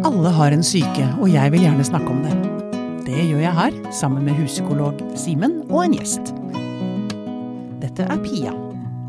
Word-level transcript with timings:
Alle 0.00 0.30
har 0.32 0.54
en 0.54 0.62
syke, 0.64 1.04
og 1.20 1.28
jeg 1.28 1.52
vil 1.52 1.60
gjerne 1.66 1.84
snakke 1.84 2.08
om 2.12 2.22
det. 2.24 2.32
Det 3.04 3.24
gjør 3.26 3.42
jeg 3.42 3.52
her, 3.56 3.74
sammen 3.92 4.24
med 4.24 4.38
huspsykolog 4.38 5.00
Simen 5.18 5.58
og 5.68 5.82
en 5.84 5.96
gjest. 5.98 6.30
Dette 7.82 8.06
er 8.06 8.20
Pia 8.24 8.54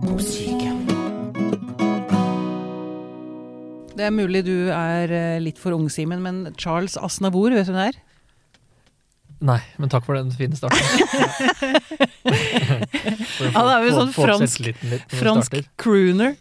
på 0.03 0.17
syke. 0.23 0.73
Det 3.95 4.07
er 4.07 4.13
mulig 4.15 4.41
du 4.47 4.55
er 4.73 5.11
eh, 5.13 5.39
litt 5.43 5.59
for 5.61 5.75
ung, 5.77 5.87
Simen, 5.93 6.23
men 6.25 6.43
Charles 6.59 6.97
Asnavour, 6.97 7.53
vet 7.53 7.67
du 7.69 7.73
hvem 7.75 7.81
det 7.83 7.89
er? 7.91 7.99
Nei, 9.41 9.59
men 9.81 9.89
takk 9.89 10.05
for 10.05 10.17
den 10.19 10.29
fine 10.35 10.57
starten. 10.57 10.77
Han 13.55 13.67
ja, 13.67 13.77
er 13.79 13.87
jo 13.87 13.93
sånn 13.95 14.11
fransk- 14.13 14.61
litt 14.65 15.13
Fransk 15.17 15.55
crooner. 15.81 16.35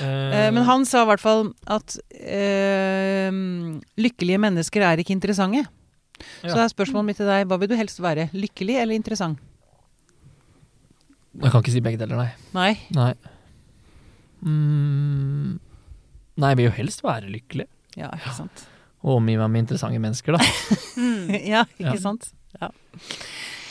Eh, 0.00 0.46
Eh, 0.46 0.50
Men 0.52 0.64
han 0.64 0.84
sa 0.84 1.02
i 1.04 1.06
hvert 1.06 1.20
fall 1.22 1.52
at 1.66 1.96
uh, 2.14 3.30
lykkelige 4.00 4.38
mennesker 4.40 4.82
er 4.82 4.96
ikke 5.02 5.14
interessante. 5.14 5.66
Så 6.42 6.54
det 6.54 6.62
er 6.64 6.72
spørsmålet 6.72 7.04
mitt 7.10 7.16
til 7.20 7.26
deg, 7.26 7.46
hva 7.50 7.58
vil 7.60 7.68
du 7.68 7.76
helst 7.76 7.98
være? 8.00 8.28
Lykkelig 8.32 8.76
eller 8.80 8.94
interessant? 8.94 9.38
Jeg 11.42 11.50
kan 11.50 11.60
ikke 11.62 11.72
si 11.74 11.80
begge 11.82 11.98
deler, 11.98 12.16
nei. 12.16 12.30
Nei. 12.54 12.72
Nei. 12.94 13.12
Mm, 14.44 15.58
nei, 16.38 16.50
jeg 16.52 16.58
vil 16.60 16.68
jo 16.68 16.74
helst 16.78 17.02
være 17.04 17.30
lykkelig. 17.32 17.66
Ja, 17.98 18.10
ikke 18.18 18.34
sant. 18.36 18.64
Og 19.04 19.18
omgi 19.18 19.34
meg 19.40 19.50
med 19.52 19.64
interessante 19.66 20.00
mennesker, 20.00 20.36
da. 20.38 20.44
ja, 21.54 21.64
ikke 21.78 21.94
Ja. 21.96 22.00
sant? 22.00 22.30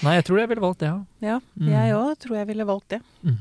Nei, 0.03 0.17
jeg 0.17 0.25
tror 0.27 0.41
jeg 0.41 0.49
ville 0.51 0.61
valgt 0.65 0.79
det, 0.83 0.89
ja. 0.91 0.99
Ja, 1.23 1.39
Mm. 1.55 1.69
jeg 1.71 1.93
òg 1.95 2.17
tror 2.19 2.35
jeg 2.41 2.47
ville 2.47 2.65
valgt 2.67 2.89
det. 2.89 3.01
Mm. 3.23 3.37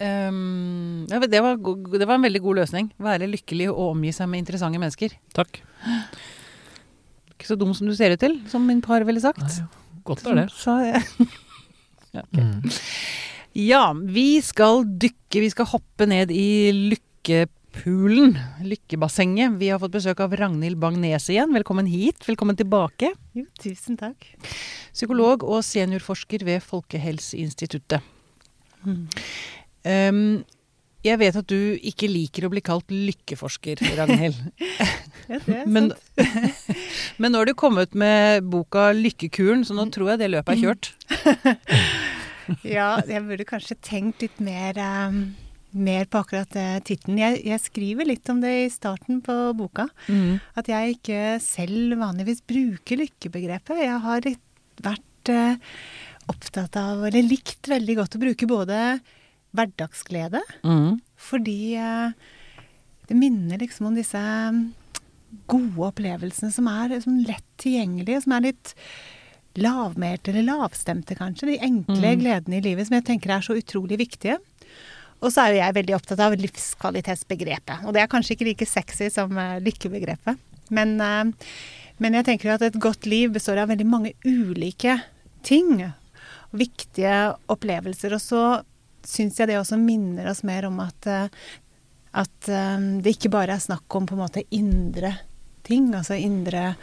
Um, 0.00 1.06
ja, 1.10 1.20
det, 1.22 1.40
var, 1.44 1.56
det 1.56 2.06
var 2.08 2.18
en 2.18 2.26
veldig 2.26 2.42
god 2.44 2.60
løsning. 2.62 2.90
Være 3.02 3.28
lykkelig 3.30 3.70
og 3.72 3.92
omgi 3.92 4.12
seg 4.16 4.30
med 4.30 4.42
interessante 4.42 4.80
mennesker. 4.82 5.14
Takk. 5.36 5.60
Ikke 7.36 7.48
så 7.48 7.56
dum 7.60 7.74
som 7.76 7.88
du 7.88 7.94
ser 7.96 8.14
ut 8.16 8.22
til, 8.22 8.38
som 8.50 8.66
min 8.66 8.82
par 8.84 9.04
ville 9.06 9.22
sagt. 9.22 9.44
Nei, 9.44 9.66
godt 10.08 10.26
er 10.26 10.42
det. 10.44 10.48
Sa 10.56 10.80
jeg. 10.84 11.02
Mm. 12.32 12.62
Ja, 13.60 13.90
vi 13.92 14.38
skal 14.40 14.86
dykke, 14.88 15.42
vi 15.42 15.50
skal 15.52 15.66
hoppe 15.68 16.06
ned 16.08 16.30
i 16.32 16.72
lykkepulen. 16.72 18.32
lykkebassenget. 18.64 19.58
Vi 19.60 19.68
har 19.68 19.82
fått 19.82 19.92
besøk 19.98 20.22
av 20.24 20.32
Ragnhild 20.32 20.80
Bang-Nes 20.80 21.28
igjen. 21.28 21.52
Velkommen 21.52 21.84
hit, 21.92 22.24
velkommen 22.24 22.56
tilbake. 22.56 23.12
Jo, 23.36 23.44
tusen 23.60 24.00
takk. 24.00 24.30
Psykolog 24.96 25.44
og 25.44 25.60
seniorforsker 25.60 26.44
ved 26.48 26.64
Folkehelseinstituttet. 26.64 28.00
Mm. 28.86 29.08
Um, 29.86 30.42
jeg 31.06 31.20
vet 31.20 31.36
at 31.38 31.46
du 31.46 31.76
ikke 31.86 32.08
liker 32.10 32.46
å 32.46 32.50
bli 32.50 32.62
kalt 32.64 32.90
lykkeforsker, 32.90 33.82
Ragnhild. 33.98 34.40
Ja, 35.26 35.40
det 35.42 35.56
er 35.58 35.64
Men, 35.74 35.88
sant. 35.90 36.76
men 37.20 37.32
nå 37.34 37.40
har 37.40 37.48
du 37.48 37.56
kommet 37.58 37.96
med 37.98 38.44
boka 38.46 38.92
'Lykkekuren', 38.94 39.64
så 39.66 39.74
nå 39.74 39.88
tror 39.90 40.12
jeg 40.12 40.20
det 40.20 40.28
løpet 40.30 40.52
er 40.54 40.60
kjørt. 40.60 40.92
Ja, 42.62 43.00
jeg 43.02 43.24
burde 43.26 43.48
kanskje 43.48 43.74
tenkt 43.82 44.22
litt 44.22 44.38
mer, 44.38 44.78
um, 44.78 45.34
mer 45.74 46.06
på 46.06 46.22
akkurat 46.22 46.54
uh, 46.54 46.78
tittelen. 46.86 47.18
Jeg, 47.18 47.42
jeg 47.48 47.64
skriver 47.64 48.06
litt 48.06 48.30
om 48.30 48.38
det 48.44 48.54
i 48.60 48.70
starten 48.70 49.18
på 49.26 49.34
boka. 49.58 49.88
Mm. 50.06 50.38
At 50.54 50.70
jeg 50.70 50.94
ikke 51.00 51.22
selv 51.42 51.98
vanligvis 51.98 52.44
bruker 52.46 53.02
lykkebegrepet. 53.02 53.82
Jeg 53.82 53.98
har 54.06 54.22
litt 54.30 54.86
vært 54.86 55.34
uh, 55.34 55.58
opptatt 56.30 56.78
av, 56.78 57.02
eller 57.08 57.26
likt 57.26 57.66
veldig 57.70 57.98
godt 57.98 58.14
å 58.14 58.22
bruke 58.22 58.50
både 58.50 58.80
hverdagsglede, 59.56 60.40
Mm. 60.64 61.00
fordi 61.16 61.74
eh, 61.80 62.12
det 63.08 63.16
minner 63.16 63.58
liksom 63.58 63.86
om 63.90 63.94
disse 63.96 64.18
mm, 64.18 64.62
gode 65.50 65.90
opplevelsene 65.90 66.52
som 66.52 66.66
er 66.70 66.94
liksom 66.96 67.20
lett 67.26 67.44
tilgjengelige, 67.62 68.22
som 68.24 68.32
er 68.36 68.46
litt 68.50 68.74
lavmælte 69.56 70.28
eller 70.34 70.44
lavstemte, 70.50 71.16
kanskje. 71.16 71.46
De 71.52 71.58
enkle 71.64 72.12
Mm. 72.14 72.20
gledene 72.20 72.58
i 72.58 72.64
livet 72.64 72.86
som 72.86 72.94
jeg 72.98 73.04
tenker 73.08 73.30
er 73.36 73.40
så 73.40 73.56
utrolig 73.56 73.96
viktige. 73.98 74.36
Og 75.22 75.32
så 75.32 75.46
er 75.46 75.52
jo 75.54 75.60
jeg 75.62 75.74
veldig 75.78 75.94
opptatt 75.96 76.20
av 76.20 76.34
livskvalitetsbegrepet. 76.36 77.86
Og 77.86 77.94
det 77.94 78.02
er 78.02 78.10
kanskje 78.12 78.36
ikke 78.36 78.48
like 78.50 78.66
sexy 78.68 79.08
som 79.10 79.32
eh, 79.38 79.58
lykkebegrepet. 79.64 80.36
Men, 80.70 81.00
eh, 81.00 81.24
men 81.98 82.12
jeg 82.18 82.26
tenker 82.26 82.52
at 82.54 82.62
et 82.62 82.74
godt 82.82 83.06
liv 83.08 83.30
består 83.32 83.62
av 83.62 83.68
veldig 83.70 83.86
mange 83.88 84.12
ulike 84.26 84.98
ting. 85.42 85.86
Viktige 86.52 87.34
opplevelser. 87.48 88.12
Og 88.12 88.20
så 88.20 88.42
syns 89.06 89.38
jeg 89.40 89.50
det 89.50 89.58
også 89.60 89.78
minner 89.80 90.30
oss 90.30 90.42
mer 90.46 90.68
om 90.68 90.80
at, 90.84 91.08
eh, 91.10 91.48
at 92.22 92.50
eh, 92.50 92.86
det 93.02 93.16
ikke 93.16 93.32
bare 93.32 93.56
er 93.56 93.64
snakk 93.64 93.98
om 93.98 94.08
på 94.08 94.16
en 94.16 94.24
måte 94.24 94.44
indre 94.54 95.14
ting. 95.66 95.90
Altså 95.94 96.18
indre 96.18 96.74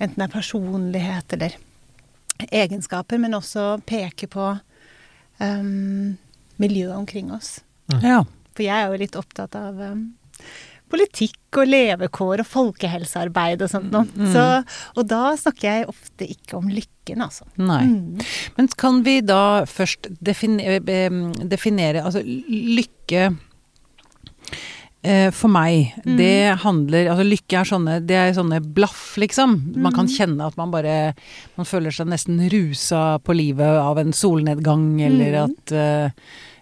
Enten 0.00 0.16
det 0.16 0.30
er 0.30 0.32
personlighet 0.32 1.34
eller 1.36 1.56
egenskaper, 2.48 3.18
men 3.20 3.36
også 3.36 3.82
peke 3.84 4.24
på 4.32 4.46
um, 5.40 6.14
miljøet 6.56 6.94
omkring 6.96 7.28
oss. 7.36 7.58
Ja. 8.00 8.22
For 8.54 8.64
jeg 8.64 8.76
er 8.78 8.88
jo 8.88 9.00
litt 9.02 9.18
opptatt 9.20 9.58
av 9.60 9.76
um, 9.76 10.06
politikk 10.90 11.60
og 11.60 11.70
levekår 11.70 12.42
og 12.42 12.48
folkehelsearbeid 12.50 13.64
og 13.64 13.72
sånt 13.72 13.90
noe. 13.94 14.06
Mm. 14.14 14.30
Så, 14.34 14.46
og 14.96 15.10
da 15.10 15.22
snakker 15.40 15.68
jeg 15.68 15.90
ofte 15.90 16.28
ikke 16.30 16.58
om 16.60 16.70
lykken, 16.70 17.22
altså. 17.24 17.46
Nei. 17.60 17.82
Mm. 17.88 18.24
Men 18.56 18.70
kan 18.80 19.02
vi 19.06 19.18
da 19.24 19.66
først 19.68 20.10
definere, 20.20 20.80
definere 21.50 22.04
Altså 22.04 22.22
lykke 22.24 23.24
eh, 23.28 23.38
for 25.32 25.48
meg, 25.48 25.94
Mm. 26.04 26.16
det 26.18 26.58
handler 26.60 27.08
Altså 27.08 27.24
lykke 27.24 27.56
er 27.60 27.64
sånne 27.64 28.06
Det 28.06 28.16
er 28.16 28.32
sånne 28.36 28.60
blaff, 28.74 29.16
liksom. 29.16 29.72
Man 29.76 29.92
kan 29.92 30.04
Mm. 30.06 30.12
kjenne 30.16 30.46
at 30.46 30.56
man 30.58 30.70
bare 30.70 31.14
Man 31.56 31.64
føler 31.66 31.90
seg 31.90 32.06
nesten 32.06 32.38
rusa 32.52 33.18
på 33.24 33.34
livet 33.34 33.60
av 33.80 33.96
en 33.98 34.12
solnedgang, 34.12 35.00
eller 35.00 35.32
Mm. 35.32 35.44
at 35.50 35.72
eh, 35.72 36.10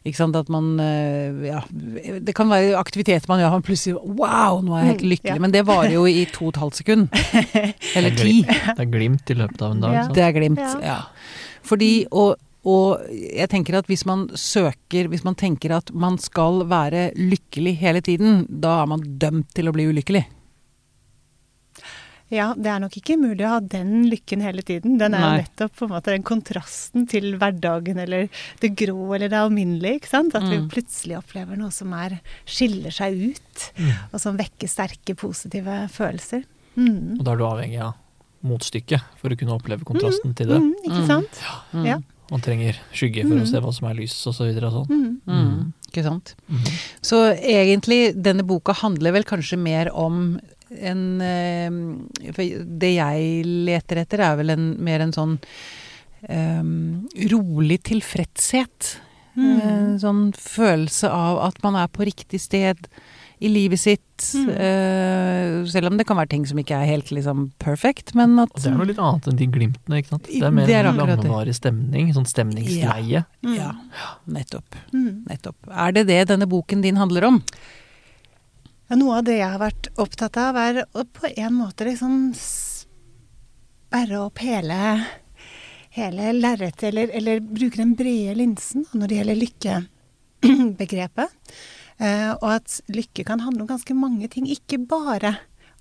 ikke 0.06 0.16
sant, 0.16 0.36
at 0.36 0.48
man 0.48 0.78
eh, 0.78 1.48
Ja. 1.48 1.60
Det 1.70 2.32
kan 2.34 2.48
være 2.48 2.78
aktiviteter 2.78 3.26
man 3.28 3.40
gjør, 3.40 3.54
og 3.56 3.64
plutselig 3.64 3.98
Wow, 4.04 4.62
nå 4.62 4.72
er 4.76 4.84
jeg 4.84 4.90
helt 4.92 5.02
Mm, 5.02 5.10
lykkelig. 5.10 5.34
ja. 5.34 5.38
Men 5.40 5.50
det 5.50 5.66
varer 5.66 5.92
jo 5.92 6.04
i 6.06 6.24
to 6.26 6.46
og 6.46 6.54
et 6.54 6.60
halvt 6.60 6.74
sekund. 6.84 7.08
Eller 7.96 8.10
er 8.12 8.16
ti. 8.16 8.42
Det 8.42 8.78
er 8.78 8.86
glimt 8.86 9.28
i 9.30 9.34
løpet 9.34 9.62
av 9.62 9.72
en 9.72 9.80
dag. 9.80 9.92
Ja. 9.94 10.06
Det 10.08 10.22
er 10.22 10.32
glimt, 10.32 10.58
Ja. 10.58 10.80
ja. 10.80 11.00
Fordi, 11.64 12.06
og, 12.12 12.36
og 12.64 13.04
jeg 13.12 13.48
tenker 13.48 13.78
at 13.78 13.86
hvis 13.86 14.04
man 14.06 14.28
søker, 14.34 15.08
hvis 15.08 15.24
man 15.24 15.34
tenker 15.38 15.76
at 15.76 15.92
man 15.94 16.18
skal 16.18 16.64
være 16.68 17.12
lykkelig 17.16 17.76
hele 17.78 18.00
tiden, 18.00 18.46
da 18.48 18.82
er 18.82 18.86
man 18.86 19.00
dømt 19.18 19.52
til 19.54 19.68
å 19.68 19.72
bli 19.72 19.86
ulykkelig. 19.92 20.24
Ja, 22.28 22.50
det 22.52 22.68
er 22.68 22.80
nok 22.82 22.92
ikke 22.98 23.14
mulig 23.16 23.40
å 23.46 23.54
ha 23.54 23.60
den 23.64 24.02
lykken 24.10 24.42
hele 24.44 24.60
tiden. 24.60 24.98
Den 25.00 25.14
er 25.16 25.22
Nei. 25.22 25.36
nettopp 25.46 25.78
på 25.78 25.86
en 25.86 25.94
måte 25.94 26.12
den 26.12 26.26
kontrasten 26.28 27.06
til 27.08 27.38
hverdagen 27.40 27.96
eller 28.02 28.26
det 28.60 28.74
grå 28.76 29.14
eller 29.16 29.30
det 29.32 29.38
alminnelige. 29.38 29.94
ikke 30.02 30.10
sant? 30.10 30.34
At 30.36 30.42
Mm. 30.44 30.50
vi 30.50 30.58
plutselig 30.74 31.16
opplever 31.16 31.56
noe 31.56 31.70
som 31.72 31.90
er, 31.94 32.20
skiller 32.44 32.90
seg 32.92 33.16
ut, 33.32 33.72
Mm. 33.78 33.92
og 34.12 34.20
som 34.20 34.36
vekker 34.36 34.68
sterke, 34.68 35.16
positive 35.16 35.88
følelser. 35.88 36.44
Mm. 36.76 37.18
Og 37.18 37.24
da 37.24 37.32
er 37.32 37.36
du 37.36 37.44
avhengig 37.44 37.80
av 37.80 37.94
motstykket 38.44 39.00
for 39.16 39.30
å 39.30 39.38
kunne 39.38 39.56
oppleve 39.58 39.82
kontrasten 39.84 40.34
til 40.36 40.48
det. 40.48 40.60
Mm, 40.60 40.74
ikke 40.84 41.00
Mm. 41.00 41.06
sant? 41.06 41.40
Mm. 41.72 41.86
Ja. 41.86 41.98
Man 42.30 42.42
trenger 42.44 42.76
skygge 42.92 43.22
for 43.24 43.36
Mm. 43.38 43.42
å 43.42 43.48
se 43.48 43.60
hva 43.64 43.72
som 43.72 43.88
er 43.88 43.94
lys 43.94 44.26
og 44.28 44.34
så 44.36 44.44
videre 44.48 44.68
og 44.68 44.86
sånn. 44.86 44.88
Mm. 44.90 45.20
Mm. 45.26 45.72
Ikke 45.88 46.04
sant? 46.04 46.34
Mm. 46.50 46.66
Så 47.00 47.22
egentlig, 47.40 48.12
denne 48.20 48.44
boka 48.44 48.74
handler 48.76 49.12
vel 49.16 49.24
kanskje 49.24 49.56
mer 49.58 49.88
om 49.96 50.38
en 50.68 51.20
eh, 51.24 51.70
For 52.34 52.42
det 52.78 52.90
jeg 52.98 53.44
leter 53.64 54.02
etter, 54.02 54.20
er 54.20 54.36
vel 54.36 54.50
en, 54.50 54.66
mer 54.84 55.00
en 55.00 55.12
sånn 55.16 55.38
um, 56.28 57.08
rolig 57.30 57.80
tilfredshet. 57.88 58.98
Mm. 59.38 59.60
En 59.62 59.98
sånn 60.02 60.22
følelse 60.36 61.08
av 61.08 61.38
at 61.46 61.62
man 61.62 61.76
er 61.78 61.88
på 61.88 62.04
riktig 62.08 62.40
sted 62.42 62.88
i 63.38 63.48
livet 63.48 63.80
sitt. 63.80 64.04
Mm. 64.34 64.48
Uh, 64.50 65.66
selv 65.70 65.90
om 65.90 65.98
det 65.98 66.06
kan 66.08 66.18
være 66.18 66.32
ting 66.32 66.44
som 66.48 66.58
ikke 66.58 66.74
er 66.74 66.88
helt 66.90 67.12
liksom 67.14 67.48
perfect, 67.62 68.14
men 68.18 68.34
at 68.42 68.50
Og 68.50 68.62
det 68.62 68.70
er 68.70 68.76
noe 68.78 68.88
litt 68.90 69.02
annet 69.02 69.28
enn 69.30 69.38
de 69.38 69.46
glimtene, 69.54 70.00
ikke 70.02 70.14
sant. 70.16 70.26
Det 70.30 70.42
er 70.42 70.54
mer 70.54 70.66
Det 70.66 70.76
er 70.78 70.90
en 70.90 70.98
langvarig 70.98 71.54
stemning, 71.56 72.10
sånn 72.16 72.26
stemningsleie. 72.28 73.24
Mm. 73.46 73.54
Ja, 73.54 73.72
nettopp. 74.26 74.78
Mm. 74.92 75.24
Nettopp. 75.28 75.58
Er 75.70 75.94
det 75.94 76.08
det 76.10 76.22
denne 76.32 76.50
boken 76.50 76.82
din 76.84 76.98
handler 76.98 77.28
om? 77.30 77.42
Ja, 78.88 78.96
noe 78.96 79.18
av 79.20 79.24
det 79.28 79.36
jeg 79.38 79.52
har 79.52 79.60
vært 79.60 79.90
opptatt 80.00 80.36
av, 80.40 80.56
er 80.56 80.82
å 80.96 81.04
på 81.04 81.28
en 81.30 81.54
måte 81.54 81.84
liksom 81.86 82.32
sperre 82.34 84.18
opp 84.24 84.38
hele, 84.42 85.04
hele 85.94 86.32
lerretet, 86.34 86.88
eller, 86.90 87.12
eller 87.14 87.40
bruke 87.44 87.78
den 87.78 87.94
brede 87.98 88.34
linsen 88.40 88.86
når 88.96 89.06
det 89.06 89.16
gjelder 89.20 89.42
lykkebegrepet. 89.44 91.28
Eh, 91.98 92.30
og 92.38 92.48
at 92.60 92.80
lykke 92.94 93.24
kan 93.26 93.40
handle 93.42 93.62
om 93.64 93.70
ganske 93.72 93.94
mange 93.98 94.28
ting, 94.30 94.46
ikke 94.46 94.78
bare 94.88 95.36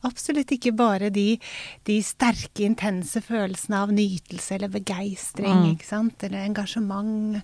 Absolutt 0.06 0.52
ikke 0.54 0.76
bare 0.78 1.08
de, 1.10 1.40
de 1.88 1.96
sterke, 2.06 2.62
intense 2.68 3.18
følelsene 3.26 3.80
av 3.82 3.90
nytelse 3.92 4.54
eller 4.54 4.70
begeistring, 4.70 5.56
Mm. 5.64 5.72
ikke 5.74 5.88
sant, 5.90 6.24
eller 6.24 6.46
engasjement, 6.46 7.42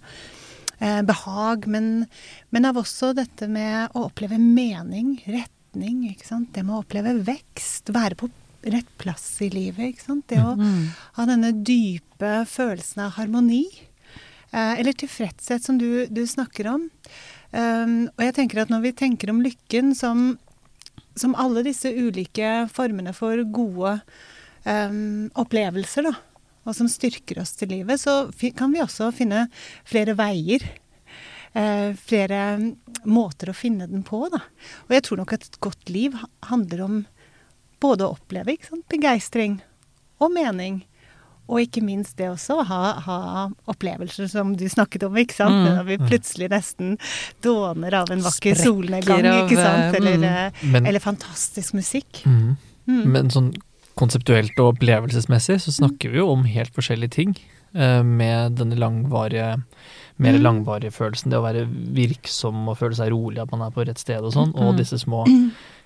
eh, 0.80 1.02
behag, 1.02 1.66
men, 1.68 2.06
men 2.52 2.66
av 2.70 2.75
også 2.78 3.16
dette 3.18 3.50
med 3.50 3.90
å 3.98 4.06
oppleve 4.06 4.38
mening, 4.38 5.16
retning, 5.26 6.04
ikke 6.14 6.28
sant. 6.30 6.54
Det 6.54 6.62
med 6.64 6.76
å 6.78 6.84
oppleve 6.86 7.16
vekst, 7.26 7.90
være 7.90 8.16
på 8.22 8.30
rett 8.69 8.94
plass 9.02 9.26
i 9.42 9.50
livet, 9.50 9.90
ikke 9.96 10.06
sant. 10.06 10.28
Det 10.30 10.38
å 10.38 10.54
Mm. 10.56 10.90
ha 11.18 11.26
denne 11.26 11.52
dype 11.66 12.46
følelsen 12.46 13.02
av 13.08 13.14
harmoni. 13.18 13.66
Eh, 14.54 14.78
eller 14.80 14.94
tilfredshet, 14.94 15.64
som 15.66 15.80
du, 15.80 16.06
du 16.06 16.22
snakker 16.28 16.69
om. 16.76 16.92
Um, 17.54 18.08
og 18.18 18.24
jeg 18.26 18.34
tenker 18.40 18.64
at 18.64 18.72
når 18.74 18.82
vi 18.88 18.92
tenker 18.98 19.30
om 19.30 19.44
lykken 19.46 19.94
som, 19.98 20.36
som 21.14 21.36
alle 21.38 21.62
disse 21.68 21.92
ulike 21.94 22.64
formene 22.74 23.14
for 23.14 23.38
gode 23.54 24.00
um, 24.66 25.30
opplevelser, 25.38 26.10
da, 26.10 26.16
og 26.64 26.78
som 26.78 26.90
styrker 26.90 27.44
oss 27.44 27.54
til 27.60 27.70
livet, 27.76 28.02
så 28.02 28.26
kan 28.58 28.74
vi 28.74 28.82
også 28.82 29.12
finne 29.14 29.46
flere 29.86 30.18
veier. 30.18 30.66
Uh, 31.54 31.94
flere 31.94 32.74
måter 33.06 33.52
å 33.52 33.58
finne 33.58 33.86
den 33.92 34.02
på, 34.08 34.24
da. 34.34 34.42
Og 34.88 34.96
jeg 34.96 35.06
tror 35.06 35.22
nok 35.22 35.36
at 35.36 35.46
et 35.46 35.60
godt 35.62 35.94
liv 35.94 36.18
handler 36.50 36.82
om 36.88 36.96
både 37.84 38.08
å 38.08 38.16
oppleve 38.16 38.58
begeistring 38.90 39.60
og 40.24 40.34
mening. 40.34 40.82
Og 41.50 41.60
ikke 41.60 41.81
minst 41.84 42.16
det 42.18 42.30
også 42.31 42.63
ha, 42.66 42.81
ha 43.04 43.18
opplevelser 43.68 44.30
som 44.31 44.54
du 44.56 44.63
snakket 44.72 45.04
om, 45.04 45.13
ikke 45.19 45.36
sant. 45.36 45.54
Mm. 45.68 45.75
Når 45.75 45.86
vi 45.90 45.98
plutselig 45.98 46.50
nesten 46.54 46.98
dåner 47.44 47.94
av 48.00 48.12
en 48.12 48.22
vakker 48.24 48.56
Sprekker 48.56 48.63
solnedgang, 48.63 49.28
ikke 49.44 49.57
sant. 49.60 49.90
eh, 49.92 50.00
Eller, 50.00 50.18
mm. 50.18 50.24
eh, 50.24 50.66
Men, 50.72 50.86
eller 50.88 51.00
fantastisk 51.04 51.74
musikk. 51.74 52.24
mm, 52.25 52.56
Mm. 52.88 53.04
men 53.12 53.30
sånn 53.31 53.54
konseptuelt 53.95 54.57
og 54.60 54.74
opplevelsesmessig 54.78 55.60
så 55.62 55.72
snakker 55.72 56.12
vi 56.12 56.18
jo 56.18 56.30
om 56.31 56.44
helt 56.44 56.74
forskjellige 56.75 57.12
ting. 57.12 57.36
eh, 57.75 58.04
Med 58.04 58.56
denne 58.56 58.75
langvarige, 58.78 59.63
mer 60.18 60.34
Mm. 60.34 60.44
langvarige 60.44 60.92
følelsen, 60.92 61.30
det 61.31 61.40
å 61.40 61.44
være 61.44 61.68
virksom 61.68 62.68
og 62.69 62.78
føle 62.78 62.95
seg 62.95 63.10
rolig, 63.12 63.40
at 63.42 63.51
man 63.51 63.62
er 63.62 63.72
på 63.72 63.86
rett 63.88 63.98
sted 64.00 64.19
og 64.24 64.31
sånn, 64.34 64.54
og 64.56 64.74
Mm. 64.74 64.78
disse 64.78 65.00
små 65.00 65.25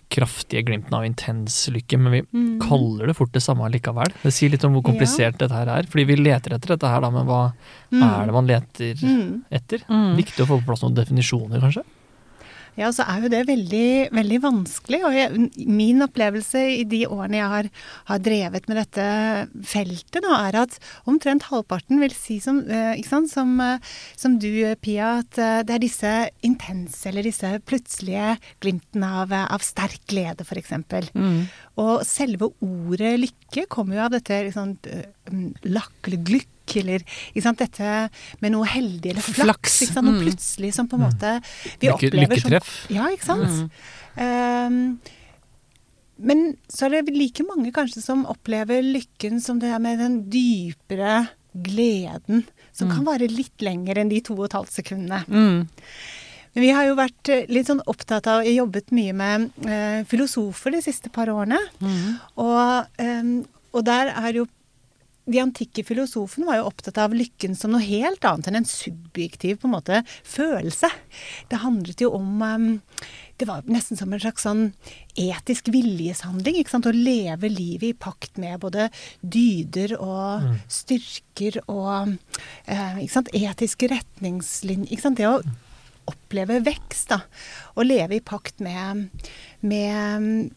kraftige 0.09 0.63
glimtene 0.65 0.94
av 1.01 1.06
intens 1.06 1.68
lykke. 1.69 1.98
Men 2.00 2.12
vi 2.12 2.21
Mm. 2.33 2.59
kaller 2.62 3.07
det 3.07 3.15
fort 3.18 3.31
det 3.33 3.42
samme 3.44 3.69
likevel. 3.71 4.12
Det 4.24 4.31
sier 4.33 4.50
litt 4.50 4.63
om 4.63 4.74
hvor 4.74 4.83
komplisert 4.83 5.38
dette 5.38 5.51
her 5.51 5.68
er. 5.68 5.83
Fordi 5.83 6.06
vi 6.06 6.15
leter 6.15 6.54
etter 6.56 6.75
dette 6.75 6.88
her, 6.88 7.01
da, 7.01 7.09
men 7.09 7.25
hva 7.25 7.54
Mm. 7.92 8.04
er 8.04 8.25
det 8.25 8.33
man 8.33 8.48
leter 8.48 8.94
Mm. 9.04 9.44
etter? 9.51 9.80
Mm. 9.89 10.15
Viktig 10.18 10.45
å 10.45 10.48
få 10.48 10.59
på 10.62 10.65
plass 10.65 10.81
noen 10.83 10.95
definisjoner, 10.95 11.59
kanskje? 11.59 11.83
Ja, 12.77 12.91
så 12.94 13.06
er 13.09 13.24
jo 13.24 13.31
det 13.33 13.41
veldig, 13.50 13.89
veldig 14.13 14.38
vanskelig. 14.44 15.00
Og 15.07 15.15
jeg, 15.15 15.47
min 15.65 16.03
opplevelse 16.06 16.62
i 16.77 16.83
de 16.89 17.01
årene 17.09 17.39
jeg 17.39 17.51
har, 17.53 17.69
har 18.12 18.21
drevet 18.24 18.68
med 18.69 18.79
dette 18.81 19.07
feltet, 19.65 20.21
da, 20.21 20.35
er 20.45 20.59
at 20.62 20.77
omtrent 21.09 21.47
halvparten 21.50 22.01
vil 22.03 22.13
si 22.13 22.38
som, 22.44 22.62
eh, 22.69 23.01
sant, 23.07 23.31
som, 23.33 23.56
eh, 23.63 23.81
som 24.15 24.38
du, 24.38 24.51
Pia, 24.83 25.18
at 25.24 25.41
eh, 25.41 25.63
det 25.65 25.77
er 25.77 25.83
disse 25.83 26.13
intense 26.45 27.09
eller 27.09 27.25
disse 27.25 27.50
plutselige 27.65 28.35
glimtene 28.62 29.09
av, 29.23 29.33
av 29.33 29.65
sterk 29.65 30.06
glede, 30.12 30.45
f.eks. 30.45 30.75
Mm. 31.18 31.47
Og 31.81 32.06
selve 32.06 32.51
ordet 32.62 33.15
lykke 33.23 33.65
kommer 33.73 33.97
jo 33.97 34.06
av 34.06 34.13
dette 34.13 34.44
liksom, 34.47 34.77
um, 35.31 35.50
lakk 35.65 36.09
eller 36.09 36.23
glykk, 36.30 36.53
eller 36.75 37.06
dette 37.58 37.94
med 38.44 38.52
noe 38.54 38.68
heldig 38.68 39.14
eller 39.14 39.24
flaks. 39.25 39.78
Flaks? 39.80 39.96
Noe 39.98 40.18
mm. 40.18 40.24
plutselig 40.25 40.74
som 40.75 40.90
på 40.90 40.98
en 41.00 41.06
måte 41.08 41.38
vi 41.80 41.88
Lykke, 41.88 41.96
opplever 41.96 42.42
som 42.42 42.52
lykketreff. 42.52 42.74
Ja, 42.94 43.08
ikke 43.14 43.30
sant. 43.30 43.72
Mm. 44.18 44.28
Um, 44.68 45.18
men 46.18 46.46
så 46.69 46.88
er 46.88 47.02
det 47.06 47.14
like 47.16 47.46
mange 47.46 47.72
kanskje 47.75 48.02
som 48.02 48.25
opplever 48.30 48.81
lykken 48.86 49.42
som 49.44 49.60
det 49.62 49.69
er 49.69 49.81
med 49.81 50.00
den 50.02 50.22
dypere 50.34 51.28
gleden, 51.54 52.44
som 52.74 52.88
Mm. 52.88 52.96
kan 52.96 53.06
vare 53.06 53.28
litt 53.28 53.62
lenger 53.62 53.98
enn 53.98 54.10
de 54.10 54.22
to 54.22 54.34
og 54.34 54.46
et 54.46 54.58
halvt 54.58 54.72
sekundene. 54.81 55.24
Mm. 55.28 55.68
Men 56.54 56.62
vi 56.62 56.69
har 56.74 56.88
jo 56.88 56.96
vært 56.98 57.30
eh, 57.30 57.46
litt 57.50 57.68
sånn 57.68 57.84
opptatt 57.86 58.28
av, 58.28 58.42
og 58.42 58.50
jobbet 58.50 58.90
mye 58.92 59.14
med 59.14 59.52
eh, 59.66 60.04
filosofer 60.10 60.72
de 60.72 60.81
siste 60.81 61.10
par 61.14 61.30
årene. 61.30 61.60
Mm. 61.80 62.18
Og, 62.42 62.88
ehm, 62.98 63.46
og 63.74 63.86
der 63.86 64.10
er 64.10 64.34
jo 64.34 64.48
De 65.27 65.41
antikke 65.44 65.83
filosofene 65.83 66.47
var 66.47 66.62
jo 66.62 66.68
opptatt 66.69 66.97
av 67.03 67.12
lykken 67.15 67.56
som 67.59 67.74
noe 67.74 67.83
helt 67.83 68.24
annet 68.24 68.47
enn 68.47 68.62
en 68.62 68.68
subjektiv 68.69 69.57
på 69.59 69.68
en 69.68 69.74
måte 69.75 70.01
følelse. 70.24 70.88
Det 71.51 71.59
handlet 71.65 72.00
jo 72.06 72.13
om 72.15 72.41
um, 72.41 72.68
Det 73.38 73.45
var 73.45 73.68
nesten 73.69 74.00
som 74.00 74.13
en 74.15 74.21
slags 74.24 74.47
sånn 74.47 74.63
etisk 75.19 75.68
viljeshandling. 75.74 76.56
ikke 76.57 76.74
sant? 76.74 76.88
Å 76.89 76.95
leve 76.95 77.51
livet 77.51 77.91
i 77.91 77.94
pakt 77.94 78.39
med 78.41 78.59
både 78.63 78.88
dyder 79.21 79.97
og 80.00 80.47
Mm. 80.47 80.56
styrker 80.69 81.59
og 81.68 82.15
eh, 82.65 82.97
ikke 83.03 83.13
sant? 83.13 83.30
etiske 83.33 83.89
retningslinjer. 83.91 84.89
Ikke 84.91 85.01
sant? 85.06 85.18
Det 85.19 85.27
å 85.27 85.41
oppleve 86.07 86.62
vekst, 86.65 87.09
da. 87.12 87.19
Og 87.75 87.85
leve 87.85 88.15
i 88.18 88.23
pakt 88.23 88.59
med, 88.63 89.09
med 89.62 90.51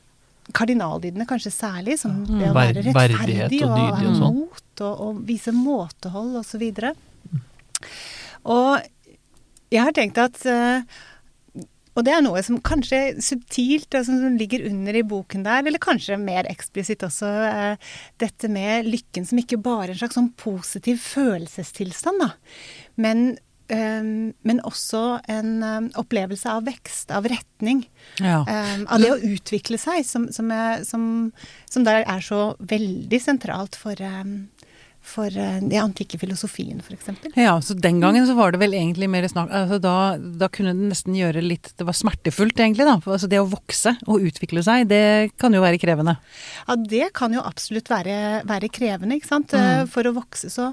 kardinaldydene 0.55 1.27
kanskje 1.29 1.53
særlig, 1.55 1.99
som 2.01 2.23
det 2.29 2.51
å 2.51 2.57
være 2.57 2.85
rettferdig 2.87 3.63
og 3.67 3.77
og, 3.77 3.77
ha 3.99 4.15
sånn. 4.19 4.41
mot 4.41 4.83
og, 4.87 5.05
og 5.07 5.21
vise 5.29 5.55
måtehold 5.57 6.41
osv. 6.41 6.65
Og 8.51 8.91
jeg 9.71 9.87
har 9.87 9.95
tenkt 9.97 10.19
at 10.19 10.43
eh, 10.49 11.01
og 11.99 12.07
det 12.07 12.13
er 12.15 12.23
noe 12.23 12.41
som 12.47 12.61
kanskje 12.63 12.99
er 12.99 13.19
subtilt, 13.25 13.91
altså, 13.91 14.15
som 14.23 14.37
ligger 14.39 14.63
under 14.69 14.97
i 14.97 15.05
boken 15.07 15.43
der, 15.45 15.65
eller 15.67 15.83
kanskje 15.83 16.17
mer 16.21 16.49
eksplisitt 16.49 17.03
også, 17.07 17.29
eh, 17.49 17.91
dette 18.23 18.51
med 18.53 18.89
lykken 18.89 19.27
som 19.27 19.41
ikke 19.43 19.59
bare 19.61 19.91
er 19.91 19.95
en 19.97 20.01
slags 20.05 20.17
sånn 20.19 20.31
positiv 20.39 21.01
følelsestilstand, 21.03 22.23
da, 22.23 22.31
men, 23.01 23.35
men 23.71 24.61
også 24.67 25.21
en 25.31 25.91
opplevelse 25.99 26.51
av 26.51 26.65
vekst, 26.67 27.13
av 27.15 27.29
retning. 27.31 27.85
Ja. 28.19 28.41
Av 28.43 29.03
det 29.03 29.13
å 29.15 29.21
utvikle 29.31 29.79
seg, 29.81 30.03
som, 30.07 30.27
som, 30.35 30.51
er, 30.51 30.83
som, 30.89 31.05
som 31.71 31.87
der 31.87 32.03
er 32.03 32.25
så 32.25 32.55
veldig 32.59 33.21
sentralt 33.23 33.79
for, 33.79 33.95
for 35.03 35.27
uh, 35.33 35.59
den 35.61 35.73
antikke 35.81 36.19
filosofien, 36.21 36.81
f.eks. 36.85 37.09
Ja, 37.39 37.55
så 37.65 37.75
den 37.75 38.01
gangen 38.03 38.27
så 38.29 38.37
var 38.39 38.53
det 38.53 38.61
vel 38.63 38.75
egentlig 38.77 39.09
mer 39.11 39.27
snakk 39.31 39.51
altså 39.55 39.81
da, 39.83 39.95
da 40.19 40.49
kunne 40.53 40.75
det 40.77 40.91
nesten 40.91 41.17
gjøre 41.17 41.43
litt 41.45 41.73
Det 41.79 41.87
var 41.89 41.97
smertefullt, 41.97 42.61
egentlig, 42.61 42.87
da. 42.89 42.99
Altså 43.01 43.31
det 43.31 43.41
å 43.41 43.49
vokse 43.49 43.95
og 44.07 44.27
utvikle 44.29 44.63
seg, 44.67 44.87
det 44.91 45.33
kan 45.41 45.55
jo 45.57 45.63
være 45.65 45.81
krevende. 45.81 46.17
Ja, 46.67 46.77
det 46.77 47.11
kan 47.17 47.35
jo 47.35 47.45
absolutt 47.45 47.91
være, 47.91 48.45
være 48.49 48.71
krevende, 48.73 49.19
ikke 49.19 49.33
sant. 49.33 49.57
Mm. 49.57 49.67
Uh, 49.83 49.85
For 49.91 50.07
å 50.07 50.15
vokse 50.17 50.53
så, 50.53 50.71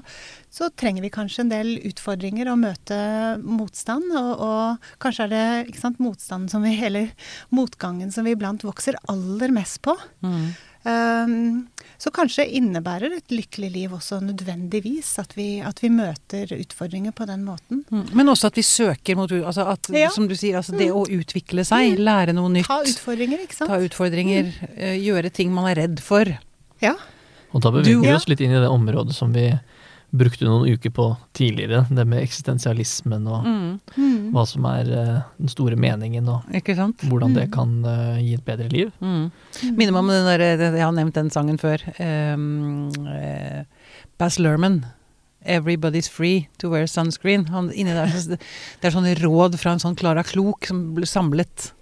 så 0.52 0.70
trenger 0.70 1.04
vi 1.04 1.12
kanskje 1.14 1.46
en 1.46 1.52
del 1.52 1.74
utfordringer 1.88 2.52
og 2.52 2.62
møte 2.62 3.00
motstand. 3.42 4.12
Og, 4.12 4.32
og 4.44 4.88
kanskje 5.02 5.28
er 5.28 5.34
det 5.34 5.44
ikke 5.72 5.84
sant, 5.86 6.02
motstanden 6.02 6.52
som 6.52 6.64
vi, 6.66 6.76
eller 6.88 7.12
motgangen 7.54 8.12
som 8.14 8.28
vi 8.28 8.36
iblant 8.36 8.66
vokser 8.66 8.98
aller 9.10 9.54
mest 9.54 9.80
på. 9.86 9.96
Mm. 10.24 10.52
Um, 10.84 11.66
så 11.98 12.12
kanskje 12.14 12.44
innebærer 12.54 13.16
et 13.16 13.32
lykkelig 13.34 13.68
liv 13.74 13.94
også 13.96 14.20
nødvendigvis 14.22 15.10
at 15.18 15.32
vi, 15.36 15.58
at 15.66 15.80
vi 15.82 15.90
møter 15.90 16.52
utfordringer 16.54 17.10
på 17.16 17.26
den 17.26 17.42
måten. 17.44 17.80
Mm. 17.90 18.04
Men 18.14 18.30
også 18.30 18.52
at 18.52 18.56
vi 18.60 18.62
søker 18.62 19.18
mot 19.18 19.32
altså 19.34 19.66
at, 19.72 19.90
Ja. 19.92 20.08
Som 20.14 20.28
du 20.30 20.36
sier, 20.38 20.56
altså 20.60 20.78
det 20.78 20.92
å 20.94 21.02
utvikle 21.02 21.64
seg, 21.66 21.98
lære 21.98 22.32
noe 22.38 22.52
nytt. 22.54 22.70
Ta 22.70 22.78
utfordringer, 22.86 23.42
ikke 23.42 23.58
sant? 23.58 23.72
Ta 23.72 23.80
utfordringer, 23.82 24.52
eh, 24.76 24.94
gjøre 25.02 25.32
ting 25.34 25.50
man 25.52 25.66
er 25.72 25.82
redd 25.82 26.00
for. 26.00 26.30
Ja. 26.80 26.94
Og 27.52 27.62
da 27.64 27.70
beveger 27.74 28.00
vi 28.00 28.08
Ja. 28.08 28.16
oss 28.16 28.28
litt 28.28 28.40
inn 28.40 28.52
i 28.54 28.60
det 28.62 28.70
området 28.70 29.14
som 29.14 29.32
vi 29.32 29.50
brukte 30.14 30.44
noen 30.48 30.64
uker 30.72 30.90
på 30.90 31.04
tidligere, 31.36 31.82
det 31.92 32.06
med 32.08 32.22
eksistensialismen 32.22 33.26
og 33.28 33.44
Mm. 33.44 33.80
Mm. 33.96 34.30
hva 34.32 34.46
som 34.48 34.64
er 34.64 34.88
uh, 34.88 35.22
den 35.38 35.48
store 35.48 35.76
meningen, 35.76 36.28
og 36.28 36.42
Ikke 36.54 36.74
sant? 36.76 36.98
hvordan 37.04 37.34
det 37.34 37.48
Mm. 37.48 37.52
kan 37.52 37.84
uh, 37.84 38.16
gi 38.18 38.34
et 38.34 38.44
bedre 38.44 38.68
liv. 38.72 38.90
Mm. 39.02 39.30
Minner 39.76 39.92
meg 39.92 39.98
om 40.00 40.08
den 40.08 40.24
der, 40.24 40.46
jeg 40.76 40.80
har 40.84 40.92
nevnt 40.92 41.14
den 41.14 41.30
sangen 41.30 41.58
før. 41.58 41.78
Um, 42.00 42.88
uh, 43.06 43.64
Bass 44.18 44.38
Lerman. 44.38 44.84
'Everybody's 45.46 46.08
free 46.10 46.48
to 46.58 46.68
wear 46.68 46.84
sunscreen'. 46.86 47.48
Han, 47.48 47.70
inni 47.72 47.92
der, 47.94 48.06
det 48.36 48.84
er 48.84 48.90
sånne 48.90 49.14
råd 49.22 49.56
fra 49.58 49.72
en 49.72 49.78
sånn 49.78 49.94
Klara 49.96 50.24
Klok 50.26 50.66
som 50.66 50.94
ble 50.94 51.06
samlet. 51.06 51.72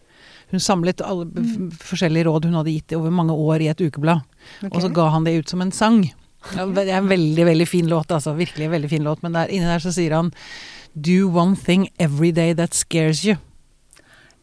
Hun 0.50 0.60
samlet 0.60 1.00
alle 1.02 1.24
Mm. 1.26 1.70
forskjellige 1.72 2.24
råd 2.26 2.44
hun 2.44 2.54
hadde 2.54 2.70
gitt 2.74 2.92
over 2.94 3.10
mange 3.10 3.32
år 3.32 3.62
i 3.62 3.68
et 3.68 3.80
ukeblad. 3.80 4.22
Okay. 4.62 4.70
Og 4.70 4.82
så 4.82 4.92
ga 4.92 5.08
han 5.10 5.24
det 5.24 5.38
ut 5.38 5.48
som 5.48 5.60
en 5.62 5.72
sang. 5.72 6.12
Ja, 6.54 6.66
Det 6.66 6.88
er 6.88 6.98
en 6.98 7.08
veldig, 7.08 7.44
veldig 7.46 7.68
fin 7.68 7.86
låt, 7.88 8.06
altså. 8.14 8.36
Virkelig 8.36 8.64
en 8.64 8.70
veldig 8.70 8.90
fin 8.90 9.02
låt. 9.02 9.22
Men 9.22 9.32
der, 9.32 9.46
inni 9.48 9.66
der 9.66 9.78
så 9.82 9.92
sier 9.92 10.14
han 10.14 10.32
'Do 10.98 11.28
one 11.28 11.56
thing 11.56 11.88
every 11.98 12.30
day 12.30 12.52
that 12.54 12.74
scares 12.74 13.24
you'. 13.24 13.38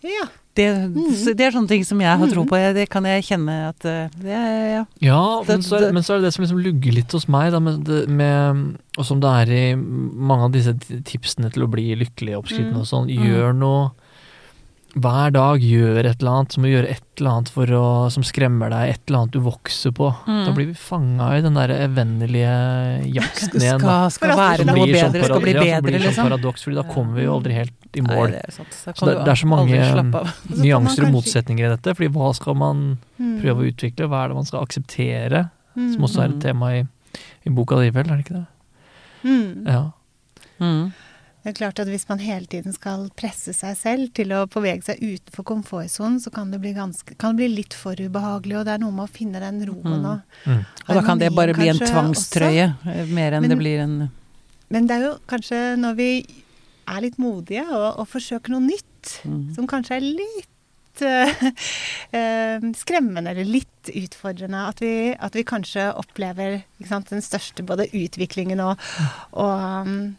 Ja. 0.04 0.28
Det, 0.56 0.68
Mhm. 0.90 1.36
det 1.36 1.42
er 1.42 1.52
sånne 1.52 1.68
ting 1.68 1.84
som 1.84 2.00
jeg 2.00 2.16
har 2.18 2.28
tro 2.28 2.44
Mhm. 2.44 2.50
på. 2.50 2.56
Jeg- 2.58 2.76
Det 2.76 2.90
kan 2.90 3.04
jeg 3.06 3.24
kjenne 3.24 3.70
at 3.70 3.86
eh, 3.86 4.10
det 4.22 4.30
er, 4.32 4.68
ja. 4.76 4.86
Ja, 5.02 5.44
men 5.48 5.62
så, 5.64 5.78
er, 5.78 5.80
det- 5.80 5.94
men 5.94 6.04
så 6.04 6.14
er 6.14 6.18
det 6.20 6.26
det 6.26 6.34
som 6.34 6.44
liksom 6.46 6.62
lugger 6.64 6.92
litt 6.94 7.12
hos 7.12 7.28
meg, 7.28 7.52
da, 7.52 7.60
med, 7.60 8.08
med, 8.08 8.78
og 8.98 9.06
som 9.06 9.20
det 9.20 9.28
er 9.50 9.52
i 9.52 9.76
mange 9.76 10.44
av 10.44 10.52
disse 10.52 10.74
tipsene 11.04 11.52
til 11.52 11.64
å 11.64 11.68
bli 11.72 11.96
lykkelig, 11.96 12.38
oppskriftene 12.38 12.74
Mm. 12.74 12.80
og 12.82 12.86
sånn. 12.86 13.10
Mm. 13.10 13.26
Gjør 13.26 13.56
noe 13.56 13.92
hver 14.94 15.32
dag 15.34 15.64
gjør 15.66 16.06
et 16.06 16.20
eller 16.22 16.32
annet, 16.38 16.54
som 16.54 16.66
å 16.66 16.70
gjøre 16.70 16.90
et 16.94 17.04
eller 17.18 17.30
annet 17.32 17.50
for 17.50 17.72
å, 17.74 17.86
som 18.14 18.24
skremmer 18.26 18.70
deg, 18.70 18.92
et 18.94 19.02
eller 19.10 19.20
annet 19.24 19.34
du 19.34 19.40
vokser 19.42 19.94
på. 19.98 20.12
Mm. 20.28 20.42
Da 20.46 20.52
blir 20.54 20.68
vi 20.70 20.76
fanga 20.78 21.30
i 21.38 21.42
den 21.42 21.58
der 21.58 21.74
evennelige 21.74 22.52
jakten 23.16 23.58
igjen. 23.64 23.82
Skal, 23.82 24.12
skal 24.14 24.36
være 24.38 24.68
noe 24.70 24.86
bedre, 24.86 25.00
sånn 25.02 25.16
bedre, 25.16 25.30
skal 25.32 25.42
bli 25.42 25.54
ja, 25.56 25.64
liksom. 25.64 25.82
bedre, 25.88 26.02
blir 26.04 26.14
sånn 26.14 26.30
paradoks, 26.30 26.66
fordi 26.68 26.78
da 26.78 26.86
kommer 26.94 27.18
vi 27.18 27.26
jo 27.26 27.34
aldri 27.40 27.58
helt 27.58 27.74
i 27.98 28.02
Nei, 28.06 28.16
mål. 28.16 28.32
det 28.36 28.44
er 28.46 28.56
sant. 28.60 28.78
Da 28.86 28.94
Så 28.98 29.10
det, 29.10 29.16
det 29.26 29.34
er 29.34 29.42
så 29.42 29.50
mange 29.50 29.82
så 29.90 30.62
nyanser 30.64 31.08
og 31.10 31.14
motsetninger 31.18 31.66
i 31.66 31.74
dette, 31.74 31.96
fordi 31.98 32.12
hva 32.14 32.30
skal 32.38 32.60
man 32.62 32.86
Mm. 33.24 33.36
prøve 33.40 33.62
å 33.62 33.68
utvikle, 33.70 34.08
hva 34.10 34.24
er 34.26 34.32
det 34.34 34.36
man 34.36 34.46
skal 34.50 34.64
akseptere, 34.66 35.44
Mm. 35.78 35.94
som 35.94 36.04
også 36.06 36.20
er 36.22 36.30
et 36.36 36.42
tema 36.44 36.68
i, 36.76 36.82
i 37.46 37.50
boka 37.50 37.80
di, 37.82 37.90
vel, 37.90 38.06
er 38.12 38.18
det 38.20 38.26
ikke 38.28 38.36
det? 38.42 38.46
Mm. 39.26 39.66
Ja. 39.66 39.84
Det 41.44 41.52
er 41.52 41.58
klart 41.58 41.80
at 41.84 41.90
Hvis 41.92 42.06
man 42.08 42.22
hele 42.24 42.46
tiden 42.48 42.72
skal 42.76 43.10
presse 43.20 43.52
seg 43.54 43.76
selv 43.76 44.14
til 44.16 44.32
å 44.32 44.46
bevege 44.48 44.86
seg 44.88 45.02
utenfor 45.04 45.44
komfortsonen, 45.44 46.22
så 46.24 46.32
kan 46.32 46.52
det, 46.54 46.62
bli 46.64 46.72
ganske, 46.74 47.18
kan 47.20 47.36
det 47.36 47.44
bli 47.44 47.58
litt 47.58 47.76
for 47.76 48.00
ubehagelig. 48.00 48.62
Og 48.62 48.66
det 48.70 48.78
er 48.78 48.84
noe 48.84 48.96
med 48.96 49.10
å 49.10 49.12
finne 49.12 49.42
den 49.44 49.60
roen 49.68 50.00
Mm. 50.00 50.06
og 50.06 50.22
Mm. 50.46 50.66
Og 50.88 50.96
da 50.96 51.02
kan 51.02 51.20
det 51.20 51.34
bare 51.36 51.54
bli 51.54 51.68
en 51.70 51.80
tvangstrøye, 51.80 52.70
også. 52.80 53.08
mer 53.14 53.32
enn 53.34 53.42
Men- 53.42 53.50
det 53.50 53.58
blir 53.60 53.80
en 53.80 54.12
Men 54.70 54.88
det 54.88 54.96
er 54.96 55.04
jo 55.10 55.20
kanskje 55.28 55.78
når 55.78 55.96
vi 55.96 56.26
er 56.88 57.02
litt 57.02 57.18
modige 57.18 57.68
og, 57.70 58.00
og 58.00 58.08
forsøker 58.08 58.50
noe 58.50 58.62
nytt, 58.62 59.22
mm. 59.26 59.54
som 59.56 59.68
kanskje 59.68 59.96
er 59.98 60.02
litt 60.02 61.02
eh, 61.02 61.52
eh, 62.14 62.60
skremmende 62.74 63.30
eller 63.32 63.46
litt 63.46 63.92
utfordrende, 63.94 64.68
at 64.68 64.80
vi, 64.80 65.14
at 65.20 65.34
vi 65.36 65.44
kanskje 65.44 65.94
opplever 65.96 66.64
ikke 66.80 66.88
sant, 66.90 67.10
den 67.10 67.22
største 67.22 67.64
både 67.66 67.88
utviklingen 67.94 68.60
og, 68.64 68.78
og, 69.34 69.86
um, 69.88 70.16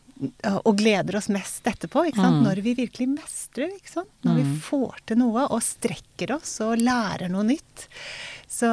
og 0.64 0.76
gleder 0.78 1.16
oss 1.18 1.28
mest 1.32 1.66
etterpå. 1.66 2.06
Ikke 2.08 2.22
sant? 2.22 2.40
Mm. 2.40 2.44
Når 2.46 2.62
vi 2.62 2.74
virkelig 2.78 3.08
mestrer, 3.16 3.70
ikke 3.74 3.90
sant? 3.90 4.10
når 4.22 4.34
vi 4.38 4.42
Mm. 4.44 4.58
får 4.60 4.94
til 5.06 5.18
noe 5.18 5.46
og 5.50 5.60
strekker 5.62 6.34
oss 6.36 6.60
og 6.60 6.78
lærer 6.78 7.28
noe 7.30 7.42
nytt. 7.44 7.88
Så, 8.48 8.68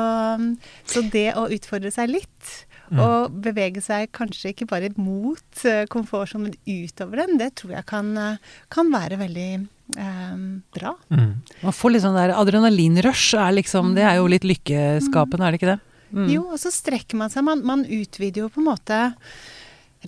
så 0.86 1.01
det 1.10 1.33
å 1.36 1.48
utfordre 1.50 1.91
seg 1.91 2.10
litt, 2.10 2.65
Mm. 2.91 3.00
og 3.00 3.31
bevege 3.39 3.79
seg 3.81 4.10
kanskje 4.12 4.50
ikke 4.51 4.65
bare 4.67 4.89
mot 4.98 5.39
komfort 5.88 5.88
komfortsonen, 5.88 6.51
men 6.51 6.55
utover 6.67 7.21
den, 7.25 7.38
det 7.38 7.55
tror 7.55 7.71
jeg 7.77 7.86
kan, 7.88 8.17
eh, 8.17 8.36
kan 8.69 8.91
være 8.91 9.15
veldig 9.17 9.67
eh, 9.95 10.36
bra. 10.75 10.91
Mm. 11.10 11.38
Man 11.63 11.71
får 11.71 11.91
litt 11.93 12.03
sånn 12.03 12.17
der 12.19 12.33
adrenalinrush, 12.36 13.33
er 13.39 13.53
liksom, 13.55 13.95
det 13.95 14.03
er 14.03 14.17
jo 14.19 14.27
litt 14.27 14.43
lykkeskapende, 14.43 15.39
er 15.48 15.51
det 15.55 15.62
ikke 15.62 15.71
det? 15.71 15.79
Mm. 16.12 16.29
Jo, 16.33 16.41
og 16.51 16.60
så 16.60 16.67
strekker 16.67 17.15
man 17.15 17.29
seg. 17.31 17.45
Man, 17.48 17.63
man 17.63 17.86
utvider 17.88 18.43
jo 18.43 18.50
på 18.51 18.60
en 18.60 18.67
måte 18.67 19.00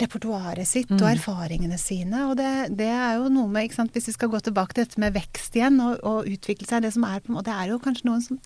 repertoaret 0.00 0.66
sitt 0.66 0.90
og 0.90 1.00
Mm. 1.00 1.10
erfaringene 1.14 1.78
sine. 1.78 2.24
Og 2.28 2.36
det, 2.36 2.76
det 2.76 2.88
er 2.90 3.16
jo 3.20 3.28
noe 3.30 3.46
med, 3.48 3.64
ikke 3.68 3.76
sant, 3.78 3.92
hvis 3.94 4.08
vi 4.10 4.12
skal 4.16 4.28
gå 4.32 4.40
tilbake 4.42 4.74
til 4.74 4.84
dette 4.84 4.98
med 4.98 5.14
vekst 5.14 5.54
igjen 5.54 5.78
og, 5.80 6.00
og 6.02 6.26
utvikle 6.26 6.66
seg, 6.66 6.82
det 6.82 6.92
som 6.96 7.04
er 7.06 7.20
på 7.22 7.30
en 7.30 7.36
måte, 7.38 7.46
det 7.52 7.54
er 7.54 7.70
jo 7.70 7.78
kanskje 7.78 8.08
noen 8.08 8.22
som 8.24 8.40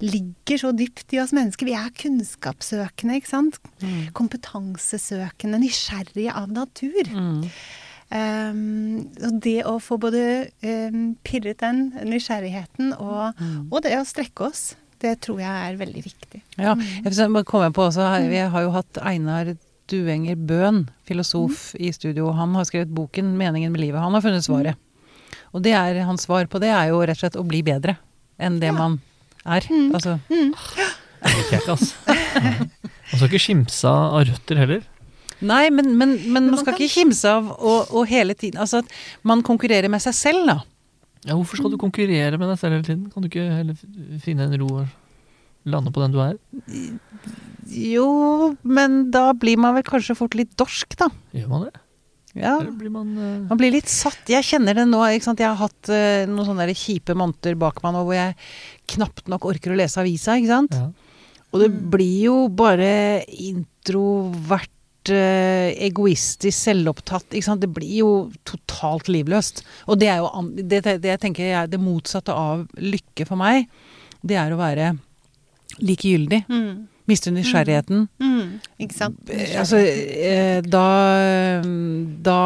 ligger 0.00 0.56
så 0.62 0.72
dypt 0.76 1.12
i 1.12 1.20
oss 1.20 1.34
mennesker. 1.36 1.66
Vi 1.68 1.74
er 1.76 1.90
kunnskapssøkende, 2.00 3.18
ikke 3.20 3.28
sant. 3.28 3.58
Mm. 3.82 4.06
Kompetansesøkende, 4.16 5.60
nysgjerrige 5.60 6.32
av 6.34 6.48
natur. 6.52 7.12
Mm. 7.12 7.44
Um, 8.06 9.00
og 9.26 9.38
det 9.42 9.56
å 9.66 9.76
få 9.82 9.96
både 9.98 10.20
um, 10.62 11.16
pirret 11.26 11.58
den 11.64 11.88
nysgjerrigheten 12.06 12.92
og, 13.02 13.34
Mm. 13.40 13.68
og 13.72 13.82
det 13.82 13.96
å 13.98 14.04
strekke 14.06 14.46
oss, 14.46 14.76
det 15.02 15.20
tror 15.20 15.40
jeg 15.42 15.50
er 15.50 15.76
veldig 15.76 16.02
viktig. 16.04 16.40
Ja, 16.56 16.74
Mm. 16.74 17.02
jeg 17.04 17.32
bare 17.32 17.44
komme 17.44 17.72
på 17.74 17.82
også, 17.90 18.28
vi 18.30 18.36
har 18.38 18.62
jo 18.62 18.70
hatt 18.70 18.98
Einar 19.02 19.56
Duenger 19.88 20.36
Bøhn, 20.36 20.88
filosof, 21.06 21.74
Mm. 21.74 21.80
i 21.86 21.92
studio. 21.92 22.32
Han 22.32 22.54
har 22.54 22.64
skrevet 22.64 22.92
boken 22.94 23.36
'Meningen 23.38 23.72
med 23.72 23.80
livet'. 23.80 24.00
Han 24.02 24.12
har 24.12 24.20
funnet 24.20 24.44
svaret. 24.44 24.74
Og 25.54 25.62
det 25.62 25.72
er, 25.72 26.02
hans 26.04 26.26
svar 26.26 26.46
på 26.46 26.60
det 26.60 26.68
er 26.70 26.88
jo 26.88 27.00
rett 27.00 27.10
og 27.10 27.16
slett 27.16 27.36
å 27.36 27.46
bli 27.46 27.62
bedre 27.62 27.96
enn 28.38 28.58
det 28.60 28.66
Ja. 28.66 28.72
man 28.72 29.00
er. 29.46 29.60
Mm. 29.70 29.92
Altså, 29.94 30.20
Mm. 30.30 30.52
Det 31.22 31.32
er 31.52 31.58
ikke, 31.58 31.70
altså. 31.70 31.94
Man 33.12 33.18
skal 33.18 33.28
ikke 33.28 33.40
skimse 33.40 33.84
av 33.88 34.24
røtter 34.26 34.56
heller. 34.56 34.82
nei, 35.40 35.70
men, 35.70 35.96
men, 35.98 36.16
men 36.16 36.32
man 36.32 36.50
man 36.50 36.58
skal 36.58 36.74
kan- 36.74 36.82
ikke 36.82 36.94
kimse 37.02 37.24
av 37.28 37.44
å 37.60 38.06
hele 38.06 38.34
tiden 38.34 38.58
Altså 38.60 38.78
at 38.78 38.86
man 39.22 39.42
konkurrerer 39.42 39.88
med 39.90 40.00
seg 40.02 40.12
selv, 40.14 40.46
da. 40.46 40.60
Ja, 41.24 41.34
hvorfor 41.34 41.56
skal 41.56 41.70
du 41.70 41.76
konkurrere 41.78 42.38
med 42.38 42.48
deg 42.48 42.58
selv 42.58 42.72
hele 42.72 42.84
tiden? 42.84 43.10
Kan 43.12 43.22
du 43.22 43.28
ikke 43.28 43.56
heller 43.56 43.74
finne 44.20 44.40
en 44.52 44.60
ro 44.60 44.86
lande 45.66 45.92
på 45.94 46.02
den 46.04 46.14
du 46.14 46.20
er? 46.22 46.36
Jo, 47.66 48.54
men 48.62 49.08
da 49.14 49.32
blir 49.34 49.58
man 49.58 49.74
vel 49.76 49.84
kanskje 49.86 50.14
fort 50.18 50.36
litt 50.38 50.52
dorsk, 50.58 50.94
da. 51.00 51.08
Gjør 51.34 51.48
man 51.50 51.64
det? 51.66 51.72
Ja. 52.36 52.58
Eller 52.60 52.74
blir 52.76 52.92
man 52.92 53.14
uh... 53.16 53.46
Man 53.48 53.58
blir 53.58 53.72
litt 53.72 53.88
satt. 53.88 54.20
Jeg 54.28 54.44
kjenner 54.44 54.76
det 54.76 54.84
nå. 54.90 55.00
ikke 55.16 55.24
sant? 55.24 55.40
Jeg 55.40 55.48
har 55.48 55.56
hatt 55.56 55.88
uh, 55.88 56.26
noen 56.28 56.44
sånne 56.50 56.66
der 56.68 56.76
kjipe 56.76 57.16
måneder 57.16 57.56
bak 57.58 57.80
meg 57.82 57.94
nå 57.96 58.02
hvor 58.04 58.14
jeg 58.18 58.36
knapt 58.92 59.30
nok 59.32 59.46
orker 59.48 59.72
å 59.72 59.78
lese 59.80 59.98
avisa. 60.02 60.36
ikke 60.36 60.52
sant? 60.52 60.76
ja. 60.76 60.90
Og 61.54 61.62
det 61.62 61.70
Mm. 61.72 61.76
blir 61.94 62.16
jo 62.26 62.34
bare 62.52 63.24
introvert, 63.30 64.68
eh, 65.08 65.70
egoistisk, 65.86 66.52
selvopptatt. 66.58 67.30
ikke 67.32 67.46
sant? 67.46 67.62
Det 67.62 67.70
blir 67.72 67.94
jo 68.02 68.10
totalt 68.44 69.08
livløst. 69.08 69.62
Og 69.88 69.96
det 70.02 70.08
er 70.12 70.18
jo 70.20 70.28
det, 70.58 70.82
det, 70.84 70.96
det 71.00 71.14
jeg 71.14 71.20
tenker 71.22 71.44
er 71.62 71.66
det 71.70 71.80
motsatte 71.80 72.34
av 72.34 72.66
lykke 72.76 73.24
for 73.26 73.36
meg. 73.40 73.70
Det 74.26 74.36
er 74.36 74.52
å 74.52 74.58
være 74.60 74.90
likegyldig. 75.80 76.44
Mm. 76.48 76.86
Mister 77.06 77.30
nysgjerrigheten. 77.30 78.08
Mm. 78.18 78.60
Ikke 78.82 78.94
sant? 78.96 79.18
Eh, 79.30 79.52
Altså, 79.60 79.78
eh, 79.78 80.60
da, 80.66 81.60
da 82.26 82.38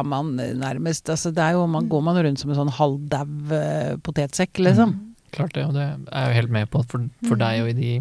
er 0.00 0.04
man 0.04 0.34
nærmest 0.36 1.08
altså 1.12 1.32
det 1.32 1.40
er 1.46 1.54
jo, 1.56 1.66
man 1.66 1.88
Går 1.88 2.02
man 2.04 2.18
rundt 2.24 2.38
som 2.42 2.50
en 2.52 2.58
sånn 2.60 2.74
halvdau 2.76 3.54
eh, 3.56 3.94
potetsekk, 4.04 4.60
liksom? 4.66 4.92
Klart 5.32 5.54
det, 5.56 5.64
og 5.64 5.72
det 5.78 5.86
er 5.86 6.26
jeg 6.26 6.28
jo 6.28 6.36
helt 6.42 6.52
med 6.58 6.68
på 6.70 6.82
for, 6.90 7.06
for 7.24 7.40
deg 7.40 7.62
og 7.64 7.70
i, 7.72 7.76
de, 7.78 7.92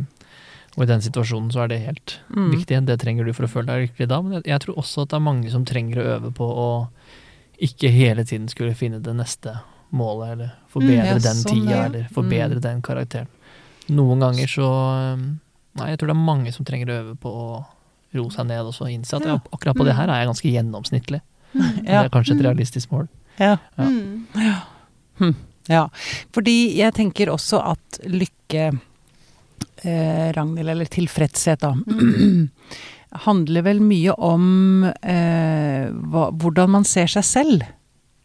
og 0.75 0.83
i 0.83 0.89
den 0.91 1.01
situasjonen 1.05 1.51
så 1.53 1.63
er 1.63 1.71
det 1.71 1.79
helt 1.85 2.17
Mm. 2.31 2.51
viktig. 2.57 2.81
Det 2.87 2.99
trenger 2.99 3.25
du 3.27 3.33
for 3.35 3.47
å 3.47 3.51
føle 3.51 3.67
deg 3.71 3.87
lykkelig 3.89 4.07
da, 4.11 4.21
men 4.21 4.33
jeg, 4.39 4.43
jeg 4.51 4.59
tror 4.65 4.77
også 4.83 5.03
at 5.05 5.09
det 5.13 5.17
er 5.19 5.25
mange 5.31 5.51
som 5.51 5.63
trenger 5.67 5.99
å 6.01 6.09
øve 6.17 6.31
på 6.35 6.43
å 6.47 6.69
ikke 7.61 7.91
hele 7.93 8.23
tiden 8.25 8.47
skulle 8.51 8.75
finne 8.75 8.99
det 9.03 9.13
neste 9.15 9.55
målet, 9.91 10.31
eller 10.35 10.51
forbedre 10.71 11.03
Mm, 11.03 11.07
ja, 11.07 11.17
den 11.19 11.39
sånn, 11.39 11.51
tida, 11.61 11.71
ja. 11.71 11.85
eller 11.85 12.07
forbedre 12.15 12.55
Mm. 12.59 12.61
den 12.67 12.81
karakteren. 12.81 13.27
Noen 13.89 14.19
ganger 14.19 14.47
så 14.47 14.67
um, 15.15 15.39
Nei, 15.75 15.89
jeg 15.89 15.99
tror 15.99 16.07
det 16.11 16.15
er 16.17 16.25
mange 16.25 16.51
som 16.53 16.65
trenger 16.65 16.89
å 16.91 16.99
øve 17.01 17.15
på 17.15 17.29
å 17.31 17.65
roe 18.13 18.29
seg 18.31 18.45
ned 18.47 18.59
og 18.67 18.73
så 18.75 18.89
innse 18.91 19.15
at 19.15 19.23
Ja. 19.25 19.37
ja, 19.37 19.39
akkurat 19.55 19.75
på 19.77 19.85
det 19.87 19.95
her 19.95 20.09
er 20.09 20.19
jeg 20.19 20.27
ganske 20.27 20.51
gjennomsnittlig. 20.51 21.21
Mm. 21.53 21.61
Ja. 21.87 22.01
Det 22.03 22.05
er 22.05 22.09
kanskje 22.09 22.35
et 22.35 22.43
realistisk 22.45 22.91
mål. 22.91 23.07
Ja. 23.39 23.57
Ja. 23.77 23.87
Mm. 25.21 25.35
ja. 25.69 25.87
Fordi 26.35 26.75
jeg 26.77 26.93
tenker 26.93 27.31
også 27.31 27.61
at 27.71 27.99
lykke, 28.03 28.65
eh, 29.83 30.31
Ragnhild, 30.35 30.69
eller 30.69 30.85
tilfredshet, 30.91 31.59
da, 31.63 31.71
handler 33.25 33.61
vel 33.65 33.79
mye 33.83 34.13
om 34.23 34.83
eh, 34.85 35.87
hva, 35.91 36.29
hvordan 36.31 36.69
man 36.77 36.83
ser 36.87 37.07
seg 37.11 37.23
selv. 37.27 37.63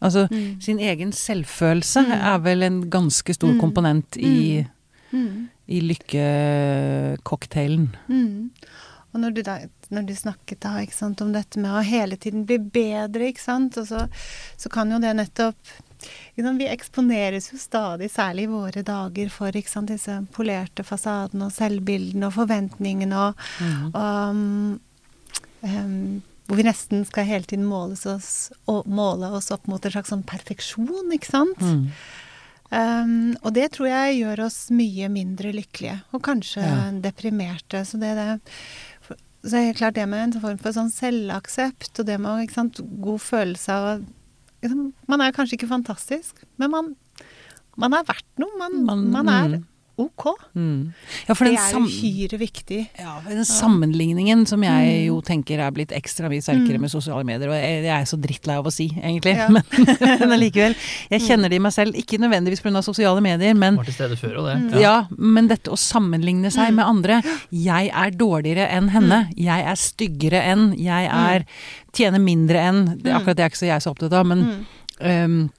Altså 0.03 0.27
Mm. 0.29 0.61
sin 0.61 0.79
egen 0.79 1.11
selvfølelse 1.11 2.03
Mm. 2.05 2.11
er 2.11 2.37
vel 2.39 2.63
en 2.63 2.81
ganske 2.89 3.33
stor 3.33 3.49
Mm. 3.53 3.59
komponent 3.59 4.17
i, 4.17 4.65
Mm. 5.11 5.47
i 5.65 5.81
lykkecocktailen. 5.81 7.97
Mm. 8.07 8.51
Og 9.13 9.19
når 9.23 9.31
du, 9.33 9.41
da, 9.41 9.59
når 9.89 10.01
du 10.09 10.15
snakket 10.15 10.61
da, 10.61 10.81
ikke 10.83 10.97
sant, 10.97 11.21
om 11.23 11.33
dette 11.33 11.59
med 11.63 11.73
å 11.73 11.81
hele 11.85 12.15
tiden 12.19 12.45
bli 12.47 12.57
bedre, 12.59 13.27
ikke 13.31 13.41
sant, 13.41 13.77
og 13.79 13.87
så, 13.89 14.07
så 14.59 14.69
kan 14.73 14.91
jo 14.91 14.99
det 15.01 15.13
nettopp 15.17 15.57
sant, 15.65 15.83
Vi 16.59 16.67
eksponeres 16.69 17.51
jo 17.51 17.57
stadig, 17.57 18.11
særlig 18.13 18.43
i 18.45 18.51
våre 18.51 18.81
dager, 18.85 19.29
for 19.33 19.55
ikke 19.55 19.71
sant, 19.71 19.89
disse 19.89 20.19
polerte 20.35 20.83
fasadene 20.85 21.45
og 21.47 21.51
selvbildene 21.55 22.27
og 22.29 22.33
forventningene 22.35 23.17
og, 23.17 23.33
og 23.95 24.35
um, 24.35 24.79
um, 25.65 26.21
hvor 26.47 26.55
vi 26.61 26.67
nesten 26.67 27.03
skal 27.07 27.25
hele 27.27 27.47
tiden 27.49 27.65
måle 27.67 27.97
oss 27.97 29.51
opp 29.51 29.67
mot 29.67 29.83
en 29.83 29.91
slags 29.91 30.09
sånn 30.13 30.23
perfeksjon, 30.27 31.11
ikke 31.17 31.31
sant? 31.31 31.59
Mm. 31.59 31.89
Um, 32.71 33.37
og 33.47 33.53
det 33.55 33.69
tror 33.77 33.87
jeg 33.87 34.17
gjør 34.19 34.41
oss 34.47 34.57
mye 34.75 35.07
mindre 35.09 35.53
lykkelige, 35.55 36.01
og 36.13 36.21
kanskje 36.27 36.63
Ja. 36.65 36.91
deprimerte. 36.99 37.85
Så 37.87 37.99
det, 38.01 38.11
det 38.17 38.41
så 39.47 39.55
er 39.55 39.67
det 39.71 39.77
klart 39.77 39.95
det 39.95 40.07
med 40.09 40.35
en 40.35 40.41
form 40.41 40.57
for 40.59 40.71
sånn 40.75 40.91
selvaksept, 40.91 41.99
og 42.01 42.05
det 42.09 42.19
med 42.19 42.51
sant, 42.51 42.81
god 42.99 43.21
følelse 43.23 43.71
av 43.71 44.05
liksom, 44.61 44.93
Man 45.07 45.21
er 45.21 45.31
kanskje 45.31 45.55
ikke 45.59 45.69
fantastisk, 45.71 46.43
men 46.57 46.71
man, 46.71 46.95
man 47.77 47.93
er 47.93 48.03
verdt 48.03 48.27
noe. 48.41 48.51
Man, 48.59 48.83
Man- 48.85 49.11
man 49.11 49.29
er 49.29 49.47
mm. 49.47 49.65
Ok. 49.97 50.23
Mm. 50.55 50.93
Ja, 51.27 51.33
for 51.33 51.45
Det 51.45 51.55
er 51.57 51.73
uhyre 51.79 52.37
viktig. 52.39 52.89
ja, 52.99 53.19
den 53.27 53.43
sammenligningen 53.45 54.45
som 54.47 54.61
jeg 54.63 54.87
Mm. 54.87 55.05
jo 55.07 55.21
tenker 55.21 55.59
er 55.59 55.71
blitt 55.71 55.89
ekstra 55.91 56.29
mye 56.29 56.41
sterkere 56.41 56.77
Mm. 56.77 56.81
med 56.81 56.91
sosiale 56.91 57.23
medier, 57.25 57.49
og 57.49 57.55
jeg, 57.55 57.83
jeg 57.83 58.01
er 58.01 58.05
så 58.05 58.17
drittlei 58.21 58.55
av 58.57 58.65
å 58.65 58.71
si, 58.71 58.89
egentlig, 58.89 59.35
Ja. 59.35 59.47
men, 59.55 59.63
men 60.19 60.31
allikevel. 60.37 60.75
Jeg 61.09 61.21
kjenner 61.21 61.49
det 61.49 61.55
i 61.55 61.59
meg 61.59 61.71
selv, 61.73 61.95
ikke 61.95 62.19
nødvendigvis 62.19 62.61
pga. 62.61 62.83
sosiale 62.83 63.21
medier, 63.21 63.55
men 63.55 63.75
Var 63.75 63.83
til 63.85 63.93
stede 63.93 64.17
før 64.17 64.37
og 64.37 64.45
det. 64.71 64.79
Ja. 64.79 64.79
ja. 64.79 65.07
men 65.17 65.47
dette 65.47 65.71
å 65.71 65.77
sammenligne 65.77 66.51
seg 66.51 66.69
Mm. 66.71 66.75
med 66.75 66.85
andre. 66.85 67.21
Jeg 67.51 67.89
er 67.93 68.11
dårligere 68.11 68.69
enn 68.69 68.89
henne. 68.89 69.29
Jeg 69.35 69.65
er 69.65 69.75
styggere 69.75 70.41
enn. 70.43 70.75
Jeg 70.77 71.07
er 71.09 71.45
tjener 71.93 72.19
mindre 72.21 72.57
enn 72.61 72.85
Det 73.01 73.11
Mm. 73.11 73.17
akkurat 73.21 73.35
det 73.35 73.39
er 73.45 73.49
ikke 73.49 73.57
så 73.57 73.65
jeg 73.67 73.75
er 73.75 73.79
så 73.79 73.91
opptatt 73.95 74.13
av, 74.13 74.25
men 74.27 74.65
Mm. 75.01 75.49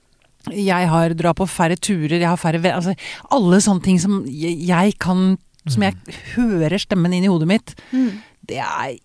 Jeg 0.54 0.88
har 0.92 1.14
drar 1.18 1.36
på 1.38 1.48
færre 1.50 1.76
turer, 1.76 2.18
jeg 2.18 2.28
har 2.28 2.40
færre 2.40 2.62
venner 2.62 2.80
altså, 2.80 2.94
Alle 3.34 3.60
sånne 3.64 3.84
ting 3.84 4.00
som 4.02 4.22
jeg, 4.28 4.94
kan 5.00 5.36
Som 5.68 5.84
jeg 5.84 6.18
hører 6.34 6.78
stemmen 6.80 7.12
inn 7.12 7.26
i 7.26 7.30
hodet 7.30 7.48
mitt. 7.50 7.74
Mm. 7.92 8.22
Det 8.48 8.60
er 8.64 8.96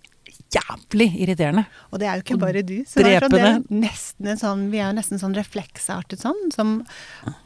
jævlig 0.54 1.08
irriterende. 1.22 1.64
Og 1.92 2.02
det 2.02 2.08
er 2.08 2.18
jo 2.18 2.24
ikke 2.24 2.38
bare 2.42 2.64
du. 2.66 2.76
Så 2.88 3.04
det 3.04 3.16
er 3.16 3.26
sånn, 3.26 3.34
det 3.34 3.44
er 3.48 3.60
nesten 3.84 4.30
en 4.34 4.40
sånn, 4.40 4.64
vi 4.72 4.80
er 4.82 4.90
jo 4.90 4.98
nesten 4.98 5.22
sånn 5.22 5.36
refleksartet 5.38 6.24
sånn, 6.24 6.42
som 6.54 6.74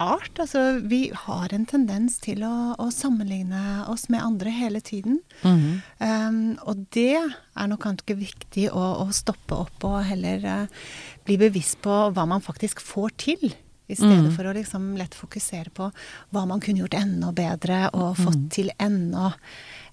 art. 0.04 0.34
Altså, 0.42 0.80
vi 0.88 1.02
har 1.26 1.54
en 1.56 1.68
tendens 1.70 2.20
til 2.24 2.44
å, 2.48 2.56
å 2.82 2.90
sammenligne 2.94 3.88
oss 3.92 4.08
med 4.14 4.24
andre 4.24 4.54
hele 4.54 4.84
tiden. 4.84 5.22
Mhm. 5.44 5.78
Um, 5.98 6.42
og 6.70 6.86
det 6.96 7.18
er 7.18 7.70
nok 7.70 7.84
kanskje 7.86 8.18
viktig 8.20 8.68
å, 8.70 8.84
å 9.04 9.08
stoppe 9.16 9.58
opp 9.58 9.88
og 9.88 10.02
heller 10.08 10.44
uh, 10.46 10.90
bli 11.28 11.40
bevisst 11.42 11.80
på 11.86 11.96
hva 12.14 12.28
man 12.30 12.44
faktisk 12.44 12.84
får 12.84 13.16
til. 13.24 13.48
I 13.90 13.96
stedet 13.96 14.26
Mm. 14.26 14.36
for 14.36 14.44
å 14.44 14.54
liksom 14.54 14.98
lett 14.98 15.16
fokusere 15.16 15.70
på 15.74 15.92
hva 16.34 16.46
man 16.48 16.60
kunne 16.60 16.80
gjort 16.84 16.94
enda 17.00 17.32
bedre 17.32 17.90
og 17.94 18.18
fått 18.18 18.50
til 18.52 18.70
enda, 18.80 19.34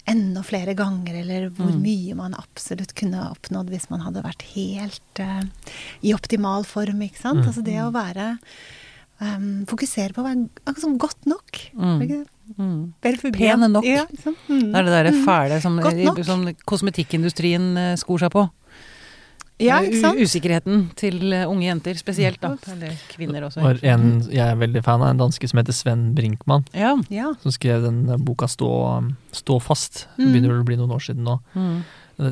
enda 0.07 0.43
flere 0.43 0.75
ganger, 0.75 1.15
eller 1.21 1.49
hvor 1.51 1.71
Mm. 1.71 1.81
mye 1.83 2.15
man 2.17 2.35
absolutt 2.35 2.95
kunne 2.95 3.31
oppnådd 3.31 3.71
hvis 3.71 3.89
man 3.91 4.01
hadde 4.01 4.23
vært 4.23 4.43
helt 4.55 5.21
uh, 5.21 5.43
i 6.03 6.13
optimal 6.13 6.65
form, 6.65 7.01
ikke 7.03 7.21
sant. 7.23 7.39
Mm. 7.41 7.47
Altså 7.47 7.63
det 7.65 7.79
å 7.81 7.93
være 7.93 8.39
um, 9.21 9.65
Fokusere 9.67 10.13
på 10.13 10.23
å 10.23 10.27
være 10.27 10.75
sånn 10.81 10.99
godt 10.99 11.25
nok. 11.25 11.61
Mm. 11.79 12.27
Mm. 12.59 12.93
Pene 13.01 13.69
nok. 13.71 13.85
Ja, 13.87 14.05
liksom. 14.11 14.35
Mm. 14.51 14.73
Det 14.73 14.75
er 14.77 14.83
det 14.83 14.93
derre 14.93 15.13
Mm. 15.15 15.25
fæle 15.25 15.61
som, 15.63 15.79
som 16.25 16.45
kosmetikkindustrien 16.67 17.77
eh, 17.79 17.95
skor 17.97 18.19
seg 18.19 18.33
på. 18.33 18.51
Ja, 19.63 19.77
ikke 19.87 20.01
sant? 20.03 20.19
Usikkerheten 20.19 20.81
til 20.99 21.33
eh, 21.33 21.45
unge 21.47 21.63
jenter 21.69 21.95
spesielt, 21.95 22.41
da. 22.43 22.57
Eller 22.73 22.97
kvinner 23.13 23.45
også. 23.47 23.63
Og 23.63 23.85
en, 23.87 24.07
jeg 24.33 24.43
er 24.43 24.57
veldig 24.59 24.83
fan 24.83 25.01
av 25.05 25.13
en 25.13 25.21
danske 25.21 25.47
som 25.49 25.61
heter 25.61 25.73
Sven 25.77 26.09
Brinkmann, 26.17 26.65
Ja. 26.75 26.97
Ja. 27.09 27.33
som 27.43 27.55
skrev 27.55 27.85
den 27.87 28.01
eh, 28.11 28.17
boka 28.19 28.49
Stå, 28.51 28.71
Stå 29.33 29.61
fast. 29.63 30.09
Det 30.17 30.25
Mm. 30.27 30.33
begynner 30.33 30.49
vel 30.55 30.63
å 30.65 30.67
bli 30.67 30.77
noen 30.81 30.91
år 30.97 31.05
siden 31.07 31.23
nå. 31.25 31.39
Mm. 31.55 31.85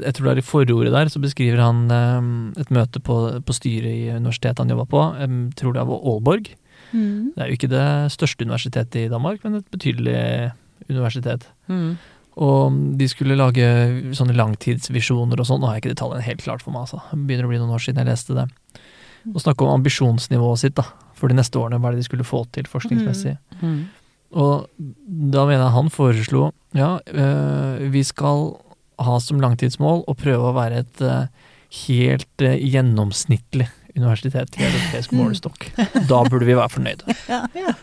Jeg 0.02 0.14
tror 0.14 0.24
det 0.28 0.32
er 0.32 0.38
i 0.38 0.46
forordet 0.46 0.92
der, 0.94 1.06
så 1.10 1.20
beskriver 1.22 1.58
han 1.62 1.90
eh, 1.90 2.60
et 2.60 2.70
møte 2.74 2.98
på, 3.02 3.16
på 3.46 3.52
styret 3.54 3.92
i 3.92 4.10
universitetet 4.16 4.58
han 4.58 4.68
jobba 4.74 4.86
på. 4.90 5.04
Jeg 5.22 5.54
tror 5.58 5.72
det 5.78 5.86
var 5.86 6.02
Aalborg. 6.02 6.50
Mm. 6.92 7.32
Det 7.36 7.42
er 7.42 7.48
jo 7.48 7.56
ikke 7.56 7.70
det 7.72 7.86
største 8.12 8.44
universitetet 8.44 8.96
i 9.06 9.08
Danmark, 9.08 9.40
men 9.44 9.60
et 9.62 9.70
betydelig 9.70 10.52
universitet. 10.90 11.46
Mm. 11.70 11.96
Og 12.40 12.76
de 12.96 13.08
skulle 13.10 13.36
lage 13.36 13.66
sånne 14.16 14.36
langtidsvisjoner 14.38 15.40
og 15.40 15.48
sånn. 15.48 15.60
Nå 15.60 15.68
har 15.68 15.76
jeg 15.76 15.84
ikke 15.84 15.94
detaljene 15.94 16.24
helt 16.24 16.44
klart 16.44 16.64
for 16.64 16.72
meg, 16.72 16.86
altså. 16.86 17.02
Det 17.10 17.20
begynner 17.28 17.48
å 17.48 17.52
bli 17.52 17.60
noen 17.60 17.74
år 17.76 17.84
siden 17.84 18.00
jeg 18.00 18.08
leste 18.08 18.36
det. 18.38 18.46
Og 19.32 19.42
snakke 19.44 19.66
om 19.66 19.74
ambisjonsnivået 19.76 20.62
sitt 20.62 20.76
da, 20.78 20.86
for 21.18 21.30
de 21.30 21.36
neste 21.38 21.60
årene. 21.60 21.78
Hva 21.82 21.90
er 21.90 21.98
det 21.98 22.04
de 22.04 22.08
skulle 22.08 22.26
få 22.26 22.42
til 22.56 22.68
forskningsmessig. 22.70 23.36
Mm. 23.60 23.82
Og 24.32 24.68
da 25.32 25.44
mener 25.44 25.66
jeg 25.66 25.76
han 25.76 25.92
foreslo 25.92 26.50
ja, 26.72 26.96
øh, 27.04 27.82
vi 27.92 28.00
skal 28.06 28.54
ha 29.02 29.18
som 29.20 29.40
langtidsmål 29.42 30.06
å 30.08 30.14
prøve 30.16 30.48
å 30.48 30.56
være 30.56 30.82
et 30.86 31.02
øh, 31.04 31.26
helt 31.82 32.44
øh, 32.44 32.56
gjennomsnittlig 32.56 33.68
universitet 33.92 34.56
i 34.56 34.64
europeisk 34.70 35.12
målestokk. 35.18 35.68
Da 36.08 36.22
burde 36.30 36.48
vi 36.48 36.56
være 36.56 36.72
fornøyde. 36.72 37.18
ja, 37.32 37.44
Ja. 37.58 37.76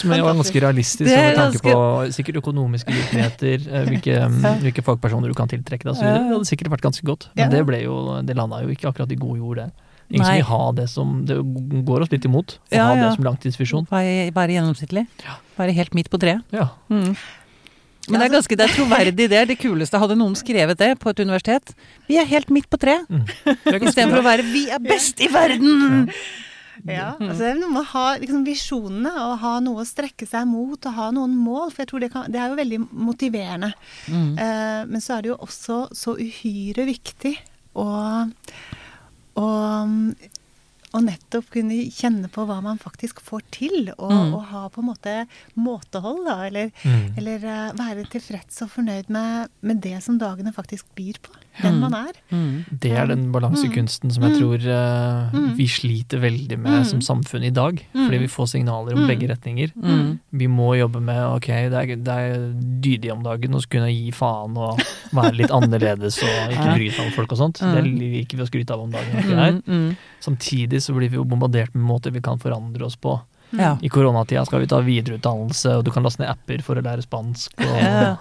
Som 0.00 0.12
er 0.12 0.22
ganske 0.24 0.60
realistisk 0.62 1.10
er 1.10 1.28
med 1.30 1.36
tanke 1.36 1.60
ganske- 1.60 1.72
på 1.72 2.12
sikkert 2.16 2.38
økonomiske 2.42 2.92
virkeligheter, 2.92 3.66
eh, 3.68 3.88
hvilke, 3.90 4.14
mm, 4.32 4.46
hvilke 4.64 4.84
fagpersoner 4.86 5.28
du 5.28 5.34
kan 5.36 5.48
tiltrekke 5.48 5.84
deg. 5.90 5.98
Det 6.00 6.12
hadde 6.32 6.48
sikkert 6.48 6.70
vært 6.72 6.86
ganske 6.88 7.04
godt, 7.04 7.28
men 7.36 7.50
det 7.52 7.64
ble 7.68 7.82
jo, 7.84 7.98
det 8.22 8.36
landa 8.38 8.62
jo 8.64 8.72
ikke 8.72 8.88
akkurat 8.92 9.12
i 9.12 9.18
god 9.20 9.36
jord, 9.42 9.56
det. 9.64 9.70
Ingen 10.06 10.22
Nei. 10.22 10.26
som 10.26 10.36
vil 10.38 10.46
ha 10.46 10.72
det 10.72 10.84
som 10.88 11.14
Det 11.26 11.36
går 11.84 12.04
oss 12.04 12.12
litt 12.12 12.22
imot 12.28 12.52
å 12.70 12.76
Ja, 12.76 12.84
ha 12.86 12.94
ja. 12.94 13.08
det 13.08 13.16
som 13.16 13.24
langtidsvisjon. 13.26 13.88
Være 13.90 14.54
gjennomsnittlig. 14.54 15.02
Bare 15.56 15.74
helt 15.74 15.94
midt 15.98 16.10
på 16.12 16.20
treet. 16.22 16.44
Ja. 16.54 16.68
Mm. 16.88 17.16
Men 18.06 18.20
det 18.22 18.28
er 18.28 18.34
ganske 18.36 18.54
det 18.54 18.68
er 18.68 18.74
troverdig, 18.76 19.28
det 19.32 19.38
er 19.40 19.48
det 19.50 19.58
kuleste. 19.58 19.98
Hadde 19.98 20.14
noen 20.14 20.36
skrevet 20.38 20.78
det 20.78 20.92
på 21.02 21.10
et 21.10 21.22
universitet 21.24 21.74
Vi 22.06 22.20
er 22.20 22.28
helt 22.30 22.52
midt 22.54 22.68
på 22.70 22.78
treet. 22.78 23.02
Mm. 23.10 23.24
Istedenfor 23.82 24.22
å 24.22 24.26
være 24.28 24.46
Vi 24.46 24.68
er 24.70 24.78
best 24.78 25.18
i 25.20 25.26
verden! 25.26 26.06
Ja, 26.84 27.14
altså 27.16 27.38
det 27.40 27.50
er 27.54 27.60
noe 27.60 27.72
med 27.72 27.80
å 27.82 27.90
ha 27.94 28.04
liksom, 28.20 28.44
visjonene 28.44 29.12
og 29.24 29.38
ha 29.40 29.54
noe 29.64 29.80
å 29.82 29.88
strekke 29.88 30.26
seg 30.28 30.44
mot 30.50 30.76
og 30.86 30.92
ha 30.98 31.10
noen 31.16 31.34
mål. 31.36 31.70
For 31.72 31.82
jeg 31.84 31.88
tror 31.92 32.00
det, 32.04 32.10
kan, 32.12 32.26
det 32.30 32.40
er 32.42 32.52
jo 32.52 32.58
veldig 32.60 32.80
motiverende. 32.92 33.72
Mm. 34.12 34.32
Uh, 34.36 34.82
men 34.92 35.00
så 35.00 35.16
er 35.16 35.22
det 35.26 35.32
jo 35.32 35.38
også 35.46 35.78
så 35.96 36.16
uhyre 36.20 36.84
viktig 36.88 37.34
å, 37.76 37.86
å, 39.40 39.46
å 40.96 41.00
nettopp 41.04 41.48
kunne 41.52 41.78
kjenne 41.92 42.28
på 42.32 42.44
hva 42.48 42.58
man 42.64 42.78
faktisk 42.80 43.20
får 43.24 43.42
til, 43.56 43.90
og, 43.98 44.12
Mm. 44.12 44.34
og 44.36 44.44
ha 44.52 44.62
på 44.72 44.80
en 44.84 44.88
måte 44.90 45.16
måtehold, 45.56 46.24
da. 46.28 46.36
Eller, 46.46 46.70
Mm. 46.84 47.16
eller 47.18 47.44
uh, 47.44 47.72
være 47.76 48.06
tilfreds 48.12 48.62
og 48.62 48.70
fornøyd 48.76 49.10
med, 49.12 49.48
med 49.62 49.80
det 49.84 50.02
som 50.02 50.18
dagene 50.18 50.52
faktisk 50.56 50.86
byr 50.96 51.18
på. 51.22 51.32
Den 51.62 51.74
Mm. 51.76 51.80
man 51.80 51.94
er. 51.94 52.12
Mm. 52.30 52.64
Det 52.80 52.92
er 52.92 53.06
den 53.06 53.32
balansekunsten 53.32 54.10
som 54.12 54.22
jeg 54.24 54.32
Mm. 54.32 54.38
tror 54.38 54.58
Mm. 55.32 55.56
vi 55.56 55.66
sliter 55.66 56.18
veldig 56.20 56.58
med 56.58 56.72
Mm. 56.72 56.84
som 56.84 57.00
samfunn 57.00 57.44
i 57.44 57.50
dag. 57.50 57.80
Fordi 57.94 58.18
vi 58.18 58.26
får 58.28 58.48
signaler 58.48 58.92
om 58.94 59.06
Mm. 59.06 59.08
begge 59.08 59.28
retninger. 59.30 59.72
Mm. 59.74 60.18
Vi 60.32 60.46
må 60.46 60.76
jobbe 60.76 61.00
med 61.00 61.22
ok, 61.24 61.46
det 61.46 61.72
er, 61.72 61.96
det 61.96 62.08
er 62.08 62.52
dydig 62.80 63.12
om 63.12 63.22
dagen 63.22 63.52
å 63.54 63.62
kunne 63.70 63.88
gi 63.90 64.10
faen 64.12 64.56
og 64.56 64.78
være 65.12 65.34
litt 65.36 65.50
annerledes 65.50 66.22
og 66.22 66.50
ikke 66.52 66.74
bry 66.74 66.88
seg 66.90 67.06
om 67.06 67.12
folk 67.12 67.32
og 67.32 67.38
sånt. 67.38 67.58
Det 67.60 67.84
liker 67.84 68.36
vi 68.36 68.42
å 68.44 68.48
skryte 68.50 68.70
av 68.72 68.80
om 68.80 68.90
dagen. 68.90 69.22
Mm. 69.24 69.62
Mm. 69.66 69.96
Samtidig 70.20 70.80
så 70.82 70.94
blir 70.94 71.08
vi 71.08 71.16
jo 71.16 71.24
bombardert 71.24 71.74
med 71.74 71.84
måter 71.88 72.12
vi 72.12 72.20
kan 72.20 72.38
forandre 72.38 72.82
oss 72.84 72.96
på. 72.96 73.20
Ja. 73.52 73.76
I 73.80 73.88
koronatida 73.88 74.44
skal 74.44 74.60
vi 74.60 74.66
ta 74.66 74.80
videreutdannelse, 74.80 75.78
og 75.78 75.84
du 75.84 75.90
kan 75.92 76.02
laste 76.02 76.18
ned 76.20 76.28
apper 76.28 76.60
for 76.62 76.74
å 76.74 76.82
lære 76.82 77.02
spansk. 77.06 77.48
Og, 77.58 77.76
Ja. 77.80 78.16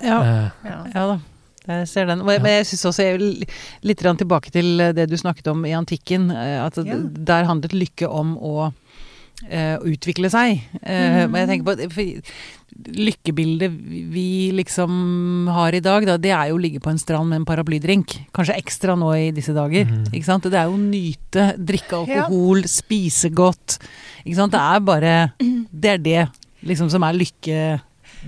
Ja. 0.00 0.20
Uh, 0.20 0.50
Ja. 0.64 0.84
Ja 0.94 1.06
da. 1.06 1.18
Jeg 1.66 1.88
ser 1.90 2.08
den. 2.10 2.24
Men 2.26 2.46
jeg 2.46 2.66
syns 2.70 2.86
også 2.92 3.06
jeg 3.06 3.18
vil 3.18 3.46
litt 3.86 4.02
tilbake 4.04 4.52
til 4.54 4.82
det 4.96 5.08
du 5.10 5.16
snakket 5.18 5.50
om 5.52 5.64
i 5.66 5.74
antikken. 5.74 6.30
eh, 6.30 6.64
At 6.64 6.76
Ja. 6.76 6.96
der 6.96 7.44
handlet 7.44 7.72
lykke 7.72 8.08
om 8.08 8.36
å 8.38 8.72
uh, 9.44 9.76
utvikle 9.84 10.30
seg. 10.30 10.62
Uh, 10.80 11.26
mm. 11.26 11.30
Men 11.30 11.40
jeg 11.42 11.48
tenker 11.48 11.66
på 11.66 11.90
for 11.92 12.22
Lykkebildet 12.76 13.72
vi 14.12 14.52
liksom 14.52 15.46
har 15.48 15.72
i 15.72 15.80
dag, 15.80 16.04
da, 16.04 16.18
det 16.20 16.32
er 16.34 16.50
jo 16.50 16.58
å 16.58 16.60
ligge 16.60 16.80
på 16.82 16.90
en 16.90 16.98
strand 17.00 17.30
med 17.30 17.40
en 17.40 17.46
paraplydrink. 17.48 18.28
Kanskje 18.36 18.58
ekstra 18.58 18.92
nå 19.00 19.14
i 19.16 19.30
disse 19.32 19.54
dager. 19.56 19.86
Mm. 19.88 20.10
Ikke 20.12 20.28
sant? 20.28 20.44
Det 20.44 20.58
er 20.60 20.68
jo 20.68 20.76
å 20.76 20.82
nyte, 20.82 21.46
drikke 21.56 22.02
alkohol, 22.02 22.66
spise 22.68 23.30
godt. 23.32 23.78
Ikke 24.26 24.36
sant? 24.36 24.52
Det 24.52 24.60
er 24.60 24.84
bare 24.84 25.14
Det 25.72 25.94
er 25.94 26.02
det 26.04 26.26
liksom 26.68 26.90
som 26.92 27.06
er 27.06 27.16
lykke 27.16 27.80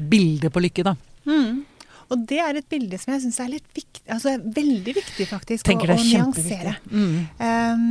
Bildet 0.09 0.53
på 0.55 0.63
lykke, 0.63 0.87
da. 0.87 0.95
Mm. 1.29 1.65
Og 2.09 2.25
det 2.29 2.39
er 2.41 2.59
et 2.59 2.69
bilde 2.71 2.99
som 3.01 3.13
jeg 3.15 3.25
syns 3.27 3.39
er 3.43 3.51
litt 3.53 3.69
viktig, 3.77 4.05
altså 4.15 4.35
veldig 4.41 4.95
viktig 4.97 5.27
faktisk 5.29 5.69
å, 5.69 5.77
å 5.77 5.97
nyansere. 5.99 6.75
Mm. 6.89 7.17
Um, 7.37 7.83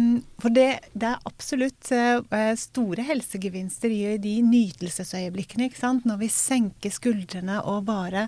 for 0.41 0.53
det, 0.53 0.67
det 0.97 1.11
er 1.11 1.29
absolutt 1.29 1.91
uh, 1.93 2.53
store 2.57 3.05
helsegevinster 3.07 3.93
i 3.93 4.17
de 4.21 4.35
nytelsesøyeblikkene. 4.47 5.69
ikke 5.69 5.81
sant? 5.81 6.07
Når 6.09 6.21
vi 6.23 6.31
senker 6.33 6.93
skuldrene 6.93 7.59
og 7.61 7.85
bare 7.89 8.27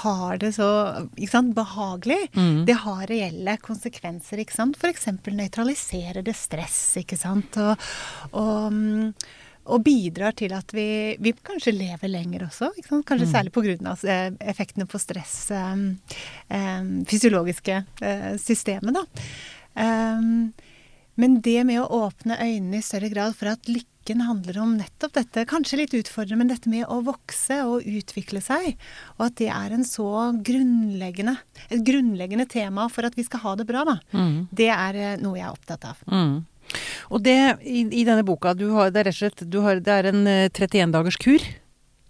har 0.00 0.42
det 0.42 0.54
så 0.58 0.70
ikke 1.16 1.32
sant, 1.32 1.54
behagelig. 1.56 2.20
Mm. 2.38 2.64
Det 2.68 2.78
har 2.84 3.06
reelle 3.10 3.58
konsekvenser. 3.62 4.42
ikke 4.42 4.58
sant? 4.58 4.78
F.eks. 4.78 5.10
nøytraliserer 5.26 6.22
det 6.26 6.36
stress. 6.38 6.82
ikke 7.02 7.18
sant? 7.18 7.58
Og, 7.58 7.88
og, 8.32 8.70
mm, 8.70 9.10
og 9.66 9.82
bidrar 9.84 10.34
til 10.36 10.52
at 10.52 10.70
vi, 10.76 11.16
vi 11.20 11.32
kanskje 11.32 11.72
lever 11.76 12.10
lenger 12.10 12.46
også. 12.48 12.70
Kanskje 12.84 13.24
Mm. 13.26 13.32
særlig 13.32 13.52
pga. 13.52 13.96
Eh, 14.04 14.30
effektene 14.52 14.86
på 14.86 15.00
stress, 15.00 15.50
eh, 15.50 15.74
eh, 16.50 16.82
fysiologiske 17.08 17.84
eh, 18.02 18.36
systemet. 18.36 18.94
da. 18.94 19.04
Um, 19.74 20.52
men 21.16 21.40
det 21.40 21.64
med 21.66 21.80
å 21.80 21.88
åpne 22.08 22.36
øynene 22.42 22.78
i 22.78 22.82
større 22.82 23.08
grad 23.10 23.34
for 23.38 23.46
at 23.52 23.66
lykken 23.70 24.20
handler 24.26 24.58
om 24.62 24.76
nettopp 24.76 25.12
dette, 25.14 25.44
kanskje 25.46 25.78
litt 25.78 25.94
utfordrende, 25.94 26.38
men 26.42 26.48
dette 26.50 26.68
med 26.68 26.86
å 26.90 26.98
vokse 27.06 27.60
og 27.64 27.86
utvikle 27.86 28.42
seg, 28.42 28.74
og 29.18 29.26
at 29.28 29.36
det 29.40 29.48
er 29.48 29.72
en 29.76 29.86
så 29.86 30.32
grunnleggende, 30.44 31.36
et 31.70 31.84
grunnleggende 31.86 32.48
tema 32.50 32.88
for 32.90 33.06
at 33.06 33.14
vi 33.16 33.24
skal 33.26 33.40
ha 33.40 33.54
det 33.56 33.66
bra, 33.66 33.84
da. 33.84 33.96
Mm. 34.12 34.48
Det 34.52 34.68
er 34.68 34.98
noe 35.22 35.38
jeg 35.38 35.46
er 35.46 35.54
opptatt 35.54 35.86
av. 35.88 36.02
Mm. 36.10 36.44
Og 37.10 37.22
det 37.22 37.36
i, 37.62 37.82
i 38.00 38.04
denne 38.06 38.24
boka, 38.24 38.54
du 38.54 38.70
har, 38.76 38.90
det 38.90 39.00
er 39.04 39.10
rett 39.10 39.16
og 39.16 39.22
slett 39.24 39.44
du 39.50 39.60
har, 39.64 39.80
det 39.80 39.92
er 40.00 40.10
en 40.12 40.26
eh, 40.26 40.48
31 40.48 40.92
dagers 40.94 41.16
kur. 41.20 41.44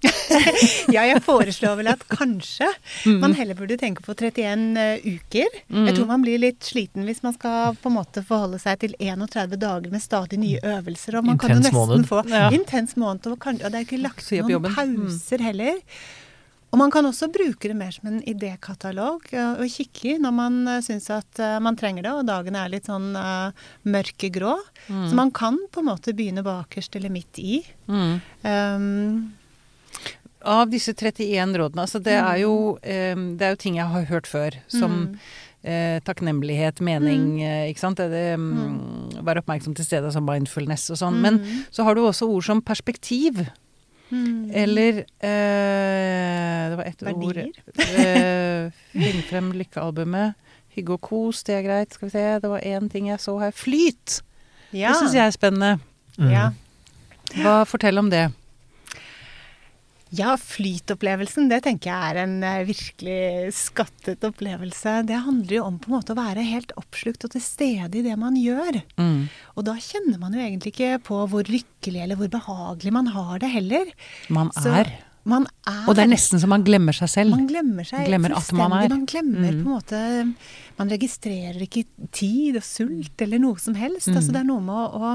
Ja, 0.93 1.03
jeg 1.09 1.21
foreslår 1.25 1.79
vel 1.81 1.89
at 1.95 2.03
kanskje 2.11 2.67
Mm. 3.05 3.19
man 3.21 3.35
heller 3.37 3.57
burde 3.57 3.77
tenke 3.81 4.01
på 4.05 4.15
31 4.17 4.77
eh, 4.81 5.05
uker. 5.05 5.49
Mm. 5.73 5.87
Jeg 5.89 5.95
tror 5.97 6.07
man 6.09 6.23
blir 6.25 6.39
litt 6.41 6.65
sliten 6.65 7.05
hvis 7.09 7.23
man 7.25 7.35
skal 7.37 7.75
på 7.81 7.91
en 7.91 7.97
måte 7.99 8.23
forholde 8.25 8.61
seg 8.63 8.79
til 8.81 8.95
31 9.01 9.57
dager 9.61 9.91
med 9.93 10.01
stadig 10.05 10.39
nye 10.41 10.61
øvelser. 10.61 11.19
Og 11.21 11.25
man 11.29 11.39
kan 11.41 11.51
jo 11.53 11.57
Intens 11.59 11.73
nesten 11.73 11.81
måned. 11.81 12.09
få 12.09 12.23
Ja. 12.33 12.51
intens 12.53 12.97
måned. 13.01 13.27
Og, 13.33 13.39
kan, 13.41 13.57
og 13.61 13.73
det 13.73 13.81
er 13.81 13.85
ikke 13.89 14.01
lagt 14.03 14.31
noen. 14.33 14.63
Mm. 14.65 14.75
pauser 14.77 15.41
heller. 15.45 15.81
Og 16.75 16.81
man 16.81 16.91
kan 16.91 17.07
også 17.07 17.29
bruke 17.31 17.71
det 17.71 17.77
mer 17.79 17.95
som 17.95 18.09
en 18.11 18.19
idékatalog 18.27 19.29
uh, 19.31 19.61
og 19.63 19.71
kikke 19.71 20.17
i 20.17 20.19
når 20.19 20.35
man 20.35 20.57
uh, 20.67 20.81
syns 20.83 21.07
at 21.15 21.39
uh, 21.39 21.61
man 21.63 21.79
trenger 21.79 22.03
det, 22.03 22.15
og 22.19 22.27
dagen 22.27 22.59
er 22.59 22.73
litt 22.73 22.91
sånn 22.91 23.13
uh, 23.15 23.55
mørkegrå. 23.87 24.57
Mm. 24.89 25.07
Så 25.07 25.15
man 25.21 25.31
kan 25.35 25.61
på 25.71 25.85
en 25.85 25.91
måte 25.93 26.17
begynne 26.19 26.43
bakerst 26.43 26.99
eller 26.99 27.15
midt 27.15 27.39
i. 27.39 27.63
Mm. 27.87 28.19
Um, 28.43 29.33
Av 30.45 30.67
disse 30.69 30.93
31 30.99 31.55
rådene, 31.63 31.87
altså 31.87 32.03
det 32.03 32.19
er 32.19 32.43
jo, 32.43 32.75
um, 32.77 33.27
det 33.39 33.47
er 33.47 33.55
jo 33.55 33.63
ting 33.63 33.79
jeg 33.79 33.95
har 33.95 34.11
hørt 34.11 34.27
før, 34.29 34.59
som 34.69 34.99
mm, 34.99 35.13
eh, 35.65 36.01
takknemlighet, 36.05 36.83
mening, 36.85 37.43
eh, 37.43 37.71
ikke 37.71 37.81
sant. 37.81 37.97
Det, 38.03 38.11
det, 38.13 38.37
mm, 38.37 38.51
Mm. 38.55 39.25
være 39.25 39.41
oppmerksom 39.41 39.75
til 39.75 39.87
stedet, 39.87 40.11
altså 40.11 40.21
mindfulness 40.21 40.91
og 40.91 40.99
sånn. 41.01 41.21
Men 41.23 41.39
mm, 41.41 41.65
så 41.73 41.85
har 41.87 41.95
du 41.95 42.03
også 42.03 42.29
ord 42.29 42.45
som 42.45 42.61
perspektiv, 42.61 43.47
mm. 44.11 44.51
eller 44.53 45.01
eh, 45.05 46.71
Det 46.71 46.77
var 46.77 46.85
ett 46.85 47.03
ord 47.03 47.39
eh, 47.39 48.71
Finn 48.93 49.23
frem 49.29 49.53
lykkealbumet. 49.57 50.35
Hygge 50.75 50.97
og 50.97 51.03
kos, 51.07 51.45
det 51.47 51.59
er 51.59 51.67
greit. 51.67 51.95
Skal 51.95 52.09
vi 52.09 52.15
se, 52.17 52.25
det 52.43 52.51
var 52.51 52.65
én 52.67 52.89
ting 52.91 53.09
jeg 53.09 53.21
så 53.23 53.37
her. 53.39 53.53
Flyt! 53.55 54.21
Ja. 54.75 54.91
Det 54.91 54.97
syns 55.03 55.15
jeg 55.15 55.27
er 55.27 55.35
spennende. 55.35 55.77
Mm. 56.19 56.31
Ja. 56.33 56.49
Hva 57.39 57.61
Fortell 57.69 57.99
om 58.03 58.11
det. 58.11 58.27
Ja, 60.15 60.35
flytopplevelsen, 60.39 61.49
det 61.51 61.63
tenker 61.65 61.91
jeg 61.91 62.11
er 62.13 62.19
en 62.25 62.35
eh, 62.47 62.61
virkelig 62.69 63.55
skattet 63.57 64.23
opplevelse. 64.29 65.01
Det 65.09 65.17
handler 65.27 65.57
jo 65.59 65.65
om 65.67 65.79
på 65.83 65.91
en 65.91 65.97
måte 65.97 66.15
å 66.15 66.19
være 66.19 66.45
helt 66.47 66.75
oppslukt 66.81 67.25
og 67.27 67.33
til 67.35 67.43
stede 67.43 67.99
i 67.99 68.05
det 68.05 68.15
man 68.21 68.37
gjør. 68.39 68.79
Mm. 69.01 69.25
Og 69.57 69.67
da 69.67 69.75
kjenner 69.81 70.21
man 70.23 70.37
jo 70.37 70.45
egentlig 70.45 70.75
ikke 70.75 71.01
på 71.09 71.19
hvor 71.33 71.51
lykkelig 71.51 72.05
eller 72.05 72.21
hvor 72.21 72.31
behagelig 72.33 72.95
man 72.95 73.11
har 73.17 73.43
det 73.43 73.51
heller. 73.57 73.91
Man 74.29 74.53
Så 74.55 74.71
er. 74.85 74.93
Man 75.25 75.47
er 75.65 75.87
Og 75.89 75.95
det 75.97 76.03
er 76.05 76.11
nesten 76.13 76.37
så 76.43 76.47
man 76.53 76.67
glemmer 76.67 76.93
seg 76.93 77.09
selv. 77.09 77.33
Man 77.33 77.47
glemmer 77.49 77.87
seg 77.89 78.05
Glemmer 78.11 78.35
at 78.37 78.51
man 78.53 78.75
er. 78.77 78.91
Man 78.93 79.07
glemmer 79.09 79.55
Mm. 79.55 79.63
på 79.63 79.71
en 79.71 79.71
måte 79.73 80.01
Man 80.77 80.91
registrerer 80.93 81.63
ikke 81.65 81.87
tid 82.13 82.59
og 82.61 82.67
sult 82.67 83.23
eller 83.25 83.41
noe 83.41 83.57
som 83.59 83.75
helst. 83.79 84.11
Mm. 84.11 84.19
Altså 84.21 84.35
det 84.35 84.43
er 84.43 84.51
noe 84.51 84.61
med 84.61 84.77
å, 84.77 85.15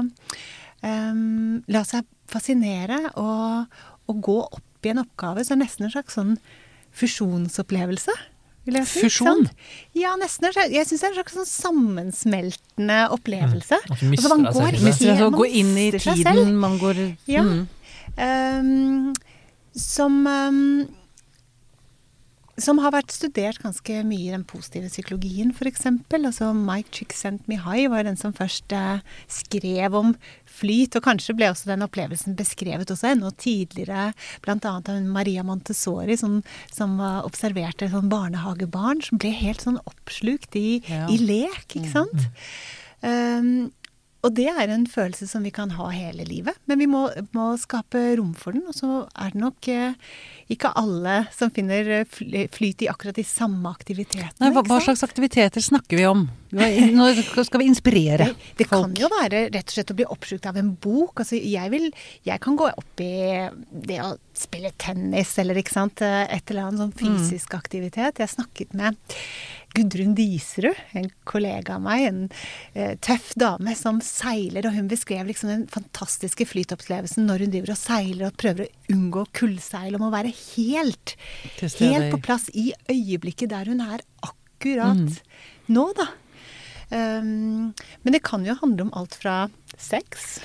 um, 0.82 1.62
la 1.70 1.84
seg 1.86 2.08
fascinere 2.30 2.98
og, 3.22 3.70
og 4.10 4.20
gå 4.26 4.36
opp 4.48 4.66
i 4.88 4.92
en 4.94 5.02
oppgave. 5.04 5.44
Så 5.44 5.54
det 5.54 5.64
nesten 5.64 5.88
en 5.88 5.94
slags 5.94 6.16
sånn 6.18 6.36
fusjonsopplevelse. 6.96 8.14
Vil 8.68 8.76
jeg 8.76 8.88
si, 8.90 9.02
Fusjon? 9.06 9.46
Ja, 9.96 10.12
nesten. 10.20 10.50
Jeg 10.70 10.86
syns 10.88 11.00
det 11.00 11.08
er 11.08 11.12
en 11.14 11.18
slags 11.18 11.36
sånn 11.38 11.48
sammensmeltende 11.48 12.98
opplevelse. 13.16 13.78
Mm. 13.88 14.10
mister 14.12 14.28
Altså, 14.28 14.36
man 14.36 14.46
går, 14.46 14.54
går 14.54 14.70
selv. 14.76 14.90
altså, 14.92 15.28
man 15.30 15.38
gå 15.38 15.48
inn 15.62 15.72
i 15.80 15.90
tiden, 15.96 16.54
man 16.60 16.78
går 16.82 17.02
Ja. 17.30 17.44
mm. 17.46 17.60
Ehm, 18.20 19.12
som 19.76 20.26
ehm, 20.26 20.88
som 22.62 22.78
har 22.82 22.92
vært 22.94 23.12
studert 23.14 23.60
ganske 23.62 24.00
mye 24.06 24.28
i 24.28 24.34
den 24.34 24.44
positive 24.48 24.90
psykologien, 24.92 25.50
f.eks. 25.54 25.86
Altså 26.16 26.50
Mike 26.56 26.92
Csikszentmihalyi 26.96 27.88
var 27.92 28.06
den 28.06 28.18
som 28.20 28.34
først 28.36 28.72
eh, 28.76 29.02
skrev 29.30 29.96
om 29.98 30.14
flyt, 30.50 30.96
og 30.98 31.04
kanskje 31.06 31.36
ble 31.38 31.48
også 31.52 31.70
den 31.72 31.84
opplevelsen 31.86 32.36
beskrevet 32.38 32.90
også 32.92 33.12
enda 33.14 33.32
tidligere, 33.40 34.10
bl.a. 34.44 34.58
av 34.76 34.90
Maria 35.08 35.44
Montessori, 35.46 36.16
som, 36.20 36.40
som 36.74 36.96
eh, 37.00 37.20
observerte 37.26 37.90
sånn 37.92 38.10
barnehagebarn 38.12 39.02
som 39.06 39.20
ble 39.22 39.32
helt 39.40 39.64
sånn 39.66 39.80
oppslukt 39.86 40.56
i, 40.60 40.80
Ja. 40.90 41.06
i 41.12 41.18
lek, 41.20 41.66
ikke 41.76 41.90
sant. 41.92 42.30
Um, 43.00 43.70
og 44.20 44.34
det 44.36 44.50
er 44.52 44.68
en 44.68 44.84
følelse 44.90 45.24
som 45.30 45.44
vi 45.46 45.52
kan 45.54 45.70
ha 45.78 45.86
hele 45.94 46.26
livet, 46.28 46.58
men 46.68 46.80
vi 46.82 46.88
må, 46.90 47.06
må 47.32 47.46
skape 47.60 48.02
rom 48.18 48.34
for 48.36 48.52
den. 48.52 48.66
Og 48.68 48.76
så 48.76 48.90
er 49.16 49.32
det 49.32 49.40
nok 49.40 49.68
eh, 49.72 49.94
ikke 50.50 50.72
alle 50.78 51.24
som 51.34 51.52
finner 51.54 51.88
eh, 52.00 52.48
flyt 52.52 52.82
i 52.84 52.88
akkurat 52.90 53.16
de 53.16 53.24
samme 53.26 53.70
aktivitetene. 53.70 54.32
Nei, 54.42 54.50
hva, 54.54 54.64
hva 54.66 54.80
slags 54.82 55.04
aktiviteter 55.06 55.62
snakker 55.62 56.00
vi 56.00 56.06
om? 56.08 56.26
Nå 56.50 57.06
skal 57.46 57.62
vi 57.62 57.68
inspirere 57.70 58.26
folk. 58.32 58.46
det 58.58 58.66
kan 58.66 58.96
jo 58.98 59.10
være 59.12 59.44
rett 59.54 59.70
og 59.70 59.76
slett 59.76 59.92
å 59.94 59.98
bli 60.00 60.08
oppslukt 60.10 60.48
av 60.50 60.58
en 60.58 60.72
bok. 60.74 61.22
Altså, 61.22 61.38
jeg, 61.38 61.70
vil, 61.70 61.86
jeg 62.26 62.42
kan 62.42 62.58
gå 62.58 62.66
opp 62.70 63.04
i 63.04 63.12
det 63.70 64.00
å 64.02 64.16
spille 64.36 64.72
tennis 64.80 65.36
eller 65.38 65.60
ikke 65.60 65.76
sant, 65.76 66.02
eh, 66.02 66.24
et 66.26 66.50
eller 66.50 66.66
annet 66.68 66.84
sånn 66.84 66.96
fysisk 66.98 67.54
aktivitet. 67.58 68.18
Jeg 68.22 68.34
snakket 68.34 68.74
med 68.78 68.98
Gudrun 69.76 70.14
Diserud, 70.18 70.78
en 70.98 71.08
kollega 71.28 71.76
av 71.76 71.84
meg, 71.84 72.04
en 72.08 72.20
eh, 72.74 72.96
tøff 73.02 73.32
dame 73.38 73.74
som 73.78 74.00
seiler, 74.04 74.66
og 74.66 74.76
hun 74.76 74.90
beskrev 74.90 75.28
liksom 75.28 75.52
den 75.52 75.66
fantastiske 75.70 76.46
flytopplevelsen 76.50 77.28
når 77.28 77.46
hun 77.46 77.54
driver 77.54 77.74
og 77.74 77.80
seiler 77.80 78.28
og 78.28 78.38
prøver 78.40 78.66
å 78.66 78.94
unngå 78.96 79.26
kullseil, 79.36 79.94
og 79.94 80.04
må 80.04 80.12
være 80.14 80.34
helt, 80.34 81.14
helt 81.60 82.10
på 82.14 82.22
plass 82.26 82.48
i 82.54 82.70
øyeblikket 82.90 83.52
der 83.54 83.70
hun 83.70 83.84
er 83.84 84.02
akkurat 84.26 85.20
nå, 85.70 85.86
da. 85.98 86.10
Um, 86.90 87.70
men 88.02 88.16
det 88.16 88.24
kan 88.26 88.42
jo 88.42 88.56
handle 88.58 88.88
om 88.88 88.96
alt 88.98 89.14
fra 89.20 89.44
sex 89.78 90.40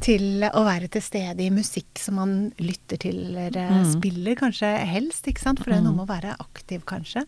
til 0.00 0.42
å 0.48 0.64
være 0.64 0.88
til 0.90 1.02
stede 1.02 1.40
i 1.44 1.50
musikk 1.50 1.98
som 1.98 2.14
man 2.20 2.52
lytter 2.58 2.96
til 2.98 3.18
eller 3.36 3.56
eh, 3.56 3.70
Mm. 3.80 3.92
spiller, 3.92 4.34
kanskje 4.36 4.70
helst, 4.86 5.26
ikke 5.26 5.40
sant? 5.40 5.58
For 5.62 5.70
det 5.70 5.78
er 5.78 5.82
noe 5.86 5.94
med 5.96 6.08
å 6.08 6.12
være 6.14 6.36
aktiv, 6.40 6.84
kanskje. 6.84 7.24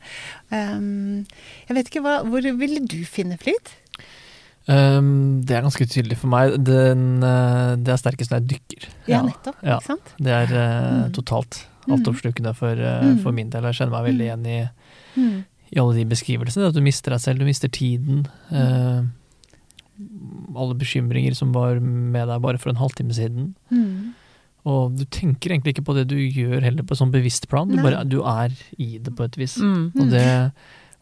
Um, 0.51 1.27
jeg 1.69 1.77
vet 1.77 1.89
ikke, 1.91 2.03
hva, 2.03 2.23
hvor 2.29 2.41
ville 2.59 2.81
du 2.87 3.05
finne 3.05 3.39
flyt? 3.39 3.73
Um, 4.69 5.41
det 5.43 5.57
er 5.57 5.65
ganske 5.65 5.87
tydelig 5.91 6.17
for 6.21 6.31
meg. 6.31 6.55
Den, 6.65 7.23
eh, 7.27 7.75
det 7.83 7.89
er 7.95 7.99
sterkest 7.99 8.31
når 8.31 8.43
jeg 8.45 8.49
dykker. 8.53 8.89
Ja, 9.11 9.23
nettopp. 9.27 9.57
ja. 9.67 9.79
Ikke 9.81 9.91
sant? 9.91 10.13
Det 10.23 10.31
er 10.37 10.53
uh, 10.55 11.09
Mm. 11.09 11.13
totalt 11.13 11.65
Mm. 11.89 11.97
altoppslukende 11.97 12.55
for, 12.55 12.71
uh, 12.79 13.03
Mm. 13.03 13.23
for 13.25 13.33
min 13.33 13.51
del. 13.51 13.63
Jeg 13.65 13.75
kjenner 13.75 13.91
meg 13.91 14.13
veldig 14.15 14.27
igjen 14.29 14.47
i, 14.47 14.71
Mm. 15.19 15.45
i 15.75 15.81
alle 15.81 15.95
de 15.95 16.05
beskrivelsene. 16.05 16.69
At 16.69 16.75
du 16.75 16.81
mister 16.81 17.11
deg 17.11 17.21
selv, 17.21 17.39
du 17.41 17.45
mister 17.45 17.69
tiden. 17.69 18.27
Eh, 18.53 19.03
alle 20.57 20.75
bekymringer 20.79 21.35
som 21.39 21.53
var 21.55 21.79
med 21.81 22.29
deg 22.29 22.43
bare 22.45 22.59
for 22.61 22.71
en 22.73 22.81
halvtime 22.81 23.15
siden. 23.17 23.55
Mm. 23.73 24.13
Og 24.65 24.95
du 24.95 25.05
tenker 25.11 25.51
egentlig 25.51 25.75
ikke 25.77 25.85
på 25.89 25.95
det 25.97 26.05
du 26.13 26.17
gjør 26.17 26.63
heller 26.63 26.85
på 26.87 26.95
sånn 26.95 27.11
bevisst 27.11 27.49
plan. 27.51 27.69
Du, 27.73 27.81
bare, 27.83 28.05
du 28.07 28.21
er 28.23 28.53
i 28.79 28.99
det 29.03 29.15
på 29.19 29.25
et 29.27 29.37
vis. 29.41 29.57
Mm. 29.59 29.89
Og 29.99 30.11
det, 30.13 30.27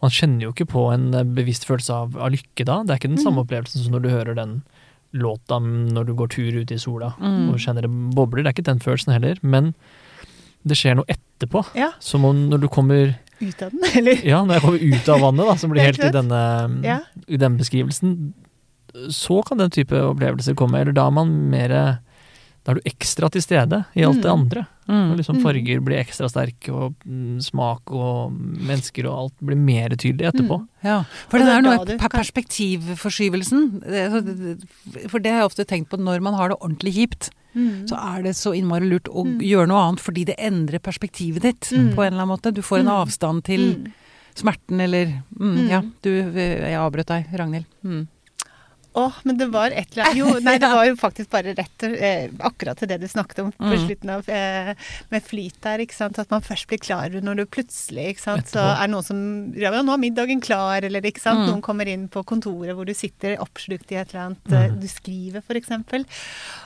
man 0.01 0.11
kjenner 0.17 0.47
jo 0.47 0.53
ikke 0.55 0.69
på 0.73 0.87
en 0.95 1.11
eh, 1.15 1.27
bevisst 1.37 1.67
følelse 1.69 1.93
av, 1.93 2.15
av 2.17 2.31
lykke 2.33 2.65
da. 2.65 2.79
Det 2.85 2.95
er 2.95 3.03
ikke 3.03 3.13
den 3.17 3.21
samme 3.25 3.43
Mm. 3.43 3.45
opplevelsen 3.45 3.85
som 3.85 3.93
når 3.93 4.03
du 4.07 4.09
hører 4.15 4.35
den 4.39 4.63
låta 5.13 5.59
når 5.61 6.07
du 6.07 6.15
går 6.15 6.29
tur 6.31 6.55
ute 6.63 6.77
i 6.77 6.79
sola 6.79 7.13
Mm. 7.19 7.51
og 7.51 7.59
kjenner 7.59 7.83
det 7.83 7.91
bobler. 8.17 8.43
Det 8.45 8.49
er 8.49 8.57
ikke 8.63 8.71
den 8.71 8.81
følelsen 8.81 9.13
heller. 9.13 9.37
Men 9.43 9.75
det 10.65 10.77
skjer 10.79 10.95
noe 10.97 11.09
etterpå. 11.09 11.65
Ja, 11.75 11.91
Som 12.01 12.25
om 12.25 12.49
når 12.49 12.61
du 12.65 12.69
kommer 12.69 13.19
ut 13.41 13.63
av 13.63 13.71
den, 13.73 13.81
eller? 13.97 14.25
Ja, 14.25 14.41
når 14.45 14.55
jeg 14.57 14.63
kommer 14.63 14.85
ut 14.97 15.09
av 15.09 15.21
vannet, 15.21 15.47
da, 15.49 15.55
som 15.57 15.71
blir 15.73 15.83
helt 15.85 16.01
i 16.05 16.11
denne 16.13 16.41
Ja. 16.85 16.99
i 17.29 17.37
den 17.41 17.57
beskrivelsen, 17.61 18.33
så 19.11 19.43
kan 19.47 19.59
den 19.59 19.71
type 19.71 19.93
opplevelser 19.93 20.55
komme. 20.55 20.81
Eller 20.81 20.93
da 20.93 21.07
er 21.07 21.11
man 21.11 21.51
mer 21.51 22.01
Da 22.63 22.73
er 22.73 22.75
du 22.77 22.81
ekstra 22.91 23.31
til 23.33 23.41
stede 23.41 23.87
i 23.97 24.03
alt 24.05 24.21
det 24.21 24.29
Mm. 24.29 24.41
andre. 24.43 24.67
Mm. 24.87 25.17
Liksom 25.17 25.37
Mm. 25.39 25.43
farger 25.43 25.81
blir 25.81 25.97
ekstra 26.05 26.29
sterke, 26.29 26.69
og 26.71 26.95
mm, 27.09 27.41
smak 27.41 27.91
og 27.91 28.33
mennesker 28.33 29.07
og 29.09 29.17
alt 29.19 29.33
blir 29.41 29.57
mer 29.57 29.89
tydelig 29.97 30.29
etterpå. 30.29 30.59
Mm. 30.61 30.69
Ja, 30.85 31.03
for 31.31 31.39
det 31.39 31.47
det 31.47 31.55
er 31.57 31.63
noe 31.63 31.85
med 31.87 31.99
perspektivforskyvelsen. 32.11 33.81
For 35.09 35.19
det 35.19 35.31
har 35.33 35.41
jeg 35.41 35.49
ofte 35.51 35.65
tenkt 35.65 35.89
på 35.89 35.99
når 35.99 36.21
man 36.21 36.35
har 36.37 36.49
det 36.53 36.59
ordentlig 36.61 36.93
kjipt. 36.99 37.31
Mm. 37.57 37.89
Så 37.89 37.97
er 37.97 38.23
det 38.23 38.35
så 38.37 38.53
innmari 38.55 38.87
lurt 38.91 39.09
å 39.09 39.25
Mm. 39.25 39.41
gjøre 39.41 39.67
noe 39.69 39.81
annet 39.89 40.01
fordi 40.01 40.25
det 40.27 40.37
endrer 40.39 40.79
perspektivet 40.81 41.41
ditt 41.43 41.71
Mm. 41.73 41.95
på 41.95 42.05
en 42.07 42.13
eller 42.13 42.23
annen 42.25 42.37
måte. 42.39 42.53
Du 42.55 42.61
får 42.63 42.81
en 42.81 42.87
avstand 42.89 43.43
til 43.45 43.61
Mm. 43.75 43.93
smerten 44.37 44.81
eller 44.81 45.07
mm, 45.37 45.57
Mm. 45.57 45.69
Ja, 45.69 45.81
du, 46.03 46.11
jeg 46.33 46.77
avbrøt 46.77 47.07
deg, 47.07 47.27
Ragnhild. 47.33 47.65
Åh, 48.99 49.13
men 49.23 49.37
det 49.39 49.47
var 49.53 49.71
et 49.71 49.93
eller 49.93 50.09
annet 50.09 50.17
Jo, 50.19 50.31
nei, 50.43 50.57
det 50.59 50.67
var 50.73 50.85
jo 50.89 50.97
faktisk 50.99 51.31
bare 51.31 51.53
rett 51.55 51.85
eh, 51.87 52.31
akkurat 52.43 52.77
til 52.81 52.89
det 52.91 52.97
du 53.01 53.07
snakket 53.07 53.39
om 53.45 53.53
på 53.55 53.69
Mm. 53.71 53.85
slutten 53.87 54.11
av 54.17 54.29
eh, 54.29 54.73
med 55.13 55.23
flyt 55.23 55.61
der, 55.63 55.79
ikke 55.85 55.95
sant. 55.95 56.19
At 56.19 56.31
man 56.35 56.43
først 56.43 56.67
blir 56.67 56.81
klar 56.83 57.09
når 57.23 57.37
du 57.39 57.45
plutselig, 57.47 58.09
ikke 58.17 58.25
sant. 58.25 58.51
Så 58.51 58.59
er 58.59 58.83
det 58.87 58.91
noen 58.91 59.07
som 59.07 59.21
Ja, 59.55 59.71
nå 59.71 59.95
er 59.95 60.03
middagen 60.03 60.43
klar, 60.43 60.83
eller 60.83 61.01
ikke 61.07 61.23
sant. 61.23 61.45
Mm. 61.45 61.47
Noen 61.53 61.63
kommer 61.63 61.87
inn 61.87 62.09
på 62.11 62.25
kontoret 62.27 62.75
hvor 62.75 62.85
du 62.89 62.95
sitter 62.95 63.37
oppslukt 63.39 63.93
i 63.95 64.01
et 64.03 64.11
eller 64.11 64.33
annet 64.33 64.53
eh, 64.53 64.67
Mm. 64.71 64.81
du 64.83 64.89
skriver, 64.91 65.43
eksempel. 65.61 66.05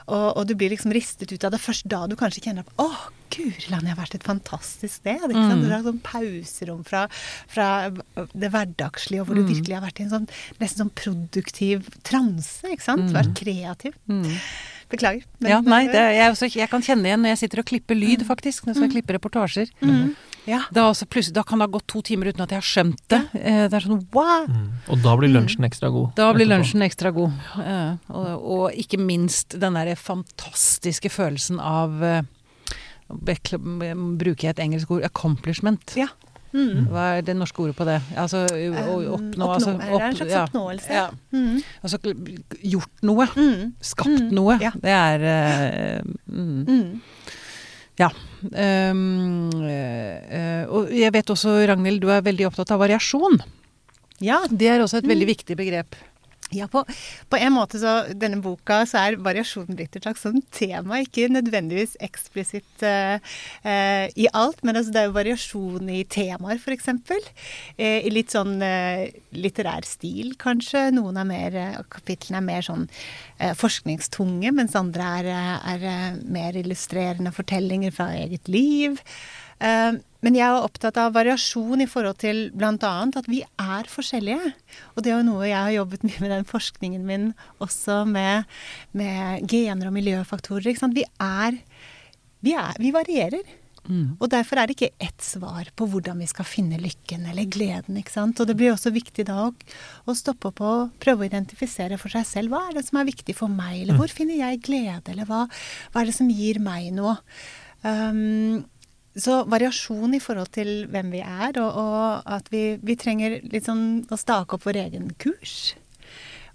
Og, 0.09 0.37
og 0.39 0.47
du 0.49 0.55
blir 0.55 0.71
liksom 0.73 0.93
ristet 0.97 1.31
ut 1.33 1.45
av 1.45 1.53
det 1.53 1.61
først 1.61 1.87
da 1.89 2.07
du 2.09 2.17
kanskje 2.17 2.43
kjenner 2.49 2.65
at 2.65 2.73
åh, 2.81 3.05
guri 3.31 3.71
land, 3.71 3.83
jeg 3.89 3.95
har 3.97 4.03
vært 4.05 4.15
et 4.15 4.27
fantastisk 4.27 4.95
sted. 5.01 5.21
Ikke 5.29 5.33
sant? 5.49 5.63
Mm. 5.63 5.65
Det 5.69 5.73
er 5.79 5.87
sånn 5.89 6.03
pauserom 6.03 6.85
fra, 6.87 7.07
fra 7.49 7.69
det 8.35 8.51
hverdagslige, 8.53 9.21
og 9.21 9.27
hvor 9.29 9.35
du 9.37 9.43
Mm. 9.45 9.49
virkelig 9.55 9.75
har 9.75 9.83
vært 9.87 10.01
i 10.01 10.05
en 10.05 10.11
sånn 10.11 10.29
nesten 10.61 10.85
sånn 10.85 10.95
produktiv 10.95 11.89
transe, 12.05 12.63
ikke 12.65 12.83
sant? 12.83 13.09
Mm. 13.11 13.13
Vært 13.15 13.35
kreativ. 13.35 13.95
Mm. 14.09 14.39
Beklager. 14.91 15.25
men- 15.41 15.51
Ja, 15.51 15.61
nei, 15.61 15.87
det, 15.87 15.95
jeg, 15.95 16.31
også, 16.31 16.55
jeg 16.55 16.69
kan 16.71 16.83
kjenne 16.83 17.05
igjen 17.07 17.21
når 17.23 17.29
jeg 17.35 17.39
sitter 17.39 17.59
og 17.61 17.67
klipper 17.67 17.97
lyd, 17.99 18.21
faktisk. 18.27 18.65
Når 18.67 18.75
jeg 18.75 18.77
skal 18.77 18.91
klippe 19.03 19.19
reportasjer. 19.19 19.71
mm. 19.83 20.15
Ja. 20.47 20.61
Da, 20.71 20.93
da 20.93 21.43
kan 21.43 21.59
det 21.59 21.65
ha 21.65 21.73
gått 21.73 21.87
to 21.89 22.03
timer 22.03 22.27
uten 22.29 22.43
at 22.43 22.51
jeg 22.51 22.61
har 22.61 22.69
skjønt 22.85 23.01
det. 23.09 23.31
Eh, 23.35 23.67
Det 23.67 23.73
er 23.73 23.81
sånn 23.89 24.07
wow! 24.13 24.45
Mm. 24.47 24.73
Og 24.91 25.01
da 25.03 25.17
blir 25.17 25.33
lunsjen 25.33 25.65
ekstra 25.65 25.91
god. 25.91 26.15
Da 26.15 26.35
blir 26.35 26.45
lunsjen 26.47 26.83
ekstra 26.85 27.11
god. 27.15 27.33
Ja. 27.57 27.97
og, 28.11 28.45
og 28.45 28.73
ikke 28.77 28.99
minst 29.01 29.59
den 29.59 29.73
derre 29.73 29.97
fantastiske 29.97 31.09
følelsen 31.11 31.59
av 31.59 32.03
eh, 32.03 32.21
Bruker 33.09 34.49
jeg 34.49 34.55
et 34.57 34.63
engelsk 34.65 34.91
ord? 34.91 35.05
Accomplishment. 35.05 35.95
Ja. 35.97 36.09
Mm. 36.55 36.87
Hva 36.87 37.05
er 37.19 37.25
det 37.27 37.35
norske 37.35 37.59
ordet 37.65 37.75
på 37.75 37.85
det? 37.89 37.97
Altså 38.17 38.45
å 38.47 38.99
Um, 39.03 39.15
oppnå 39.17 39.49
altså, 39.51 39.73
det 39.75 39.89
er 39.91 40.05
en 40.07 40.17
slags 40.21 40.35
oppnåelse. 40.45 40.93
Ja. 40.95 41.09
Mm. 41.35 41.57
Altså 41.83 41.99
gjort 42.63 43.03
noe. 43.03 43.27
Mm. 43.35 43.73
Skapt 43.83 44.21
Mm, 44.23 44.31
noe. 44.39 44.59
ja. 44.63 44.71
Det 44.79 44.95
er 44.95 45.25
uh. 45.27 46.03
Mm. 46.31 46.93
Um, 48.45 49.51
eh, 49.65 50.17
eh, 50.31 50.65
Og 50.69 50.91
jeg 50.95 51.13
vet 51.15 51.31
også, 51.31 51.67
Ragnhild, 51.69 52.01
du 52.03 52.11
er 52.11 52.23
veldig 52.27 52.47
opptatt 52.51 52.71
av 52.75 52.81
variasjon. 52.83 53.39
Ja, 54.21 54.41
Det 54.51 54.69
er 54.69 54.81
også 54.83 54.99
et 54.99 55.09
veldig 55.11 55.27
viktig 55.27 55.57
begrep. 55.57 55.95
Ja, 56.55 56.69
på, 56.71 56.85
på 57.31 57.41
en 57.41 57.55
måte 57.57 57.81
så 57.83 57.95
denne 58.15 58.41
boka 58.45 58.83
så 58.89 59.03
er 59.05 59.19
variasjonen 59.23 59.79
blitt 59.79 59.97
et 59.99 60.07
slags 60.07 60.25
sånn 60.25 60.43
tema, 60.55 61.01
ikke 61.05 61.29
nødvendigvis 61.33 61.97
eksplisitt 62.05 62.85
uh, 62.87 63.19
uh, 63.67 64.07
i 64.15 64.29
alt, 64.33 64.63
men 64.63 64.79
altså 64.79 64.95
det 64.95 65.03
er 65.03 65.09
jo 65.11 65.19
variasjon 65.19 65.91
i 65.93 66.05
temaer, 66.11 66.61
f.eks. 66.63 66.91
Uh, 66.95 67.81
I 67.81 68.13
litt 68.13 68.35
sånn 68.35 68.57
uh, 68.63 69.05
litterær 69.35 69.87
stil, 69.89 70.35
kanskje. 70.41 70.89
Noen 70.95 71.19
av 71.21 71.31
eh, 71.35 71.79
kapitlene 71.93 72.41
er 72.41 72.47
mer 72.47 72.67
sånn 72.67 72.87
eh, 73.39 73.55
forskningstunge, 73.59 74.53
mens 74.57 74.77
andre 74.79 75.11
er, 75.21 75.31
eh, 75.35 75.69
er 75.75 75.87
eh, 75.91 76.19
mer 76.37 76.59
illustrerende 76.61 77.35
fortellinger 77.35 77.95
fra 77.95 78.11
eget 78.19 78.51
liv. 78.53 79.01
Eh, 79.61 79.93
Men 80.25 80.39
jeg 80.39 80.47
er 80.49 80.65
opptatt 80.65 80.97
av 81.01 81.13
variasjon 81.15 81.85
i 81.85 81.89
forhold 81.91 82.17
til 82.23 82.47
bl.a. 82.57 82.93
at 83.05 83.27
vi 83.29 83.43
er 83.45 83.91
forskjellige. 83.93 84.55
Og 84.95 85.05
det 85.05 85.13
er 85.13 85.19
jo 85.19 85.27
noe 85.27 85.51
jeg 85.51 85.59
har 85.59 85.75
jobbet 85.75 86.07
mye 86.07 86.23
med 86.25 86.33
den 86.33 86.47
forskningen 86.49 87.05
min 87.09 87.27
også 87.65 88.03
med, 88.09 88.49
med 88.97 89.45
gener 89.51 89.91
og 89.91 89.99
miljøfaktorer. 89.99 90.73
Vi 90.95 91.05
er 91.21 91.61
Vi, 92.45 92.53
er, 92.53 92.77
vi 92.81 92.91
varierer. 92.93 93.45
Mm. 93.85 94.17
Og 94.17 94.31
derfor 94.33 94.57
er 94.57 94.69
det 94.69 94.79
ikke 94.79 95.07
ett 95.07 95.25
svar 95.25 95.69
på 95.77 95.87
hvordan 95.93 96.21
vi 96.23 96.29
skal 96.29 96.47
finne 96.49 96.79
lykken 96.81 97.27
eller 97.29 97.45
gleden. 97.45 97.99
ikke 98.01 98.15
sant? 98.15 98.41
Og 98.41 98.49
det 98.49 98.57
blir 98.57 98.73
også 98.73 98.93
viktig 98.95 99.27
da 99.29 99.47
å, 99.47 99.51
å 100.09 100.17
stoppe 100.17 100.49
opp 100.49 100.63
og 100.65 100.95
prøve 101.05 101.25
å 101.25 101.29
identifisere 101.29 101.99
for 102.01 102.13
seg 102.13 102.25
selv. 102.29 102.55
Hva 102.55 102.71
er 102.71 102.79
det 102.79 102.87
som 102.89 103.01
er 103.01 103.11
viktig 103.11 103.37
for 103.37 103.53
meg, 103.53 103.83
eller 103.83 104.01
hvor 104.01 104.13
finner 104.13 104.41
jeg 104.41 104.63
glede, 104.65 105.13
eller 105.13 105.29
hva, 105.29 105.45
hva 105.93 106.01
er 106.01 106.09
det 106.09 106.17
som 106.17 106.33
gir 106.33 106.61
meg 106.65 106.89
noe? 106.97 107.19
Um, 107.85 108.65
så 109.17 109.45
variasjon 109.47 110.17
i 110.17 110.21
forhold 110.23 110.51
til 110.57 110.87
hvem 110.91 111.13
vi 111.15 111.23
er, 111.23 111.55
og, 111.63 111.79
og 111.79 112.35
at 112.37 112.51
vi, 112.51 112.65
vi 112.83 112.97
trenger 112.99 113.39
litt 113.53 113.69
sånn 113.69 114.05
å 114.11 114.19
stake 114.19 114.57
opp 114.57 114.67
vår 114.67 114.81
egen 114.89 115.13
kurs. 115.23 115.75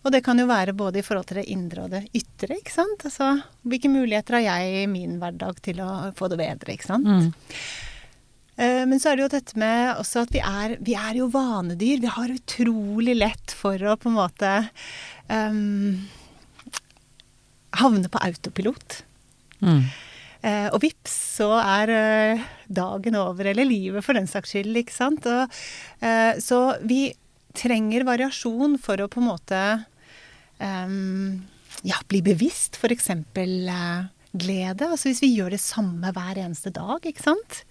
Og 0.03 0.13
det 0.15 0.21
kan 0.23 0.39
jo 0.39 0.47
være 0.47 0.75
både 0.79 1.01
i 1.01 1.03
forhold 1.03 1.27
til 1.27 1.41
det 1.41 1.49
indre 1.51 1.85
og 1.85 1.91
det 1.91 2.05
ytre, 2.15 2.55
ikke 2.59 2.71
sant. 2.71 3.03
Altså 3.07 3.33
hvilke 3.67 3.91
muligheter 3.91 4.37
har 4.37 4.45
jeg 4.45 4.83
i 4.83 4.89
min 4.91 5.17
hverdag 5.19 5.59
til 5.65 5.81
å 5.83 5.89
få 6.15 6.29
det 6.31 6.39
bedre, 6.39 6.75
ikke 6.75 6.87
sant. 6.87 7.07
Mm. 7.07 7.55
Eh, 8.59 8.85
Men 8.87 8.99
så 8.99 9.11
er 9.11 9.19
det 9.19 9.25
jo 9.25 9.33
dette 9.35 9.59
med 9.59 9.99
også 9.99 10.23
at 10.23 10.31
vi 10.35 10.43
er, 10.43 10.77
vi 10.83 10.95
er 10.99 11.19
jo 11.19 11.27
vanedyr. 11.33 11.99
Vi 12.03 12.13
har 12.15 12.35
utrolig 12.35 13.17
lett 13.17 13.55
for 13.55 13.75
å 13.75 13.97
på 13.99 14.11
en 14.11 14.19
måte 14.19 14.53
um, 15.27 15.99
havne 17.79 18.11
på 18.11 18.23
autopilot. 18.23 19.01
Mm. 19.59 19.83
Eh, 20.39 20.67
og 20.71 20.79
vips, 20.83 21.15
så 21.39 21.49
er 21.59 21.91
eh, 21.91 22.43
dagen 22.71 23.17
over, 23.19 23.49
eller 23.51 23.67
livet 23.67 24.05
for 24.05 24.15
den 24.15 24.29
saks 24.29 24.53
skyld, 24.53 24.77
ikke 24.79 24.95
sant. 24.95 25.27
Og, 25.27 25.59
eh, 26.05 26.39
så 26.43 26.61
vi 26.87 27.09
trenger 27.57 28.07
variasjon 28.07 28.77
for 28.79 29.01
å 29.01 29.09
på 29.11 29.19
en 29.19 29.27
måte 29.27 29.59
ehm, 30.63 31.41
ja, 31.87 31.97
bli 32.07 32.21
bevisst 32.23 32.79
f.eks. 32.79 33.09
Eh, 33.09 34.05
glede. 34.29 34.85
Altså 34.85 35.09
hvis 35.09 35.23
vi 35.23 35.33
gjør 35.33 35.55
det 35.55 35.63
samme 35.63 36.13
hver 36.15 36.39
eneste 36.39 36.71
dag, 36.75 37.03
ikke 37.03 37.25
sant. 37.25 37.63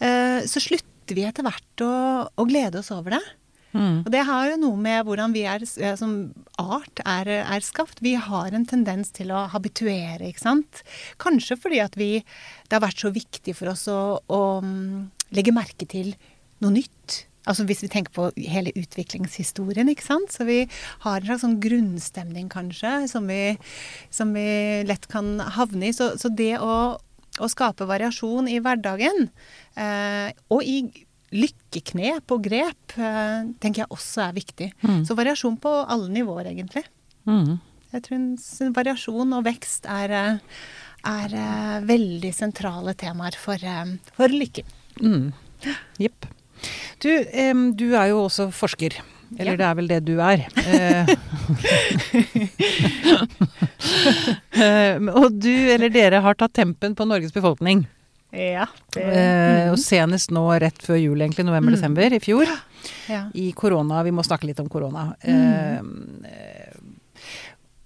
Eh, 0.00 0.46
så 0.48 0.62
slutter 0.62 1.18
vi 1.18 1.26
etter 1.26 1.44
hvert 1.44 1.84
å, 1.84 1.92
å 2.30 2.48
glede 2.48 2.80
oss 2.80 2.92
over 2.94 3.18
det. 3.18 3.24
Mm. 3.72 4.02
Og 4.02 4.10
det 4.12 4.24
har 4.26 4.48
jo 4.50 4.58
noe 4.64 4.80
med 4.82 5.06
hvordan 5.06 5.34
vi 5.34 5.44
er, 5.48 5.62
eh, 5.62 5.96
som 5.98 6.32
art 6.58 7.02
er, 7.04 7.30
er 7.40 7.64
skapt. 7.64 8.02
Vi 8.02 8.16
har 8.18 8.54
en 8.54 8.66
tendens 8.66 9.12
til 9.14 9.30
å 9.34 9.46
habituere, 9.52 10.26
ikke 10.26 10.42
sant. 10.42 10.82
Kanskje 11.22 11.58
fordi 11.60 11.82
at 11.84 11.98
vi 11.98 12.10
Det 12.70 12.78
har 12.78 12.86
vært 12.86 13.02
så 13.02 13.10
viktig 13.10 13.56
for 13.58 13.72
oss 13.72 13.88
å, 13.90 14.20
å 14.30 14.62
mm, 14.62 15.10
legge 15.34 15.54
merke 15.54 15.86
til 15.90 16.14
noe 16.62 16.70
nytt. 16.70 17.24
Altså 17.48 17.64
hvis 17.66 17.82
vi 17.82 17.90
tenker 17.90 18.12
på 18.14 18.28
hele 18.46 18.70
utviklingshistorien, 18.78 19.88
ikke 19.90 20.06
sant. 20.06 20.30
Så 20.30 20.46
vi 20.46 20.60
har 21.02 21.18
en 21.18 21.26
slags 21.26 21.42
sånn 21.42 21.58
grunnstemning, 21.62 22.50
kanskje, 22.52 23.08
som 23.10 23.26
vi, 23.30 23.56
som 24.14 24.34
vi 24.36 24.46
lett 24.86 25.08
kan 25.10 25.38
havne 25.56 25.90
i. 25.90 25.94
Så, 25.96 26.12
så 26.20 26.30
det 26.30 26.60
å, 26.62 26.74
å 27.40 27.50
skape 27.50 27.88
variasjon 27.90 28.50
i 28.50 28.60
hverdagen, 28.62 29.30
eh, 29.74 30.30
og 30.52 30.62
i 30.62 30.82
lykkeknep 31.34 32.30
og 32.34 32.42
grep, 32.44 32.96
eh, 32.98 33.44
tenker 33.62 33.78
jeg 33.84 33.90
også 33.94 34.18
er 34.28 34.32
viktig. 34.36 34.68
Mm. 34.82 35.02
Så 35.06 35.14
variasjon 35.18 35.56
på 35.62 35.70
alle 35.86 36.08
nivåer, 36.12 36.46
egentlig. 36.52 36.84
Mm. 37.28 37.58
Jeg 37.92 38.00
tror 38.06 38.18
variasjon 38.76 39.32
og 39.38 39.44
vekst 39.46 39.82
er, 39.90 40.08
eh, 40.10 40.36
er 41.10 41.28
eh, 41.44 41.78
veldig 41.86 42.32
sentrale 42.34 42.94
temaer 42.98 43.34
for, 43.38 43.58
for 44.16 44.28
lykke. 44.34 44.62
Mm. 45.00 45.32
Jepp. 46.00 46.26
Du, 47.00 47.08
du 47.78 47.86
er 47.96 48.06
jo 48.10 48.24
også 48.26 48.50
forsker. 48.52 48.90
Eller 49.38 49.52
Ja. 49.54 49.56
det 49.56 49.66
er 49.66 49.74
vel 49.78 49.88
det 49.88 50.04
du 50.04 50.18
er. 50.18 50.38
Og 55.20 55.28
du, 55.38 55.52
eller 55.70 55.88
dere, 55.92 56.20
har 56.24 56.34
tatt 56.34 56.52
tempen 56.58 56.94
på 56.98 57.04
Norges 57.06 57.32
befolkning. 57.32 57.86
Ja. 58.32 58.66
Det, 58.94 59.02
Eh, 59.02 59.70
og 59.72 59.78
senest 59.82 60.30
nå 60.30 60.44
rett 60.62 60.78
før 60.84 60.98
jul, 61.00 61.18
egentlig, 61.20 61.44
november-desember 61.48 62.12
i 62.14 62.20
fjor. 62.22 62.46
ja. 63.08 63.24
I 63.34 63.50
korona. 63.52 64.02
Vi 64.06 64.12
må 64.14 64.22
snakke 64.24 64.46
litt 64.46 64.60
om 64.62 64.68
korona. 64.68 65.08
Mm. 65.26 66.24
Eh, 66.24 66.78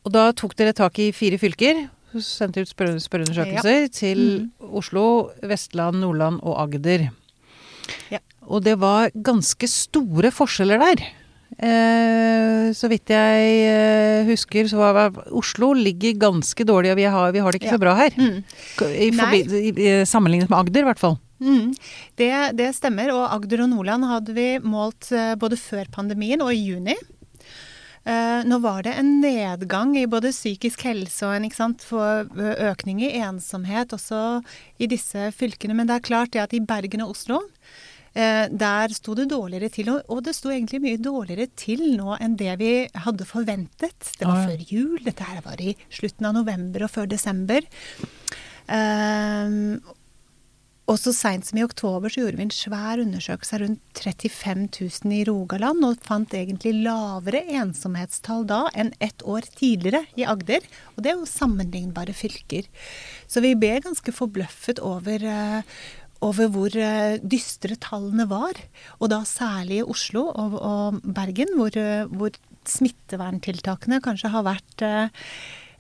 og 0.05 0.13
da 0.13 0.27
tok 0.37 0.55
dere 0.57 0.75
tak 0.77 0.99
i 1.01 1.11
fire 1.17 1.39
fylker. 1.41 1.87
Sendte 2.21 2.61
ut 2.63 2.69
spørreundersøkelser 2.71 3.09
spørreundersøkelser 3.09 3.89
til 3.93 4.19
Mm. 4.45 4.51
Oslo, 4.79 5.31
Vestland, 5.43 5.97
Nordland 6.01 6.41
og 6.43 6.61
Agder. 6.63 7.09
Ja. 8.11 8.19
Og 8.47 8.63
det 8.63 8.79
var 8.79 9.11
ganske 9.11 9.67
store 9.69 10.31
forskjeller 10.31 10.79
der. 10.79 11.03
Eh, 11.59 12.73
så 12.75 12.89
vidt 12.91 13.13
jeg 13.15 13.51
eh, 13.71 14.25
husker, 14.29 14.67
så 14.71 14.81
var 14.81 15.19
Oslo 15.31 15.73
ligger 15.79 16.17
ganske 16.19 16.67
dårlig, 16.67 16.91
og 16.95 16.99
vi 16.99 17.07
har, 17.07 17.33
vi 17.35 17.43
har 17.45 17.53
det 17.55 17.61
ikke 17.63 17.71
Ja. 17.73 17.77
så 17.79 17.83
bra 17.85 17.95
her. 17.99 18.11
Mm. 18.19 18.41
I, 18.91 19.11
forbi- 19.15 19.79
i, 19.79 20.05
sammenlignet 20.09 20.51
med 20.51 20.59
Agder, 20.59 20.83
i 20.83 20.89
hvert 20.91 21.03
fall. 21.03 21.19
Mm. 21.41 21.75
Det, 22.17 22.31
det 22.59 22.71
stemmer. 22.75 23.13
Og 23.15 23.27
Agder 23.37 23.63
og 23.67 23.71
Nordland 23.71 24.05
hadde 24.11 24.35
vi 24.37 24.49
målt 24.65 25.13
eh, 25.13 25.35
både 25.39 25.57
før 25.61 25.87
pandemien 25.95 26.43
og 26.43 26.53
i 26.55 26.63
juni. 26.73 26.97
Eh, 28.05 28.43
nå 28.45 28.59
var 28.61 28.83
det 28.85 28.99
en 29.01 29.15
nedgang 29.23 29.95
i 29.97 30.05
både 30.11 30.29
psykisk 30.35 30.83
helse 30.85 31.25
og 31.25 31.39
en 31.39 31.77
for 31.81 32.27
økning 32.61 33.01
i 33.01 33.15
ensomhet 33.17 33.95
også 33.97 34.43
i 34.79 34.87
disse 34.91 35.31
fylkene. 35.33 35.73
Men 35.75 35.87
det 35.89 35.97
er 35.97 36.09
klart 36.11 36.33
det 36.33 36.43
at 36.43 36.53
i 36.53 36.61
Bergen 36.61 37.01
og 37.07 37.15
Oslo 37.15 37.41
der 38.15 38.93
sto 38.95 39.17
det 39.19 39.25
dårligere 39.33 39.73
til, 39.75 39.89
og, 39.91 40.21
det 40.23 40.37
sto 40.37 40.53
egentlig 40.55 40.79
mye 40.85 41.01
dårligere 41.03 41.49
til 41.59 41.81
nå 41.99 42.15
enn 42.23 42.37
det 42.39 42.53
vi 42.61 42.71
hadde 43.07 43.27
forventet. 43.27 44.13
Det 44.21 44.29
var 44.29 44.45
før 44.47 44.63
jul, 44.71 45.01
dette 45.03 45.27
her 45.27 45.43
var 45.43 45.59
i 45.59 45.75
slutten 45.91 46.31
av 46.31 46.37
november 46.39 46.87
og 46.87 46.93
før 46.95 47.11
desember. 47.11 47.67
Um, 48.71 49.83
og 50.85 50.99
så 51.01 51.15
seint 51.17 51.47
som 51.49 51.57
i 51.57 51.65
oktober 51.65 52.13
så 52.13 52.21
gjorde 52.21 52.37
vi 52.37 52.45
en 52.45 52.53
svær 52.53 53.01
undersøkelse 53.01 53.61
rundt 53.63 54.01
35 54.05 54.67
000 54.69 55.15
i 55.17 55.23
Rogaland, 55.25 55.81
og 55.87 56.03
fant 56.05 56.37
egentlig 56.37 56.75
lavere 56.85 57.41
ensomhetstall 57.57 58.45
da 58.51 58.67
enn 58.77 58.93
ett 59.05 59.25
år 59.25 59.49
tidligere 59.57 60.03
i 60.21 60.27
Agder. 60.29 60.67
Og 60.93 61.05
det 61.05 61.13
er 61.13 61.23
jo 61.23 61.31
sammenlignbare 61.31 62.13
fylker. 62.17 62.69
Så 63.25 63.41
vi 63.41 63.55
ble 63.57 63.79
ganske 63.87 64.13
forbløffet 64.13 64.83
over, 64.85 65.25
eh, 65.25 65.63
over 66.23 66.49
hvor 66.49 66.75
eh, 66.77 67.19
dystre 67.21 67.77
tallene 67.81 68.27
var. 68.31 68.55
Og 69.01 69.11
da 69.11 69.23
særlig 69.29 69.81
i 69.83 69.87
Oslo 69.87 70.27
og, 70.31 70.55
og 70.61 71.01
Bergen, 71.03 71.55
hvor, 71.59 71.75
eh, 71.77 72.05
hvor 72.09 72.31
smitteverntiltakene 72.65 74.01
kanskje 74.05 74.31
har 74.33 74.45
vært 74.47 74.85
eh, 74.87 75.09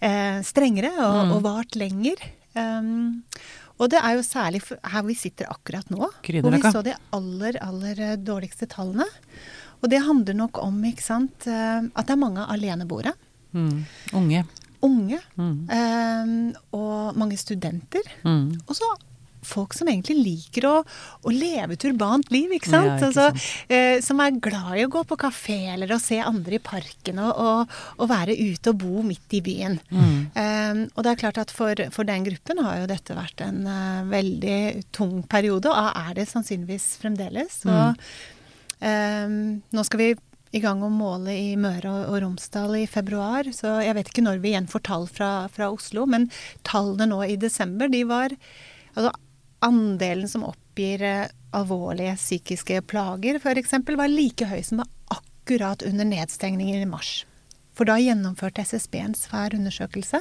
eh, 0.05 0.40
strengere 0.44 0.92
og, 0.99 1.20
Mm. 1.25 1.33
og 1.37 1.42
vart 1.47 1.77
lenger. 1.77 2.20
Um, 2.55 3.23
og 3.81 3.88
det 3.90 3.99
er 3.99 4.14
jo 4.14 4.23
særlig 4.23 4.61
her 4.62 5.03
vi 5.03 5.14
sitter 5.18 5.49
akkurat 5.51 5.88
nå, 5.90 5.99
hvor 5.99 6.53
vi 6.55 6.61
så 6.70 6.83
de 6.87 6.92
aller, 7.16 7.57
aller 7.61 8.16
dårligste 8.23 8.68
tallene. 8.70 9.07
Og 9.83 9.90
det 9.90 9.99
handler 10.07 10.35
nok 10.38 10.61
om 10.62 10.77
ikke 10.87 11.03
sant, 11.03 11.49
at 11.49 12.07
det 12.07 12.14
er 12.14 12.20
mange 12.20 12.44
aleneboere. 12.47 13.12
Mm. 13.53 13.83
Unge. 14.14 14.44
Unge. 14.87 15.18
Mm. 15.37 15.66
Um, 15.66 16.55
og 16.73 17.18
mange 17.18 17.37
studenter. 17.37 18.07
Mm. 18.23 18.55
Og 18.68 18.77
så 18.79 18.87
folk 19.48 19.76
som 19.76 19.90
egentlig 19.90 20.16
liker 20.20 20.66
å, 20.68 20.74
å 20.85 21.35
leve 21.35 21.76
et 21.76 21.87
urbant 21.88 22.30
liv, 22.35 22.52
ikke 22.57 22.72
sant? 22.72 22.90
Ja, 22.90 22.96
ikke 22.96 23.11
altså, 23.11 23.48
eh, 23.68 23.98
som 24.04 24.22
er 24.24 24.40
glad 24.44 24.78
i 24.78 24.87
å 24.87 24.92
gå 24.92 25.04
på 25.09 25.18
kafé 25.20 25.59
eller 25.74 25.94
å 25.94 26.00
se 26.02 26.20
andre 26.22 26.59
i 26.59 26.62
parken 26.64 27.20
og, 27.22 27.33
og, 27.44 27.78
og 27.98 28.11
være 28.11 28.37
ute 28.37 28.74
og 28.74 28.83
bo 28.83 29.04
midt 29.07 29.38
i 29.38 29.42
byen. 29.44 29.78
Mm. 29.90 30.18
Eh, 30.35 30.85
og 30.92 31.04
det 31.04 31.14
er 31.14 31.22
klart 31.24 31.42
at 31.42 31.54
for, 31.54 31.87
for 31.94 32.09
den 32.09 32.26
gruppen 32.26 32.62
har 32.64 32.83
jo 32.83 32.90
dette 32.90 33.16
vært 33.16 33.44
en 33.44 33.64
uh, 33.68 34.04
veldig 34.11 34.61
tung 34.94 35.20
periode, 35.30 35.70
og 35.70 35.98
er 36.04 36.14
det 36.18 36.28
sannsynligvis 36.30 36.94
fremdeles. 37.02 37.62
Så 37.64 37.74
eh, 38.85 39.35
nå 39.74 39.85
skal 39.87 40.02
vi 40.02 40.14
i 40.54 40.62
gang 40.62 40.85
å 40.87 40.92
måle 40.92 41.35
i 41.35 41.54
Møre 41.59 41.90
og, 41.90 42.12
og 42.12 42.20
Romsdal 42.22 42.76
i 42.78 42.87
februar, 42.90 43.48
så 43.54 43.80
jeg 43.83 43.96
vet 43.96 44.11
ikke 44.11 44.24
når 44.24 44.42
vi 44.42 44.52
igjen 44.52 44.70
får 44.70 44.85
tall 44.87 45.09
fra, 45.11 45.33
fra 45.52 45.70
Oslo, 45.74 46.07
men 46.11 46.28
tallene 46.66 47.11
nå 47.11 47.24
i 47.26 47.40
desember, 47.40 47.90
de 47.90 48.04
var 48.09 48.37
Altså 48.94 49.11
andelen 49.64 50.29
som 50.31 50.44
oppgir 50.46 51.03
eh, 51.03 51.27
alvorlige 51.55 52.16
psykiske 52.18 52.81
plager, 52.90 53.38
f.eks., 53.42 53.77
var 53.96 54.11
like 54.11 54.48
høy 54.50 54.61
som 54.66 54.83
var 54.85 54.90
akkurat 55.18 55.83
under 55.87 56.05
nedstengningen 56.09 56.83
i 56.83 56.90
mars. 56.90 57.22
For 57.74 57.83
da 57.90 57.96
gjennomførte 57.98 58.62
SSB 58.62 58.92
en 59.03 59.14
svær 59.18 59.50
undersøkelse, 59.57 60.20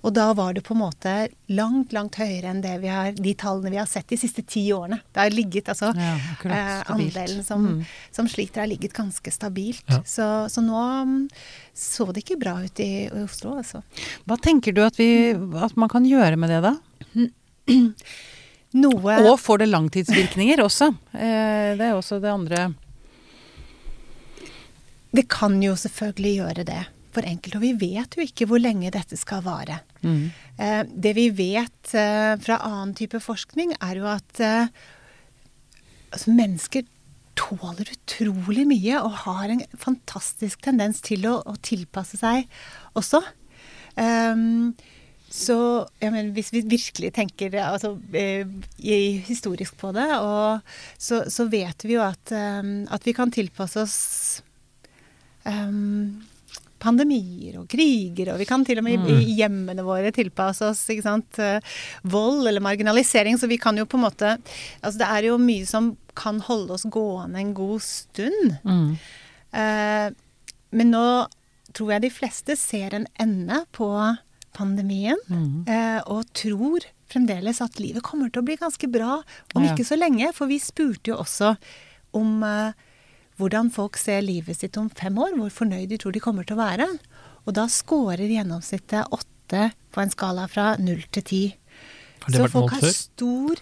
og 0.00 0.14
da 0.16 0.30
var 0.32 0.54
det 0.56 0.62
på 0.64 0.72
en 0.72 0.80
måte 0.80 1.10
langt, 1.52 1.92
langt 1.92 2.16
høyere 2.16 2.48
enn 2.48 2.62
det 2.64 2.72
vi 2.80 2.88
har, 2.88 3.10
de 3.12 3.34
tallene 3.36 3.68
vi 3.74 3.76
har 3.76 3.88
sett 3.90 4.08
de 4.08 4.16
siste 4.16 4.40
ti 4.48 4.62
årene. 4.72 5.02
Det 5.12 5.20
har 5.20 5.34
ligget, 5.36 5.68
altså 5.68 5.90
Ja, 5.92 6.14
eh, 6.48 6.80
andelen 6.94 7.44
som, 7.44 7.66
Mm. 7.68 7.84
som 8.16 8.30
sliter, 8.32 8.62
har 8.64 8.70
ligget 8.72 8.96
ganske 8.96 9.28
stabilt. 9.32 9.84
Ja. 9.92 10.00
Så, 10.08 10.48
så 10.48 10.64
nå 10.64 10.80
mm, 11.04 11.28
så 11.76 12.08
det 12.16 12.24
ikke 12.24 12.40
bra 12.40 12.56
ut 12.64 12.80
i, 12.80 12.90
i 13.12 13.24
Oslo, 13.26 13.58
altså. 13.60 13.82
Hva 14.24 14.40
tenker 14.40 14.72
du 14.72 14.80
at, 14.86 14.96
vi, 14.96 15.34
at 15.36 15.76
man 15.76 15.92
kan 15.92 16.08
gjøre 16.08 16.40
med 16.40 16.48
det, 16.48 16.62
da? 16.64 16.74
Noe 18.76 19.20
Og 19.24 19.38
får 19.40 19.62
det 19.62 19.70
langtidsvirkninger 19.70 20.62
også? 20.64 20.90
Eh, 21.14 21.76
det 21.78 21.86
er 21.86 21.94
også 21.96 22.20
det 22.22 22.32
andre 22.32 22.66
Det 25.16 25.26
kan 25.32 25.56
jo 25.62 25.76
selvfølgelig 25.78 26.34
gjøre 26.40 26.66
det 26.68 26.82
for 27.16 27.24
enkelte, 27.24 27.56
og 27.56 27.64
vi 27.64 27.92
vet 27.96 28.18
jo 28.18 28.24
ikke 28.26 28.44
hvor 28.50 28.60
lenge 28.60 28.90
dette 28.92 29.16
skal 29.16 29.40
vare. 29.46 29.80
mm. 30.02 30.26
Eh, 30.60 30.82
det 30.88 31.14
vi 31.16 31.30
vet 31.32 31.94
eh, 31.96 32.34
fra 32.36 32.58
annen 32.66 32.92
type 32.96 33.20
forskning, 33.24 33.72
er 33.80 34.02
jo 34.02 34.10
at 34.10 34.42
altså 36.12 36.34
mennesker 36.36 36.84
tåler 37.36 37.88
utrolig 37.92 38.66
mye 38.68 39.00
og 39.00 39.16
har 39.24 39.52
en 39.52 39.64
fantastisk 39.80 40.60
tendens 40.64 41.02
til 41.04 41.24
å, 41.28 41.38
å 41.44 41.56
tilpasse 41.64 42.20
seg 42.20 42.44
også. 42.96 43.22
Ehm, 44.00 44.74
så 45.36 45.56
ja, 46.00 46.08
men 46.14 46.30
hvis 46.32 46.48
vi 46.54 46.62
virkelig 46.64 47.10
tenker 47.18 47.52
altså, 47.60 47.92
eh, 48.16 48.46
historisk 49.26 49.76
på 49.76 49.90
det, 49.92 50.06
og, 50.16 50.64
så, 50.96 51.26
så 51.32 51.44
vet 51.52 51.84
vi 51.84 51.98
jo 51.98 52.04
at, 52.06 52.32
um, 52.32 52.86
at 52.88 53.04
vi 53.04 53.12
kan 53.16 53.32
tilpasse 53.34 53.82
oss 53.82 53.98
um, 55.44 56.24
pandemier 56.80 57.58
og 57.60 57.68
kriger, 57.68 58.32
og 58.32 58.40
vi 58.40 58.48
kan 58.48 58.64
til 58.64 58.80
og 58.80 58.86
med 58.86 58.96
i, 58.96 59.18
i 59.26 59.36
hjemmene 59.42 59.84
våre 59.84 60.12
tilpasse 60.14 60.70
oss 60.70 60.82
ikke 60.92 61.04
sant? 61.04 61.40
eh, 61.42 61.60
vold 62.08 62.46
eller 62.46 62.64
marginalisering. 62.64 63.38
Så 63.40 63.48
vi 63.50 63.60
kan 63.60 63.76
jo 63.76 63.86
på 63.88 63.98
en 63.98 64.06
måte 64.06 64.36
Altså 64.80 64.98
det 65.00 65.08
er 65.08 65.30
jo 65.30 65.40
mye 65.40 65.66
som 65.68 65.94
kan 66.16 66.40
holde 66.44 66.76
oss 66.76 66.86
gående 66.88 67.40
en 67.42 67.54
god 67.56 67.82
stund. 67.84 68.56
Mm. 68.64 68.92
Eh, 69.52 70.06
men 70.76 70.92
nå 70.92 71.08
tror 71.76 71.96
jeg 71.96 72.06
de 72.06 72.12
fleste 72.12 72.56
ser 72.56 72.96
en 72.96 73.08
ende 73.20 73.64
på 73.76 73.90
pandemien, 74.56 75.20
Mm. 75.28 75.64
eh, 75.68 76.00
og 76.06 76.24
tror 76.34 76.80
fremdeles 77.12 77.60
at 77.62 77.78
livet 77.78 78.02
kommer 78.02 78.32
til 78.32 78.42
å 78.42 78.46
bli 78.48 78.56
ganske 78.58 78.88
bra 78.90 79.20
om 79.54 79.62
Ja. 79.64 79.74
ikke 79.74 79.84
så 79.86 79.98
lenge. 80.00 80.32
For 80.34 80.46
vi 80.50 80.58
spurte 80.58 81.12
jo 81.12 81.16
også 81.22 81.56
om 82.14 82.42
eh, 82.42 82.72
hvordan 83.38 83.70
folk 83.70 83.96
ser 84.00 84.22
livet 84.24 84.56
sitt 84.56 84.76
om 84.80 84.88
fem 84.90 85.14
år, 85.20 85.36
hvor 85.36 85.50
fornøyd 85.52 85.88
de 85.92 85.98
tror 86.00 86.12
de 86.16 86.20
kommer 86.24 86.44
til 86.48 86.56
å 86.56 86.64
være. 86.64 86.88
Og 87.46 87.54
da 87.54 87.66
scorer 87.68 88.26
gjennomsnittet 88.26 89.06
åtte 89.12 89.72
på 89.92 90.02
en 90.02 90.10
skala 90.10 90.48
fra 90.50 90.74
null 90.82 91.04
til 91.12 91.22
ti. 91.22 91.42
Har 92.24 92.32
det 92.32 92.40
Så 92.40 92.46
vært 92.48 92.56
målt 92.62 92.80
før? 92.80 92.94
stor 92.96 93.56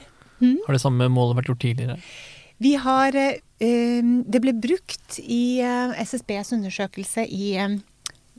Har 0.67 0.73
det 0.73 0.81
samme 0.81 1.09
målet 1.13 1.37
vært 1.43 1.51
gjort 1.51 1.61
tidligere? 1.65 1.99
Vi 2.61 2.75
har 2.77 3.15
eh, 3.17 3.39
eh, 3.61 4.01
Det 4.31 4.41
ble 4.41 4.53
brukt 4.55 5.19
i 5.21 5.59
eh, 5.61 5.93
SSBs 6.01 6.53
undersøkelse 6.57 7.27
i, 7.29 7.57
eh, 7.59 7.77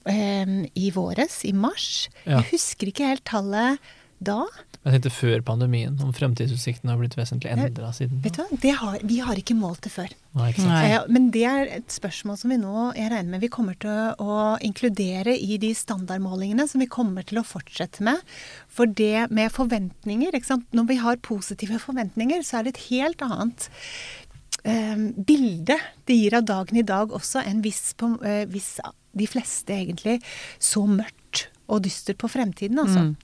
i 0.05 0.89
våres, 0.93 1.39
i 1.49 1.53
mars. 1.57 2.07
Ja. 2.23 2.39
Jeg 2.39 2.51
husker 2.53 2.91
ikke 2.91 3.07
helt 3.09 3.25
tallet 3.25 3.81
da. 4.23 4.45
Jeg 4.85 4.99
tenkte 4.99 5.11
før 5.11 5.41
pandemien, 5.45 5.95
om 6.03 6.11
fremtidsutsiktene 6.13 6.93
har 6.93 6.99
blitt 6.99 7.15
vesentlig 7.17 7.49
endra 7.51 7.89
siden. 7.95 8.19
Vet 8.23 8.37
du 8.37 8.43
hva? 8.43 8.59
Det 8.61 8.73
har, 8.77 8.97
vi 9.03 9.17
har 9.25 9.39
ikke 9.41 9.55
målt 9.57 9.81
det 9.87 9.91
før. 9.95 10.11
Nei, 10.37 10.51
ikke 10.51 10.61
sant? 10.61 10.71
Nei. 10.71 10.91
Eh, 10.91 11.07
men 11.15 11.29
det 11.33 11.43
er 11.49 11.71
et 11.79 11.95
spørsmål 11.95 12.37
som 12.37 12.53
vi 12.53 12.59
nå 12.61 12.91
jeg 12.95 13.09
regner 13.11 13.31
med 13.33 13.43
vi 13.43 13.49
kommer 13.51 13.77
til 13.81 14.21
å 14.21 14.37
inkludere 14.65 15.33
i 15.35 15.57
de 15.61 15.71
standardmålingene 15.75 16.67
som 16.69 16.83
vi 16.83 16.89
kommer 16.91 17.25
til 17.27 17.41
å 17.41 17.47
fortsette 17.47 18.05
med. 18.05 18.21
For 18.69 18.85
det 18.85 19.27
med 19.33 19.53
forventninger 19.55 20.37
ikke 20.37 20.53
sant? 20.53 20.69
Når 20.75 20.91
vi 20.93 20.99
har 21.01 21.23
positive 21.25 21.81
forventninger, 21.81 22.45
så 22.45 22.59
er 22.59 22.67
det 22.67 22.75
et 22.75 22.85
helt 22.91 23.25
annet 23.25 23.67
eh, 24.69 25.07
bilde 25.17 25.79
det 26.05 26.19
gir 26.21 26.37
av 26.37 26.45
dagen 26.45 26.77
i 26.77 26.85
dag 26.85 27.09
også, 27.09 27.41
enn 27.41 27.65
hvis, 27.65 27.87
på, 27.97 28.13
eh, 28.21 28.45
hvis 28.53 28.75
de 29.15 29.27
fleste 29.29 29.73
egentlig 29.75 30.19
så 30.59 30.85
mørkt 30.89 31.47
og 31.71 31.81
dystert 31.85 32.19
på 32.21 32.29
fremtiden. 32.29 32.77
Altså. 32.81 33.07
Mm. 33.07 33.15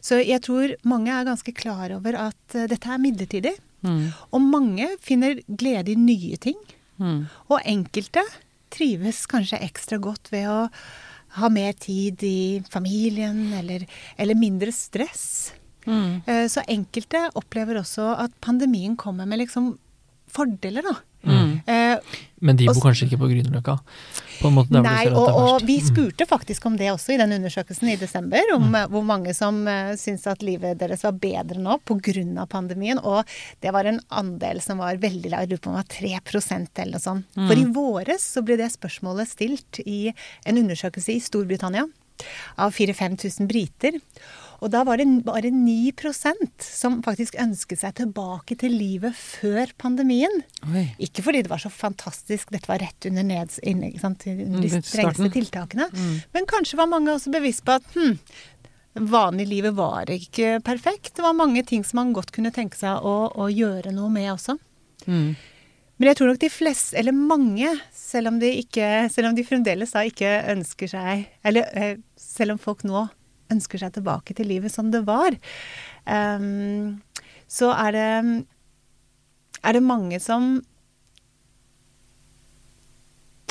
Så 0.00 0.20
jeg 0.24 0.40
tror 0.46 0.72
mange 0.88 1.12
er 1.12 1.28
ganske 1.28 1.52
klar 1.56 1.92
over 1.98 2.16
at 2.28 2.56
eh, 2.56 2.68
dette 2.70 2.88
er 2.88 3.02
midlertidig. 3.02 3.52
Mm. 3.82 4.12
Og 4.32 4.40
mange 4.46 4.88
finner 5.02 5.40
glede 5.48 5.92
i 5.92 5.98
nye 5.98 6.38
ting. 6.40 6.58
Mm. 7.02 7.26
Og 7.50 7.58
enkelte 7.68 8.24
trives 8.72 9.26
kanskje 9.28 9.60
ekstra 9.66 9.98
godt 10.00 10.30
ved 10.32 10.48
å 10.48 10.60
ha 11.36 11.48
mer 11.52 11.72
tid 11.80 12.20
i 12.28 12.62
familien, 12.72 13.46
eller, 13.56 13.86
eller 14.20 14.36
mindre 14.36 14.72
stress. 14.72 15.52
Mm. 15.86 16.22
Eh, 16.28 16.44
Så 16.52 16.64
enkelte 16.68 17.26
opplever 17.38 17.80
også 17.80 18.12
at 18.20 18.34
pandemien 18.44 18.96
kommer 19.00 19.28
med 19.28 19.40
liksom 19.44 19.74
fordeler, 20.32 20.84
da. 20.86 20.96
Mm. 21.24 21.60
Eh, 21.66 22.18
Men 22.42 22.56
de 22.58 22.68
Og 22.68 22.74
bor 22.74 22.88
kanskje 22.88 23.06
ikke 23.06 23.20
på 23.20 23.28
Grünerløkka? 23.30 23.78
Nei, 24.82 25.06
og, 25.14 25.28
og 25.30 25.62
vi 25.62 25.76
Mm. 25.78 25.86
spurte 25.86 26.26
faktisk 26.26 26.66
om 26.66 26.76
det 26.76 26.90
også 26.90 27.14
i 27.14 27.16
den 27.20 27.30
undersøkelsen 27.36 27.92
i 27.92 27.96
desember, 27.96 28.42
om 28.56 28.64
mm. 28.72 28.90
hvor 28.90 29.04
mange 29.06 29.34
som 29.34 29.60
uh, 29.68 29.94
syntes 29.94 30.26
at 30.26 30.42
livet 30.42 30.80
deres 30.80 31.04
var 31.06 31.12
bedre 31.12 31.62
nå 31.62 31.78
pga. 31.86 32.46
pandemien. 32.50 32.98
Og 32.98 33.24
det 33.62 33.72
var 33.72 33.84
en 33.86 34.00
andel 34.10 34.60
som 34.60 34.78
var 34.78 34.96
veldig 34.96 35.30
lav, 35.30 35.40
jeg 35.46 35.50
lurer 35.50 35.62
på 35.62 35.70
om 35.70 35.76
det 35.78 35.84
var 35.86 36.20
3% 36.20 36.82
eller 36.82 36.98
noe 36.98 37.00
sånt. 37.00 37.24
For 37.34 37.54
i 37.54 37.64
våres 37.70 38.22
så 38.34 38.42
ble 38.42 38.56
det 38.56 38.72
spørsmålet 38.74 39.28
stilt 39.30 39.78
i 39.86 40.12
en 40.44 40.58
undersøkelse 40.58 41.14
i 41.14 41.20
Storbritannia 41.22 41.86
av 42.56 42.72
4000-5000 42.74 43.48
briter. 43.50 44.00
Og 44.62 44.70
da 44.70 44.84
var 44.86 45.00
det 45.00 45.06
bare 45.26 45.50
9 45.50 45.90
som 46.62 47.00
faktisk 47.02 47.34
ønsket 47.42 47.80
seg 47.80 47.96
tilbake 47.98 48.54
til 48.60 48.74
livet 48.78 49.16
før 49.18 49.72
pandemien. 49.76 50.42
Oi. 50.70 50.86
Ikke 51.02 51.24
fordi 51.26 51.42
det 51.42 51.50
var 51.50 51.62
så 51.62 51.70
fantastisk, 51.72 52.52
dette 52.54 52.70
var 52.70 52.78
rett 52.78 53.08
under, 53.10 53.26
neds, 53.26 53.58
inne, 53.66 53.90
sant, 53.98 54.22
de 54.22 54.46
Mm, 54.46 54.82
strengeste 54.82 55.30
tiltakene. 55.34 55.88
Mm. 55.90 56.16
Men 56.32 56.46
kanskje 56.46 56.78
var 56.78 56.86
mange 56.86 57.10
også 57.10 57.32
bevisst 57.34 57.64
på 57.66 57.74
at 57.74 57.86
hm, 57.94 58.14
vanlig 59.10 59.48
livet 59.50 59.74
var 59.74 60.10
ikke 60.10 60.60
perfekt. 60.64 61.16
Det 61.16 61.24
var 61.24 61.34
mange 61.34 61.64
ting 61.66 61.82
som 61.84 61.98
man 61.98 62.12
godt 62.14 62.30
kunne 62.32 62.52
tenke 62.54 62.78
seg 62.78 63.02
å, 63.02 63.32
å 63.34 63.48
gjøre 63.50 63.92
noe 63.94 64.10
med 64.12 64.30
også. 64.34 64.58
Mm. 65.06 65.34
Men 65.98 66.10
jeg 66.10 66.18
tror 66.18 66.30
nok 66.32 66.42
de 66.42 66.50
fleste, 66.50 66.96
eller 66.98 67.14
mange, 67.14 67.68
selv 67.94 68.32
om 68.32 68.38
de, 68.42 68.52
ikke, 68.62 69.08
selv 69.12 69.30
om 69.30 69.36
de 69.38 69.46
fremdeles 69.46 69.92
da 69.94 70.04
ikke 70.06 70.30
ønsker 70.50 70.90
seg 70.90 71.26
Eller 71.46 71.68
eh, 71.78 71.98
selv 72.18 72.56
om 72.56 72.62
folk 72.62 72.82
nå 72.86 73.04
ønsker 73.52 73.82
seg 73.82 73.94
tilbake 73.96 74.36
til 74.36 74.50
livet 74.50 74.74
som 74.74 74.90
det 74.92 75.04
var, 75.08 75.36
um, 76.06 76.98
så 77.52 77.70
er 77.76 77.96
det 77.96 78.10
er 79.62 79.76
det 79.76 79.84
mange 79.86 80.18
som 80.20 80.56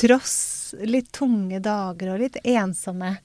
tross 0.02 0.74
litt 0.82 1.12
tunge 1.14 1.62
dager 1.64 2.14
og 2.14 2.24
litt 2.24 2.40
ensomme 2.44 3.16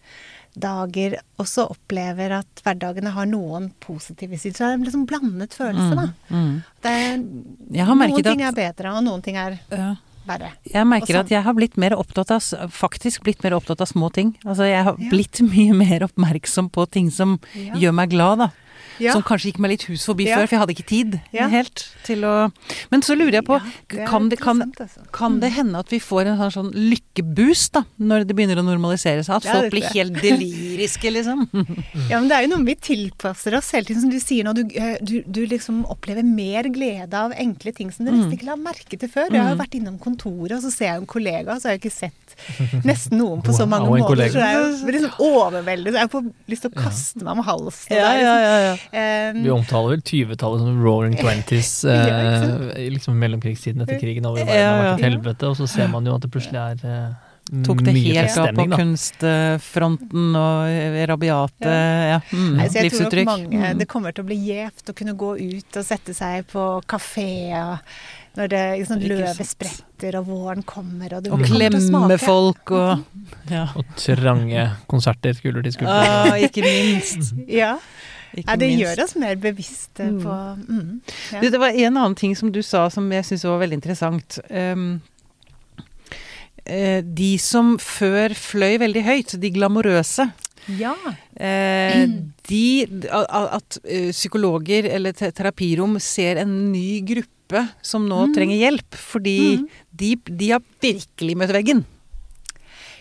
dager 0.57 1.19
også 1.41 1.67
opplever 1.75 2.33
at 2.39 2.63
hverdagene 2.65 3.13
har 3.13 3.29
noen 3.29 3.69
positive 3.83 4.39
sider. 4.41 4.57
Så 4.57 4.65
det 4.65 4.71
er 4.71 4.79
en 4.79 4.87
liksom 4.87 5.05
blandet 5.09 5.57
følelse, 5.57 5.99
da. 5.99 6.07
Mm. 6.33 6.55
Det 6.85 6.93
er, 7.03 7.19
noen 7.21 8.15
ting 8.25 8.41
at 8.41 8.55
er 8.55 8.57
bedre, 8.57 8.95
og 8.97 9.05
noen 9.05 9.25
ting 9.25 9.37
er 9.41 9.59
ja. 9.69 9.91
Verre. 10.27 10.51
Jeg 10.73 10.87
merker 10.87 11.19
at 11.21 11.29
jeg 11.31 11.43
har 11.43 11.55
blitt 11.55 11.77
mer 11.77 11.95
opptatt 11.97 12.31
av, 12.31 12.41
faktisk 12.71 13.23
blitt 13.27 13.43
mer 13.45 13.53
opptatt 13.59 13.81
av 13.81 13.87
små 13.91 14.11
ting. 14.13 14.35
Altså 14.45 14.67
jeg 14.69 14.83
har 14.85 14.97
Ja. 14.99 15.11
blitt 15.11 15.41
mye 15.55 15.73
mer 15.75 16.01
oppmerksom 16.09 16.71
på 16.71 16.87
ting 16.91 17.11
som 17.11 17.39
Ja. 17.55 17.75
gjør 17.75 17.95
meg 17.95 18.11
glad, 18.11 18.39
da. 18.39 18.51
Ja. 18.99 19.13
som 19.13 19.23
kanskje 19.23 19.53
gikk 19.53 19.59
meg 19.61 19.71
litt 19.75 19.83
hus 19.91 20.07
forbi 20.07 20.27
Ja. 20.27 20.37
før, 20.39 20.47
for 20.49 20.55
jeg 20.57 20.61
hadde 20.61 20.75
ikke 20.77 20.87
tid 20.89 21.21
Ja. 21.33 21.49
helt 21.49 21.85
til 22.05 22.23
å 22.25 22.53
Men 22.91 23.01
så 23.03 23.17
lurer 23.17 23.33
jeg 23.33 23.45
på, 23.45 23.61
Ja, 23.61 24.03
er 24.03 24.07
kan, 24.07 24.29
det, 24.29 24.39
kan, 24.41 24.61
altså. 24.79 25.11
kan 25.13 25.41
det 25.41 25.53
hende 25.53 25.79
at 25.79 25.89
vi 25.91 25.99
får 25.99 26.27
en 26.27 26.39
sånn, 26.39 26.53
sånn 26.53 26.73
lykkeboost 26.75 27.73
da, 27.73 27.85
når 28.01 28.27
det 28.27 28.37
begynner 28.37 28.57
å 28.61 28.65
normalisere 28.65 29.25
seg? 29.25 29.37
At 29.37 29.45
Ja, 29.45 29.53
folk 29.61 29.71
blir 29.73 29.85
helt 29.93 30.15
deliriske, 30.23 31.11
liksom? 31.13 31.49
Ja, 32.11 32.19
men 32.21 32.29
det 32.29 32.37
er 32.39 32.43
jo 32.47 32.57
noe 32.57 32.65
vi 32.65 32.75
tilpasser 32.75 33.57
oss 33.57 33.71
hele 33.73 33.85
tiden. 33.85 34.01
Som 34.03 34.11
du 34.11 34.19
sier 34.21 34.45
nå, 34.45 34.55
du, 34.55 34.63
eh, 34.75 34.97
du, 35.03 35.23
du 35.27 35.47
liksom 35.47 35.85
opplever 35.91 36.25
mer 36.25 36.65
glede 36.73 37.13
av 37.15 37.33
enkle 37.33 37.75
ting 37.75 37.91
som 37.93 38.05
du 38.07 38.13
Mm. 38.13 38.19
nesten 38.23 38.39
ikke 38.39 38.47
la 38.47 38.57
merke 38.57 38.97
til 38.99 39.09
før. 39.09 39.31
Jeg 39.31 39.43
har 39.43 39.51
jo 39.55 39.59
vært 39.61 39.75
innom 39.75 39.99
kontoret, 40.01 40.53
og 40.57 40.63
så 40.63 40.71
ser 40.73 40.87
jeg 40.87 40.97
en 41.03 41.07
kollega, 41.07 41.53
og 41.53 41.61
så 41.61 41.69
har 41.69 41.77
jeg 41.77 41.83
ikke 41.83 41.93
sett 41.93 42.85
nesten 42.87 43.19
noen 43.19 43.43
på 43.43 43.53
så 43.53 43.67
mange 43.69 43.89
måter. 43.91 44.29
Så 44.31 44.39
jeg 44.41 44.55
er 44.55 44.61
jo 44.63 44.93
liksom 44.93 45.19
overveldet. 45.21 45.93
Så 45.93 46.01
jeg 46.01 46.11
får 46.11 46.33
lyst 46.49 46.63
til 46.63 46.71
å 46.71 46.75
kaste 46.83 47.23
meg 47.23 47.33
om 47.39 47.43
halsen. 47.45 47.91
Ja, 47.91 47.97
der, 47.97 48.21
ja, 48.23 48.35
liksom. 48.37 48.47
ja, 48.47 48.57
ja. 48.67 48.77
Eh, 48.93 49.33
Vi 49.43 49.51
omtaler 49.51 49.97
vel 49.97 50.03
20-tallet 50.03 50.61
som 50.65 50.81
roaring 50.85 51.17
twenties, 51.23 51.85
Ja, 51.85 52.01
eh, 52.75 52.89
liksom 52.95 53.19
mellomkrigstiden 53.19 53.83
etter 53.87 53.99
krigen 54.01 54.27
over 54.29 54.45
verden 54.45 54.67
har 54.67 54.83
vært 54.85 54.99
et 55.01 55.09
helvete, 55.11 55.49
og 55.53 55.57
så 55.61 55.67
ser 55.71 55.89
man 55.93 56.07
jo 56.07 56.15
at 56.17 56.23
det 56.27 56.31
plutselig 56.35 56.61
er 56.63 56.85
eh, 56.87 57.15
Tok 57.63 57.79
det 57.87 57.93
mye 57.95 58.11
helt 58.17 58.39
av 58.43 58.49
på 58.57 58.65
da. 58.67 58.77
kunstfronten 58.81 60.33
og 60.35 61.07
rabiate 61.13 61.71
ja. 62.11 62.17
mm, 62.33 62.57
Nei, 62.59 62.65
så 62.67 62.81
jeg 62.83 62.91
tror 62.91 63.05
nok 63.07 63.15
livsuttrykk. 63.15 63.29
mange, 63.31 63.61
Mm. 63.67 63.79
Det 63.79 63.87
kommer 63.89 64.13
til 64.17 64.25
å 64.25 64.27
bli 64.27 64.39
gjevt 64.49 64.91
å 64.91 64.95
kunne 64.99 65.15
gå 65.15 65.29
ut 65.39 65.79
og 65.79 65.87
sette 65.87 66.15
seg 66.17 66.47
på 66.51 66.65
kafeer 66.91 67.79
når 68.37 68.51
det 68.53 68.63
liksom, 68.81 69.01
løvet 69.09 69.47
spretter 69.49 70.19
og 70.19 70.27
våren 70.29 70.65
kommer 70.67 71.15
og 71.17 71.23
du 71.25 71.31
Og 71.33 71.45
klemme 71.47 72.19
folk 72.21 72.75
og 72.75 73.07
ja. 73.49 73.69
Og 73.79 73.95
trange 73.97 74.67
konserter 74.91 75.33
skulder 75.39 75.63
til 75.65 75.73
skulder. 75.79 76.11
Ah, 76.27 76.35
ikke 76.43 76.67
minst. 76.67 77.31
Ja. 77.49 77.77
Ikke 78.37 78.51
ja, 78.53 78.57
det 78.61 78.69
minst. 78.69 78.83
gjør 78.85 79.03
oss 79.05 79.15
mer 79.17 79.37
bevisste 79.41 80.05
Mm. 80.11 80.17
på 80.23 80.35
mm, 80.69 81.01
ja. 81.33 81.41
Det 81.41 81.59
var 81.61 81.69
en 81.73 81.97
annen 81.97 82.15
ting 82.15 82.35
som 82.37 82.51
du 82.53 82.61
sa 82.63 82.89
som 82.93 83.11
jeg 83.11 83.25
syns 83.25 83.45
var 83.49 83.59
veldig 83.63 83.79
interessant. 83.81 84.39
Um, 84.51 85.01
de 86.67 87.31
som 87.39 87.77
før 87.79 88.35
fløy 88.35 88.77
veldig 88.83 89.03
høyt, 89.07 89.35
de 89.41 89.51
glamorøse, 89.55 90.25
ja. 90.81 90.95
eh, 91.39 92.07
de 92.49 92.63
At 93.07 93.79
eh, 93.85 94.11
psykologer 94.11 94.89
eller 94.91 95.13
terapirom 95.15 95.95
ser 96.03 96.41
en 96.43 96.73
ny 96.73 97.01
gruppe 97.07 97.69
som 97.87 98.09
nå 98.11 98.25
Mm. 98.27 98.35
trenger 98.35 98.59
hjelp, 98.59 98.95
fordi 98.99 99.39
Mm. 99.61 99.69
de, 99.95 100.17
de 100.27 100.51
har 100.51 100.63
virkelig 100.83 101.37
møtt 101.39 101.53
veggen. 101.55 101.85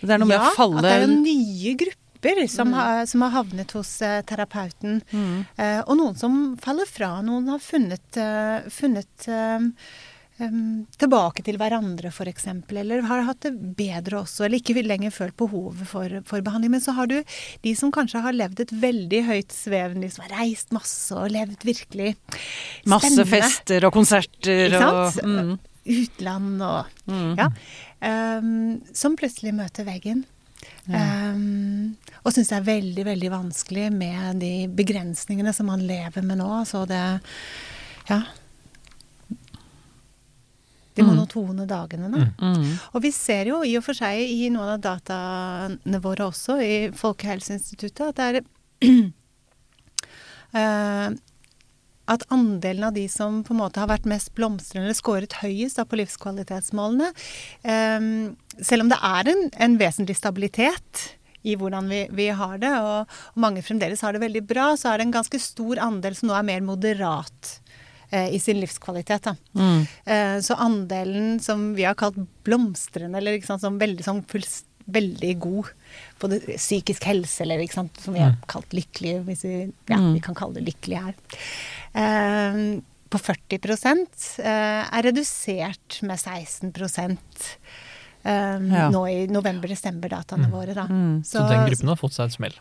Det 0.06 0.12
er 0.14 0.18
noe 0.22 0.28
med 0.30 0.38
ja, 0.38 0.52
å 0.52 0.56
falle 0.56 0.78
at 0.78 0.84
det 0.84 0.92
er 0.92 1.08
jo 1.08 1.14
nye 1.24 1.74
grupper 1.76 2.02
som, 2.50 2.68
Mm. 2.72 2.74
har, 2.80 3.06
som 3.06 3.22
har 3.22 3.32
havnet 3.38 3.72
hos 3.78 4.02
eh, 4.02 4.22
terapeuten. 4.28 5.02
Mm. 5.12 5.46
Eh, 5.58 5.80
og 5.86 5.98
noen 5.98 6.18
som 6.18 6.58
faller 6.58 6.86
fra. 6.90 7.22
Noen 7.22 7.48
har 7.54 7.60
funnet, 7.60 8.18
uh, 8.18 8.68
funnet 8.70 9.28
em, 10.38 10.86
tilbake 11.00 11.44
til 11.48 11.56
hverandre, 11.62 12.10
f.eks. 12.12 12.48
Eller 12.76 13.02
har 13.08 13.22
hatt 13.24 13.40
det 13.46 13.54
bedre 13.78 14.20
også, 14.24 14.44
eller 14.46 14.60
ikke 14.60 14.84
lenger 14.84 15.14
følt 15.16 15.38
behovet 15.40 15.88
for, 15.88 16.18
for 16.28 16.42
behandling. 16.44 16.72
Men 16.76 16.82
så 16.84 16.92
har 16.98 17.08
du 17.08 17.22
de 17.64 17.76
som 17.80 17.92
kanskje 17.96 18.20
har 18.26 18.36
levd 18.36 18.60
et 18.66 18.74
veldig 18.82 19.22
høyt 19.30 19.56
svev, 19.56 19.96
de 20.02 20.10
som 20.12 20.26
har 20.28 20.36
reist 20.42 20.74
masse 20.76 21.16
og 21.16 21.32
levd 21.32 21.64
virkelig 21.64 22.16
Masse 22.92 23.26
fester 23.32 23.86
og 23.88 23.94
konserter 23.96 24.68
Ikke 24.76 24.84
og 24.92 25.14
sant? 25.14 25.26
mm. 25.26 25.56
Utland 25.86 26.62
og 26.66 26.86
Mm. 27.06 27.36
Ja. 27.38 27.50
Um, 28.06 28.82
som 28.94 29.16
plutselig 29.16 29.54
møter 29.56 29.86
veggen. 29.86 30.24
Ja. 30.90 31.32
Um, 31.32 31.96
og 32.26 32.34
syns 32.34 32.50
det 32.50 32.58
er 32.58 32.66
veldig, 32.68 33.04
veldig 33.06 33.30
vanskelig 33.32 33.92
med 33.94 34.40
de 34.42 34.54
begrensningene 34.74 35.54
som 35.54 35.70
man 35.70 35.84
lever 35.86 36.26
med 36.26 36.42
nå. 36.42 36.50
Så 36.66 36.86
det 36.90 37.22
Ja. 38.10 38.24
De 40.96 41.04
Mm. 41.04 41.10
monotone 41.10 41.66
dagene, 41.68 42.10
da. 42.10 42.18
Mm. 42.40 42.54
Mm. 42.56 42.80
Og 42.94 43.02
vi 43.04 43.12
ser 43.12 43.46
jo 43.50 43.64
i 43.64 43.76
og 43.78 43.84
for 43.84 43.94
seg 43.94 44.16
i 44.32 44.50
noen 44.50 44.78
av 44.78 44.80
dataene 44.80 46.00
våre 46.02 46.30
også, 46.32 46.56
i 46.64 46.90
Folkehelseinstituttet, 46.96 48.08
at 48.08 48.16
det 48.16 48.24
er 48.24 49.12
uh, 50.56 51.16
at 52.08 52.24
andelen 52.32 52.84
av 52.88 52.94
de 52.94 53.08
som 53.10 53.44
på 53.44 53.52
en 53.52 53.60
måte 53.60 53.82
har 53.82 53.90
vært 53.90 54.06
mest 54.06 54.32
blomstrende 54.38 54.86
eller 54.88 54.96
skåret 54.96 55.34
høyest 55.42 55.76
da, 55.82 55.84
på 55.90 55.98
livskvalitetsmålene 56.00 57.08
um, 57.66 58.38
Selv 58.62 58.86
om 58.86 58.90
det 58.94 59.00
er 59.02 59.32
en, 59.34 59.50
en 59.58 59.78
vesentlig 59.82 60.16
stabilitet 60.16 61.18
i 61.46 61.56
hvordan 61.60 61.88
vi, 61.92 62.02
vi 62.18 62.28
har 62.34 62.58
det, 62.62 62.72
og, 62.82 63.06
og 63.36 63.42
mange 63.46 63.62
fremdeles 63.66 64.02
har 64.06 64.16
det 64.18 64.24
veldig 64.26 64.42
bra, 64.50 64.72
så 64.80 64.92
er 64.94 64.98
det 65.02 65.08
en 65.10 65.16
ganske 65.20 65.40
stor 65.44 65.82
andel 65.86 66.16
som 66.18 66.32
nå 66.32 66.38
er 66.40 66.48
mer 66.48 66.64
moderat 66.66 67.52
eh, 68.12 68.32
i 68.34 68.40
sin 68.42 68.60
livskvalitet. 68.64 69.30
Da. 69.30 69.36
Mm. 69.54 69.84
Eh, 70.06 70.38
Så 70.46 70.58
andelen 70.62 71.40
som 71.44 71.74
vi 71.78 71.86
har 71.88 71.96
kalt 72.00 72.18
blomstrende, 72.48 73.18
eller 73.22 73.38
sant, 73.46 73.62
som 73.62 73.78
veldig, 73.82 74.04
sånn 74.08 74.24
fulls- 74.32 74.64
veldig 74.86 75.32
god 75.42 75.70
på 76.22 76.28
det, 76.30 76.44
psykisk 76.60 77.08
helse, 77.10 77.42
eller 77.42 77.64
som 77.74 78.14
vi 78.14 78.20
har 78.22 78.36
kalt 78.52 78.70
lykkelig, 78.78 79.16
hvis 79.26 79.42
vi, 79.48 79.56
ja, 79.90 79.98
Mm. 79.98 80.12
vi 80.14 80.20
kan 80.22 80.36
kalle 80.38 80.60
det 80.60 80.66
lykkelig 80.68 81.00
her, 81.02 81.16
eh, 81.96 82.60
på 83.10 83.20
40 83.22 83.60
eh, 84.44 84.84
er 84.92 85.04
redusert 85.06 86.02
med 86.04 86.18
16 86.20 86.72
eh, 88.26 88.60
Ja. 88.74 88.90
nå 88.90 89.06
i 89.08 89.28
november-desember-dataene 89.32 90.50
våre. 90.52 90.74
Da. 90.74 90.88
Mm. 90.90 91.24
Så 91.24 91.48
den 91.48 91.68
gruppen 91.70 91.88
har 91.94 91.96
fått 92.02 92.14
seg 92.18 92.26
et 92.32 92.34
smell. 92.40 92.54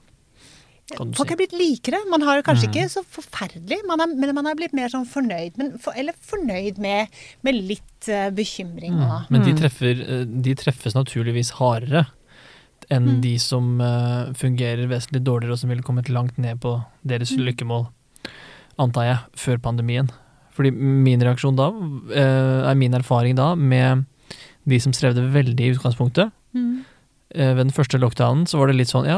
Folk 0.98 1.16
si. 1.16 1.32
er 1.32 1.36
blitt 1.40 1.54
likere. 1.56 1.96
Man 2.10 2.20
har 2.20 2.42
kanskje 2.44 2.68
Mm. 2.68 2.74
ikke 2.74 2.90
så 2.92 3.02
forferdelig, 3.08 3.78
man 3.88 4.00
er, 4.02 4.06
men 4.14 4.34
man 4.34 4.46
er 4.46 4.54
blitt 4.54 4.74
mer 4.74 4.88
sånn 4.92 5.06
fornøyd. 5.08 5.56
Men, 5.56 5.78
for, 5.78 5.94
eller 5.96 6.12
fornøyd 6.20 6.76
med, 6.78 7.08
med 7.42 7.54
litt 7.54 8.08
uh, 8.08 8.28
bekymring 8.30 8.92
Mm. 8.92 9.26
Men 9.30 9.42
de, 9.42 9.52
Mm. 9.54 9.58
treffer, 9.62 10.02
eh, 10.02 10.24
de 10.26 10.54
treffes 10.54 10.92
naturligvis 10.94 11.52
hardere 11.52 12.06
enn 12.90 13.16
Mm. 13.16 13.20
de 13.22 13.38
som 13.38 13.80
uh, 13.80 14.26
fungerer 14.34 14.86
vesentlig 14.86 15.24
dårligere 15.24 15.52
og 15.52 15.58
som 15.58 15.70
ville 15.70 15.82
kommet 15.82 16.10
langt 16.10 16.36
ned 16.36 16.60
på 16.60 16.84
deres 17.06 17.32
Mm. 17.32 17.46
lykkemål, 17.48 17.88
antar 18.78 19.04
jeg, 19.04 19.18
før 19.36 19.56
pandemien. 19.62 20.10
Fordi 20.52 20.70
min 20.70 21.18
reaksjon 21.20 21.56
da, 21.56 21.70
er 22.14 22.74
min 22.74 22.92
erfaring 22.92 23.34
da, 23.36 23.54
med 23.54 24.04
de 24.66 24.78
som 24.80 24.92
strevde 24.92 25.22
veldig 25.34 25.60
i 25.60 25.72
utgangspunktet. 25.74 26.30
Mm. 26.54 26.84
Eh, 27.34 27.48
Ved 27.56 27.66
den 27.66 27.72
første 27.74 27.98
lockdownen 27.98 28.44
så 28.46 28.58
var 28.60 28.68
det 28.70 28.76
litt 28.76 28.88
sånn 28.92 29.06
ja, 29.08 29.16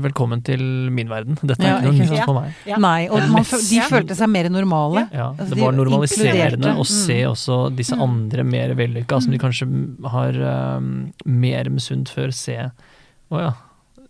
velkommen 0.00 0.42
til 0.46 0.60
min 0.94 1.08
verden. 1.10 1.34
Dette 1.42 1.64
er 1.64 1.72
Ja, 1.72 1.78
ikke 1.80 1.92
noe 2.06 2.14
nytt 2.14 2.24
for 2.28 2.36
meg. 2.38 2.54
Ja. 2.68 2.76
Nei, 2.78 3.08
og 3.10 3.24
man, 3.32 3.42
de 3.42 3.80
følte 3.90 4.14
seg 4.14 4.30
mer 4.30 4.48
normale. 4.54 5.08
Ja, 5.12 5.32
Altså, 5.34 5.50
det 5.50 5.58
de 5.58 5.64
var 5.64 5.72
normaliserende 5.74 6.54
inkluderte. 6.54 6.76
å 6.78 6.86
se 6.86 7.18
Mm. 7.24 7.30
også 7.32 7.58
disse 7.76 7.96
Mm. 7.96 8.02
andre 8.06 8.44
mer 8.44 8.74
vellykka, 8.78 9.20
som 9.22 9.32
de 9.32 9.38
kanskje 9.42 9.66
har 10.14 10.38
um, 10.78 11.12
mer 11.26 11.64
misunt 11.70 12.08
før, 12.08 12.30
se 12.32 12.70
å 13.32 13.40
ja, 13.40 13.52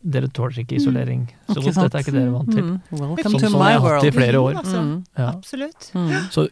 dere 0.06 0.28
tåler 0.28 0.60
ikke 0.62 0.76
isolering 0.76 1.24
så 1.48 1.56
godt, 1.64 1.80
dette 1.80 1.96
er 1.98 2.04
ikke 2.04 2.12
dere 2.14 2.30
vant 2.30 2.52
til. 2.52 2.62
Mm. 2.62 2.80
Welcome 2.92 3.24
Sånn 3.24 3.40
to 3.40 3.48
som 3.48 3.58
my 3.58 3.70
jeg 3.72 3.80
har 3.80 3.94
hatt 3.96 4.04
i 4.04 4.10
world. 4.10 4.14
flere 4.20 4.42
år. 4.44 4.54
Altså, 4.60 4.78
Mm. 4.84 5.04
Ja. 5.18 5.30
Absolutt. 5.32 5.90
Mm. 5.94 6.30
Så 6.30 6.48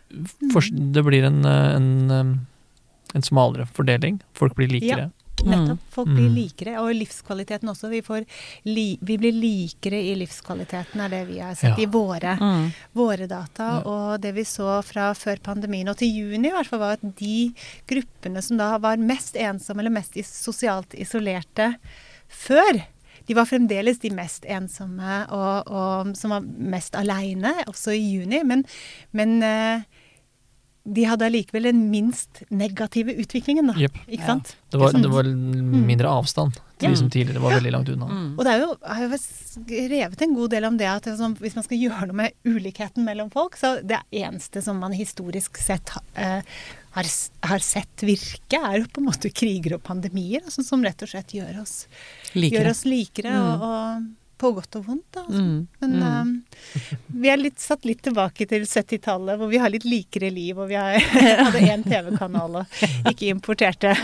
for, 0.50 0.60
det 0.72 1.04
blir 1.04 1.22
en, 1.28 1.44
uh, 1.44 1.76
en, 1.76 2.10
um, 2.10 2.34
en 3.14 3.22
smalere 3.22 3.66
fordeling. 3.66 4.20
Folk 4.34 4.54
blir 4.58 4.68
likere. 4.68 5.10
Ja. 5.10 5.10
Nettopp. 5.44 5.78
Folk 5.90 6.08
blir 6.08 6.28
Mm. 6.30 6.34
likere. 6.36 6.74
Og 6.80 6.94
livskvaliteten 6.94 7.68
også. 7.68 7.88
Vi, 7.90 8.00
får 8.06 8.24
li, 8.64 8.98
vi 9.02 9.16
blir 9.18 9.32
likere 9.34 9.98
i 9.98 10.14
livskvaliteten, 10.16 11.00
er 11.04 11.08
det 11.10 11.26
vi 11.28 11.38
har 11.42 11.54
sett 11.58 11.76
Ja. 11.78 11.82
i 11.82 11.86
våre, 11.90 12.36
Mm. 12.40 12.72
våre 12.94 13.26
data. 13.28 13.82
Og 13.84 14.20
det 14.20 14.32
vi 14.34 14.42
så 14.44 14.82
fra 14.84 15.12
før 15.12 15.36
pandemien 15.42 15.88
og 15.88 15.96
til 15.98 16.08
juni, 16.08 16.48
i 16.48 16.52
hvert 16.52 16.66
fall, 16.66 16.78
var 16.78 16.92
at 16.92 17.16
de 17.16 17.52
gruppene 17.86 18.42
som 18.42 18.56
da 18.56 18.78
var 18.78 18.96
mest 18.96 19.34
ensomme 19.34 19.80
eller 19.80 19.90
mest 19.90 20.16
is 20.16 20.28
sosialt 20.28 20.90
isolerte 20.94 21.74
før, 22.28 22.84
de 23.26 23.34
var 23.34 23.46
fremdeles 23.46 23.98
de 24.00 24.10
mest 24.10 24.44
ensomme 24.44 25.26
og, 25.32 25.66
og 25.70 26.16
som 26.16 26.30
var 26.30 26.40
mest 26.42 26.94
aleine, 26.94 27.54
også 27.66 27.92
i 27.94 28.18
juni. 28.18 28.42
Men, 28.44 28.64
men 29.12 29.42
eh, 29.42 29.82
de 30.84 31.04
hadde 31.08 31.24
allikevel 31.24 31.64
den 31.70 31.78
minst 31.90 32.42
negative 32.52 33.14
utviklingen, 33.16 33.70
da. 33.70 33.74
Yep. 33.80 33.94
Ikke 34.06 34.20
Ja. 34.20 34.26
sant? 34.34 34.50
Det, 34.70 34.76
var, 34.78 34.92
det 34.92 35.08
var 35.08 35.24
mindre 35.24 36.10
avstand 36.12 36.52
til 36.76 36.88
Ja. 36.88 36.90
de 36.90 36.96
som 37.00 37.08
tidligere 37.08 37.40
var 37.40 37.52
Ja. 37.54 37.58
veldig 37.60 37.72
langt 37.72 37.88
unna. 37.88 38.06
Mm. 38.10 38.38
Og 38.38 38.44
det 38.44 38.52
er 38.52 38.58
jo, 38.60 38.76
jeg 38.82 38.94
har 38.98 39.08
jo 39.08 39.18
skrevet 39.22 40.22
en 40.26 40.34
god 40.34 40.50
del 40.50 40.64
om 40.68 40.76
det 40.76 40.86
at 40.90 41.04
sånn, 41.16 41.36
hvis 41.40 41.54
man 41.56 41.64
skal 41.64 41.78
gjøre 41.78 42.06
noe 42.10 42.18
med 42.18 42.32
ulikheten 42.44 43.04
mellom 43.06 43.30
folk, 43.32 43.56
så 43.56 43.78
det 43.86 44.00
eneste 44.12 44.62
som 44.62 44.78
man 44.78 44.92
historisk 44.92 45.56
sett 45.56 45.90
eh, 46.16 46.42
har, 46.94 47.04
har 47.48 47.58
sett 47.64 48.04
virke, 48.04 48.60
er 48.60 48.80
jo 48.82 48.86
på 48.92 49.00
en 49.00 49.08
måte 49.08 49.32
kriger 49.32 49.74
og 49.78 49.82
pandemier, 49.82 50.42
altså, 50.44 50.62
som 50.66 50.82
rett 50.84 51.00
og 51.02 51.08
slett 51.08 51.32
gjør 51.32 51.62
oss, 51.62 51.86
gjør 52.34 52.40
Likere. 52.42 52.70
oss 52.70 52.84
likere. 52.84 53.32
Mm. 53.32 53.40
Og, 53.40 53.62
og 53.62 54.10
på 54.44 54.52
godt 54.58 54.78
og 54.80 54.86
vondt, 54.90 55.06
da. 55.16 55.24
Altså. 55.24 55.42
Mm. 55.42 55.58
Men 55.82 55.96
mm. 55.96 56.04
um, 56.04 57.18
vi 57.24 57.32
er 57.32 57.40
litt, 57.40 57.58
satt 57.62 57.86
litt 57.88 58.02
tilbake 58.04 58.46
til 58.50 58.66
70-tallet, 58.68 59.38
hvor 59.40 59.50
vi 59.50 59.60
har 59.62 59.72
litt 59.72 59.86
likere 59.88 60.30
liv. 60.34 60.60
Og 60.60 60.68
vi 60.70 60.78
har, 60.78 60.98
hadde 61.46 61.64
én 61.64 61.84
TV-kanal 61.86 62.60
og 62.60 62.78
ikke 63.10 63.30
importerte 63.32 63.94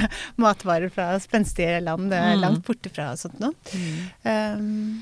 matvarer 0.40 0.92
fra 0.92 1.12
spenstige 1.22 1.80
land 1.84 2.12
eh, 2.16 2.28
Mm. 2.30 2.40
langt 2.44 2.62
borte 2.66 2.90
fra 2.92 3.08
og 3.14 3.18
sånt 3.18 3.40
noe. 3.42 3.54
Um, 4.22 5.00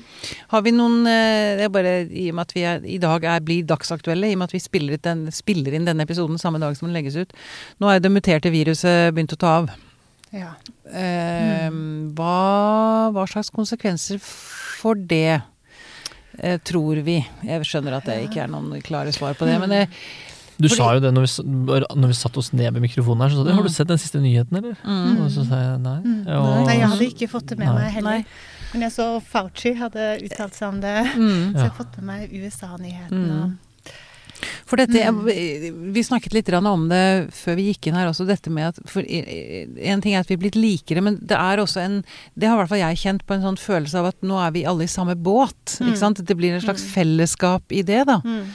Har 0.51 0.63
vi 0.65 0.71
noen 0.73 1.03
eh, 1.09 1.57
Det 1.59 1.65
er 1.67 1.73
bare 1.73 1.91
i 2.07 2.29
og 2.31 2.37
med 2.39 2.47
at 2.47 2.55
vi 2.55 2.63
er, 2.65 2.81
i 2.87 2.97
dag 3.01 3.25
er, 3.27 3.43
blir 3.45 3.67
dagsaktuelle, 3.69 4.29
i 4.29 4.37
og 4.37 4.41
med 4.41 4.49
at 4.49 4.55
vi 4.55 4.61
spiller, 4.63 5.01
den, 5.03 5.27
spiller 5.35 5.75
inn 5.77 5.85
denne 5.87 6.07
episoden 6.07 6.39
samme 6.41 6.61
dag 6.61 6.77
som 6.77 6.87
den 6.89 6.97
legges 6.97 7.19
ut. 7.19 7.35
Nå 7.83 7.91
er 7.91 8.01
det 8.01 8.11
muterte 8.13 8.51
viruset 8.53 9.13
begynt 9.13 9.35
å 9.35 9.39
ta 9.39 9.53
av. 9.61 9.71
ja. 10.35 10.55
Eh, 10.89 11.69
hva, 12.17 13.11
hva 13.13 13.25
slags 13.29 13.51
konsekvenser 13.53 14.17
for 14.79 14.95
det 14.95 15.41
eh, 16.39 16.57
tror 16.63 17.01
vi? 17.05 17.19
Jeg 17.43 17.67
skjønner 17.67 17.97
at 17.99 18.07
det 18.09 18.17
ikke 18.29 18.43
er 18.45 18.51
noen 18.51 18.81
klare 18.85 19.11
svar 19.15 19.35
på 19.39 19.47
det, 19.49 19.59
men 19.59 19.69
det, 19.75 19.85
Du 20.59 20.67
Fordi- 20.67 20.75
sa 20.75 20.87
jo 20.95 20.99
det 20.99 21.13
når 21.15 21.23
vi, 21.23 21.79
når 21.95 22.07
vi 22.11 22.15
satte 22.19 22.37
oss 22.41 22.49
ned 22.51 22.73
ved 22.75 22.81
mikrofonen 22.83 23.21
her, 23.23 23.29
så 23.31 23.37
sa 23.39 23.43
du 23.47 23.51
Mm. 23.53 23.55
har 23.55 23.63
du 23.63 23.69
sett 23.71 23.87
den 23.87 23.97
siste 23.97 24.19
nyheten, 24.19 24.57
eller? 24.59 24.75
mm, 24.83 25.21
Og 25.23 25.29
så 25.31 25.45
sa 25.47 25.55
jeg 25.55 25.79
nei. 25.79 25.99
Mm. 26.03 26.27
Og- 26.27 26.65
Nei, 26.67 26.73
jeg 26.79 26.89
hadde 26.89 27.07
ikke 27.13 27.29
fått 27.31 27.45
det 27.47 27.57
med 27.59 27.67
Nei. 27.69 27.75
meg 27.83 27.91
heller. 27.93 28.09
Nei. 28.11 28.25
Men 28.73 28.81
jeg 28.81 28.91
så 28.91 29.05
Fauci 29.23 29.71
hadde 29.79 30.19
uttalt 30.21 30.53
seg 30.53 30.67
om 30.67 30.81
det. 30.81 31.05
mm. 31.15 31.53
Så 31.53 31.53
jeg 31.53 31.55
Ja. 31.55 31.69
har 31.69 31.77
fått 31.79 31.95
med 32.01 32.05
meg 32.05 32.29
USA-nyheten. 32.33 33.09
Mm. 33.31 33.57
For 34.65 34.77
dette, 34.77 34.93
Mm. 34.93 35.25
jeg- 35.27 35.73
Vi 35.93 36.01
snakket 36.03 36.33
litt 36.33 36.49
om 36.53 36.87
det 36.89 37.29
før 37.31 37.55
vi 37.55 37.73
gikk 37.73 37.87
inn 37.87 37.95
her 37.95 38.07
også, 38.07 38.25
dette 38.27 38.49
med 38.49 38.67
at 38.69 38.89
for 38.89 39.01
En 39.01 40.01
ting 40.01 40.13
er 40.15 40.19
at 40.19 40.27
vi 40.27 40.35
er 40.35 40.37
blitt 40.37 40.55
likere, 40.55 41.01
men 41.03 41.15
det 41.21 41.37
er 41.37 41.57
også 41.57 41.81
en 41.83 42.03
Det 42.37 42.47
har 42.47 42.55
i 42.57 42.63
hvert 42.63 42.69
fall 42.69 42.77
jeg 42.79 42.97
kjent 42.97 43.25
på 43.25 43.33
en 43.35 43.41
sånn 43.41 43.57
følelse 43.59 43.95
av 43.95 44.05
at 44.05 44.21
nå 44.21 44.37
er 44.47 44.51
vi 44.51 44.65
alle 44.65 44.83
i 44.83 44.87
samme 44.87 45.15
båt. 45.15 45.79
Mm. 45.79 45.87
ikke 45.89 45.97
sant? 45.97 46.25
Det 46.25 46.37
blir 46.37 46.53
en 46.53 46.61
slags 46.61 46.83
Mm. 46.83 46.93
fellesskap 46.95 47.63
i 47.71 47.81
det, 47.81 48.05
da. 48.07 48.21
Mm. 48.21 48.45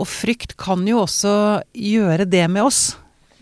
Og 0.00 0.06
frykt 0.06 0.56
kan 0.56 0.86
jo 0.86 0.98
også 1.04 1.62
gjøre 1.74 2.28
det 2.28 2.48
med 2.50 2.62
oss. 2.62 2.96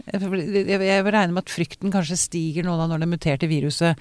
Jeg 0.06 1.04
regner 1.04 1.32
med 1.34 1.42
at 1.44 1.52
frykten 1.52 1.92
kanskje 1.92 2.18
stiger 2.18 2.66
nå 2.66 2.76
da 2.78 2.86
når 2.90 3.02
det 3.04 3.10
muterte 3.10 3.48
viruset 3.50 3.98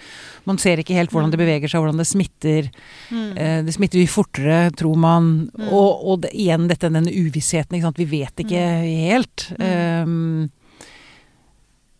Man 0.47 0.60
ser 0.62 0.82
ikke 0.82 0.95
helt 0.97 1.12
hvordan 1.14 1.34
det 1.34 1.39
beveger 1.41 1.72
seg, 1.72 1.84
hvordan 1.84 2.00
det 2.02 2.08
smitter. 2.10 2.70
Mm. 3.12 3.32
Eh, 3.38 3.58
Det 3.68 3.76
smitter 3.76 4.02
jo 4.02 4.12
fortere, 4.12 4.62
tror 4.80 4.95
man. 5.00 5.50
Mm. 5.54 5.68
Og, 5.68 6.06
og 6.06 6.22
det, 6.26 6.32
igjen 6.38 6.70
dette, 6.72 6.89
denne 6.91 7.12
uvissheten. 7.14 7.76
Ikke 7.78 7.89
sant? 7.89 8.02
Vi 8.02 8.10
vet 8.10 8.43
ikke 8.45 8.64
helt. 9.10 9.45
Um, 9.60 10.50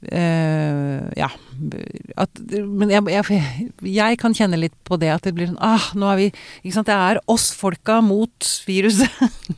eh, 0.08 1.02
ja. 1.20 1.30
At, 2.20 2.40
men 2.66 2.94
jeg, 2.94 3.04
jeg, 3.12 3.72
jeg 3.84 4.20
kan 4.22 4.36
kjenne 4.38 4.60
litt 4.62 4.76
på 4.88 4.98
det 5.02 5.12
at 5.12 5.28
det 5.28 5.36
blir 5.36 5.50
sånn 5.52 5.60
ah, 5.60 5.90
nå 6.00 6.08
er 6.14 6.22
vi 6.22 6.30
ikke 6.32 6.76
sant? 6.78 6.88
Det 6.90 6.96
er 6.96 7.20
oss 7.30 7.50
folka 7.58 8.00
mot 8.06 8.54
viruset. 8.70 9.12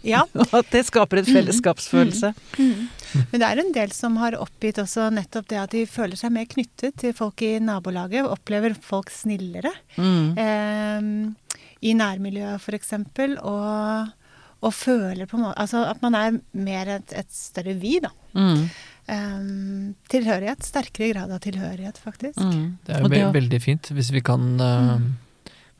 Ja. 0.08 0.26
Og 0.34 0.56
at 0.64 0.74
det 0.74 0.88
skaper 0.89 1.22
et 1.22 1.30
fellesskapsfølelse. 1.30 2.34
Mm. 2.58 2.89
Men 3.32 3.41
det 3.41 3.47
er 3.47 3.62
en 3.62 3.74
del 3.76 3.93
som 3.95 4.18
har 4.22 4.38
oppgitt 4.39 4.80
også 4.82 5.09
nettopp 5.14 5.49
det 5.51 5.59
at 5.62 5.76
de 5.76 5.84
føler 5.89 6.20
seg 6.20 6.34
mer 6.36 6.47
knyttet 6.51 6.97
til 7.01 7.16
folk 7.18 7.43
i 7.45 7.55
nabolaget. 7.64 8.28
Opplever 8.30 8.76
folk 8.76 9.12
snillere. 9.14 9.74
Mm. 9.97 10.38
Eh, 10.39 11.51
I 11.88 11.95
nærmiljøet 11.97 12.62
f.eks. 12.62 12.95
Og, 13.41 14.14
og 14.62 14.74
føler 14.78 15.28
på 15.28 15.39
en 15.39 15.47
måte 15.47 15.59
Altså 15.64 15.84
at 15.89 16.01
man 16.05 16.18
er 16.18 16.39
mer 16.53 16.95
et, 16.99 17.16
et 17.18 17.32
større 17.36 17.76
vi, 17.82 17.97
da. 18.03 18.14
Mm. 18.38 18.66
Um, 19.12 19.95
tilhørighet. 20.12 20.64
Sterkere 20.64 21.12
grad 21.12 21.34
av 21.34 21.41
tilhørighet, 21.43 21.97
faktisk. 21.99 22.39
Mm. 22.39 22.78
Det 22.86 22.95
er 22.95 23.03
jo 23.03 23.12
ve 23.12 23.26
veldig 23.41 23.59
fint 23.64 23.91
hvis 23.91 24.14
vi 24.16 24.22
kan 24.24 24.53
eh, 24.62 25.09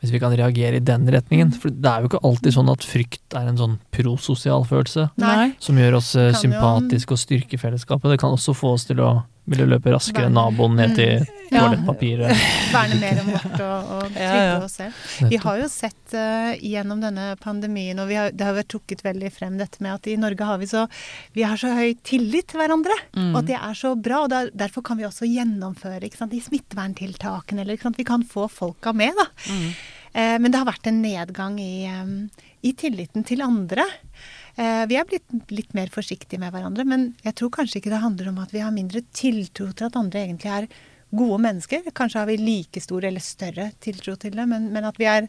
Hvis 0.02 0.14
vi 0.16 0.20
kan 0.22 0.34
reagere 0.34 0.80
i 0.80 0.84
den 0.84 1.06
retningen. 1.14 1.52
For 1.54 1.70
det 1.70 1.90
er 1.90 2.02
jo 2.02 2.10
ikke 2.10 2.24
alltid 2.26 2.56
sånn 2.56 2.72
at 2.74 2.86
frykt 2.86 3.36
er 3.38 3.52
en 3.52 3.60
sånn 3.60 3.76
prososial 3.94 4.66
følelse 4.66 5.12
Nei. 5.22 5.52
som 5.62 5.78
gjør 5.78 6.00
oss 6.00 6.16
eh, 6.18 6.32
sympatiske 6.34 7.14
og 7.14 7.22
styrker 7.22 7.62
fellesskapet. 7.62 8.10
Det 8.10 8.22
kan 8.22 8.34
også 8.34 8.56
få 8.58 8.74
oss 8.80 8.88
til 8.90 9.04
å 9.06 9.12
ville 9.52 9.68
løpe 9.70 9.94
raskere 9.94 10.30
enn 10.30 10.36
naboen 10.40 10.80
ned 10.80 10.98
til 10.98 11.30
Ja. 11.52 11.66
Verne 11.68 12.96
mer 12.96 13.18
om 13.20 13.28
vårt 13.28 13.58
og, 13.60 13.90
og 13.92 14.04
trygge 14.06 14.24
Ja, 14.24 14.44
ja. 14.48 14.60
oss 14.64 14.78
selv. 14.80 15.00
Vi 15.28 15.36
har 15.44 15.58
jo 15.60 15.66
sett 15.68 16.14
uh, 16.16 16.54
gjennom 16.56 17.02
denne 17.04 17.34
pandemien, 17.44 18.00
og 18.00 18.08
vi 18.08 18.16
har, 18.16 18.32
det 18.32 18.46
har 18.48 18.56
vært 18.56 18.70
trukket 18.72 19.04
veldig 19.04 19.32
frem 19.36 19.58
dette 19.60 19.84
med 19.84 19.98
at 19.98 20.08
i 20.08 20.16
Norge 20.16 20.48
har 20.48 20.62
vi 20.62 20.70
så 20.72 20.86
Vi 21.36 21.44
har 21.44 21.60
så 21.60 21.74
høy 21.76 21.98
tillit 22.08 22.48
til 22.54 22.62
hverandre. 22.62 22.96
Mm. 23.18 23.34
Og 23.34 23.42
at 23.42 23.50
det 23.50 23.58
er 23.60 23.76
så 23.76 23.92
bra. 24.00 24.22
og 24.24 24.32
der, 24.32 24.48
Derfor 24.56 24.86
kan 24.88 25.02
vi 25.02 25.08
også 25.10 25.28
gjennomføre 25.28 26.08
ikke 26.08 26.22
sant, 26.22 26.32
de 26.32 26.40
smitteverntiltakene. 26.46 27.66
Eller, 27.66 27.76
ikke 27.76 27.90
sant, 27.90 28.00
vi 28.00 28.08
kan 28.08 28.24
få 28.24 28.48
folka 28.48 28.96
med, 28.96 29.20
da. 29.20 29.28
Mm. 29.52 29.68
Uh, 30.16 30.38
men 30.40 30.52
det 30.52 30.60
har 30.62 30.72
vært 30.72 30.88
en 30.88 31.04
nedgang 31.04 31.60
i, 31.60 31.84
um, 31.92 32.16
i 32.64 32.72
tilliten 32.80 33.28
til 33.28 33.44
andre. 33.44 33.90
Eh, 34.60 34.86
vi 34.90 34.98
er 35.00 35.08
blitt 35.08 35.52
litt 35.54 35.76
mer 35.78 35.92
forsiktige 35.94 36.40
med 36.42 36.52
hverandre, 36.54 36.86
men 36.88 37.12
jeg 37.26 37.38
tror 37.40 37.54
kanskje 37.56 37.80
ikke 37.80 37.94
det 37.94 38.02
handler 38.04 38.32
om 38.32 38.42
at 38.44 38.52
vi 38.56 38.64
har 38.64 38.74
mindre 38.76 39.04
tiltro 39.16 39.70
til 39.72 39.88
at 39.88 40.00
andre 40.00 40.26
egentlig 40.26 40.52
er 40.52 40.68
gode 41.12 41.40
mennesker. 41.44 41.88
Kanskje 41.96 42.22
har 42.22 42.30
vi 42.30 42.38
like 42.40 42.84
stor 42.84 43.06
eller 43.08 43.24
større 43.24 43.70
tiltro 43.84 44.16
til 44.20 44.36
det, 44.36 44.48
men, 44.48 44.70
men 44.74 44.88
at 44.88 45.00
vi 45.00 45.08
er, 45.12 45.28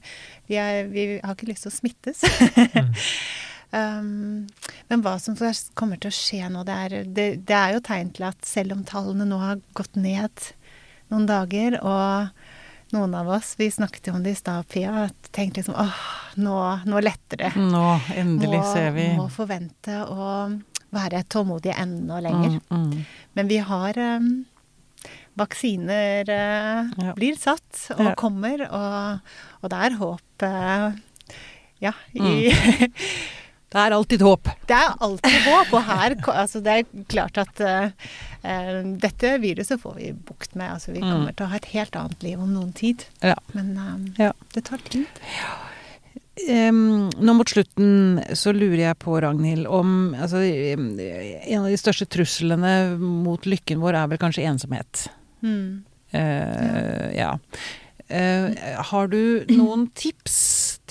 vi 0.50 0.58
er 0.58 0.90
Vi 0.90 1.06
har 1.22 1.34
ikke 1.34 1.50
lyst 1.50 1.66
til 1.66 1.72
å 1.72 1.76
smittes. 1.76 2.22
um, 3.78 4.46
men 4.90 5.04
hva 5.04 5.16
som 5.22 5.38
kommer 5.78 6.00
til 6.00 6.12
å 6.12 6.16
skje 6.16 6.50
nå, 6.50 6.64
det 6.66 6.78
er, 6.86 6.96
det, 7.06 7.28
det 7.46 7.58
er 7.58 7.76
jo 7.76 7.84
tegn 7.84 8.12
til 8.14 8.28
at 8.30 8.46
selv 8.46 8.76
om 8.76 8.86
tallene 8.86 9.26
nå 9.28 9.38
har 9.42 9.62
gått 9.78 9.98
ned 9.98 10.50
noen 11.12 11.26
dager, 11.28 11.76
og 11.84 12.41
noen 12.92 13.14
av 13.16 13.28
oss, 13.32 13.54
vi 13.58 13.70
snakket 13.72 14.06
jo 14.10 14.14
om 14.18 14.22
det 14.24 14.34
i 14.34 14.38
stad, 14.38 14.66
Pia, 14.68 15.08
tenkte 15.32 15.60
liksom 15.62 15.74
åh, 15.80 16.00
nå, 16.40 16.56
nå 16.86 17.00
letter 17.04 17.40
det. 17.46 17.52
Nå, 17.56 17.84
endelig 18.16 18.60
må, 18.60 18.68
ser 18.72 18.90
vi 18.96 19.06
Må 19.16 19.28
forvente 19.32 19.98
å 20.04 20.28
være 20.92 21.22
tålmodige 21.32 21.76
enda 21.80 22.20
lenger. 22.20 22.58
Mm, 22.70 22.82
mm. 22.92 23.04
Men 23.38 23.48
vi 23.48 23.58
har 23.64 23.96
um, 23.98 24.30
Vaksiner 25.40 26.28
uh, 26.28 26.90
Ja. 27.00 27.14
blir 27.16 27.38
satt 27.40 27.86
og 27.96 28.04
Ja. 28.10 28.14
kommer, 28.14 28.66
og, 28.68 29.32
og 29.62 29.70
det 29.72 29.78
er 29.86 29.96
håp 30.02 30.44
uh, 30.44 30.92
Ja. 31.80 31.92
I, 32.14 32.52
Det 33.72 33.80
er 33.80 33.94
alltid 33.96 34.20
håp. 34.22 34.48
det 34.68 34.76
er 34.76 34.94
alltid 35.00 35.38
håp, 35.46 35.72
og 35.72 35.82
her 35.88 36.14
altså 36.34 36.60
Det 36.62 36.72
er 36.78 37.04
klart 37.08 37.38
at 37.40 37.60
uh, 37.60 37.90
dette 39.00 39.30
viruset 39.40 39.80
får 39.80 39.94
vi 39.96 40.12
bukt 40.12 40.54
med. 40.54 40.70
Altså 40.74 40.92
Vi 40.92 41.00
Mm. 41.00 41.10
kommer 41.10 41.32
til 41.36 41.46
å 41.46 41.48
ha 41.50 41.56
et 41.56 41.70
helt 41.72 41.96
annet 41.96 42.22
liv 42.22 42.40
om 42.40 42.52
noen 42.52 42.72
tid. 42.74 43.04
Ja. 43.22 43.34
Men 43.54 43.76
um, 43.78 44.14
Ja. 44.18 44.32
det 44.54 44.64
tar 44.68 44.78
tid. 44.90 45.06
Em, 46.48 47.10
nå 47.20 47.34
mot 47.36 47.48
slutten 47.48 48.22
så 48.34 48.54
lurer 48.56 48.80
jeg 48.88 48.98
på, 48.98 49.18
Ragnhild, 49.20 49.66
om 49.68 50.14
altså, 50.16 50.40
En 50.40 51.60
av 51.60 51.68
de 51.68 51.76
største 51.76 52.06
truslene 52.08 52.96
mot 52.98 53.44
lykken 53.46 53.82
vår 53.84 53.98
er 54.00 54.06
vel 54.08 54.18
kanskje 54.22 54.46
ensomhet. 54.48 55.06
Mm. 55.44 55.82
Uh, 56.14 57.08
ja. 57.16 57.34
Uh, 58.12 58.48
har 58.90 59.06
du 59.12 59.44
noen 59.52 59.86
tips 59.96 60.34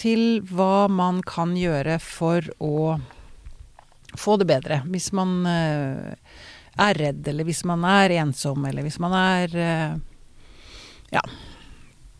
til 0.02 0.41
hva 0.49 0.88
man 0.91 1.22
kan 1.28 1.54
gjøre 1.58 1.99
for 2.02 2.47
å 2.60 2.97
få 4.18 4.38
det 4.41 4.49
bedre? 4.49 4.82
Hvis 4.91 5.12
man 5.16 5.45
eh, 5.47 6.36
er 6.82 6.99
redd, 6.99 7.22
eller 7.28 7.47
hvis 7.47 7.64
man 7.70 7.86
er 7.88 8.18
ensom, 8.24 8.66
eller 8.66 8.88
hvis 8.88 8.99
man 9.04 9.16
er 9.18 9.58
Ja. 11.12 11.22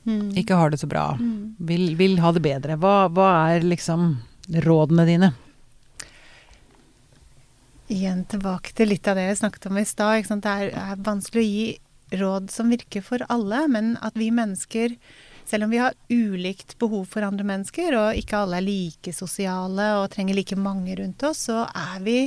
Mm. 0.06 0.32
ikke 0.38 0.58
har 0.58 0.72
det 0.74 0.80
så 0.82 0.88
bra. 0.90 1.14
Mm. 1.20 1.56
Vil, 1.58 1.96
vil 1.96 2.20
ha 2.24 2.32
det 2.34 2.42
bedre. 2.42 2.78
Hva, 2.82 3.06
hva 3.14 3.30
er 3.54 3.66
liksom 3.66 4.16
rådene 4.66 5.06
dine? 5.06 5.32
Igjen 7.92 8.24
tilbake 8.32 8.74
til 8.76 8.92
litt 8.94 9.08
av 9.12 9.20
det 9.20 9.28
jeg 9.28 9.42
snakket 9.42 9.68
om 9.68 9.80
i 9.82 9.86
stad. 9.88 10.30
Det 10.32 10.52
er, 10.52 10.72
er 10.72 11.04
vanskelig 11.06 11.42
å 11.44 11.50
gi 11.50 11.66
råd 12.22 12.52
som 12.52 12.72
virker 12.72 13.04
for 13.06 13.24
alle, 13.32 13.66
men 13.72 13.94
at 14.04 14.16
vi 14.20 14.30
mennesker, 14.36 14.96
selv 15.50 15.68
om 15.68 15.74
vi 15.74 15.82
har 15.82 15.96
ulikt 16.10 16.78
behov 16.82 17.06
for 17.12 17.26
andre 17.28 17.46
mennesker, 17.48 17.96
og 18.00 18.20
ikke 18.20 18.42
alle 18.44 18.60
er 18.60 18.68
like 18.68 19.14
sosiale 19.16 19.88
og 20.02 20.10
trenger 20.14 20.38
like 20.38 20.58
mange 20.60 20.96
rundt 21.00 21.24
oss, 21.28 21.48
så 21.50 21.64
er 21.68 22.04
vi, 22.06 22.18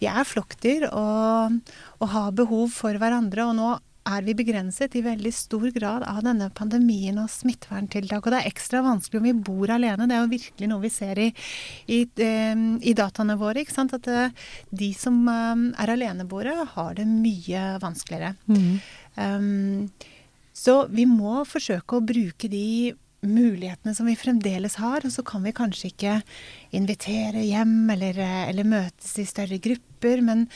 vi 0.00 0.10
er 0.10 0.28
flokkdyr 0.28 0.88
og, 0.90 1.58
og 2.00 2.14
har 2.14 2.36
behov 2.36 2.70
for 2.74 3.00
hverandre. 3.00 3.48
Og 3.48 3.58
nå 3.58 3.74
er 4.04 4.24
vi 4.26 4.34
begrenset 4.36 4.94
i 4.98 5.02
veldig 5.04 5.32
stor 5.32 5.64
grad 5.72 6.04
av 6.06 6.20
denne 6.26 6.50
pandemien 6.56 7.16
og 7.22 7.30
smitteverntiltak. 7.32 8.24
Og 8.24 8.34
det 8.34 8.40
er 8.42 8.50
ekstra 8.50 8.82
vanskelig 8.84 9.20
om 9.20 9.28
vi 9.28 9.36
bor 9.46 9.72
alene. 9.72 10.08
Det 10.08 10.16
er 10.16 10.24
jo 10.24 10.32
virkelig 10.34 10.70
noe 10.70 10.84
vi 10.84 10.92
ser 10.92 11.20
i, 11.24 11.28
i, 11.88 12.02
eh, 12.26 12.64
i 12.84 12.96
dataene 12.96 13.38
våre. 13.40 13.64
At 13.64 14.10
eh, 14.12 14.50
de 14.70 14.90
som 14.98 15.22
eh, 15.30 15.64
er 15.82 15.94
aleneboere, 15.96 16.56
har 16.74 16.98
det 16.98 17.08
mye 17.08 17.64
vanskeligere. 17.82 18.34
Um, 19.14 19.88
så 20.54 20.84
vi 20.86 21.06
må 21.10 21.42
forsøke 21.48 21.98
å 21.98 22.04
bruke 22.04 22.48
de 22.50 22.94
mulighetene 23.24 23.94
som 23.96 24.06
vi 24.06 24.16
fremdeles 24.18 24.78
har. 24.80 25.04
Og 25.04 25.12
så 25.12 25.24
kan 25.26 25.44
vi 25.44 25.54
kanskje 25.56 25.90
ikke 25.90 26.16
invitere 26.76 27.44
hjem 27.44 27.90
eller, 27.94 28.18
eller 28.50 28.68
møtes 28.68 29.16
i 29.20 29.26
større 29.28 29.58
grupper. 29.62 30.22
Men, 30.24 30.46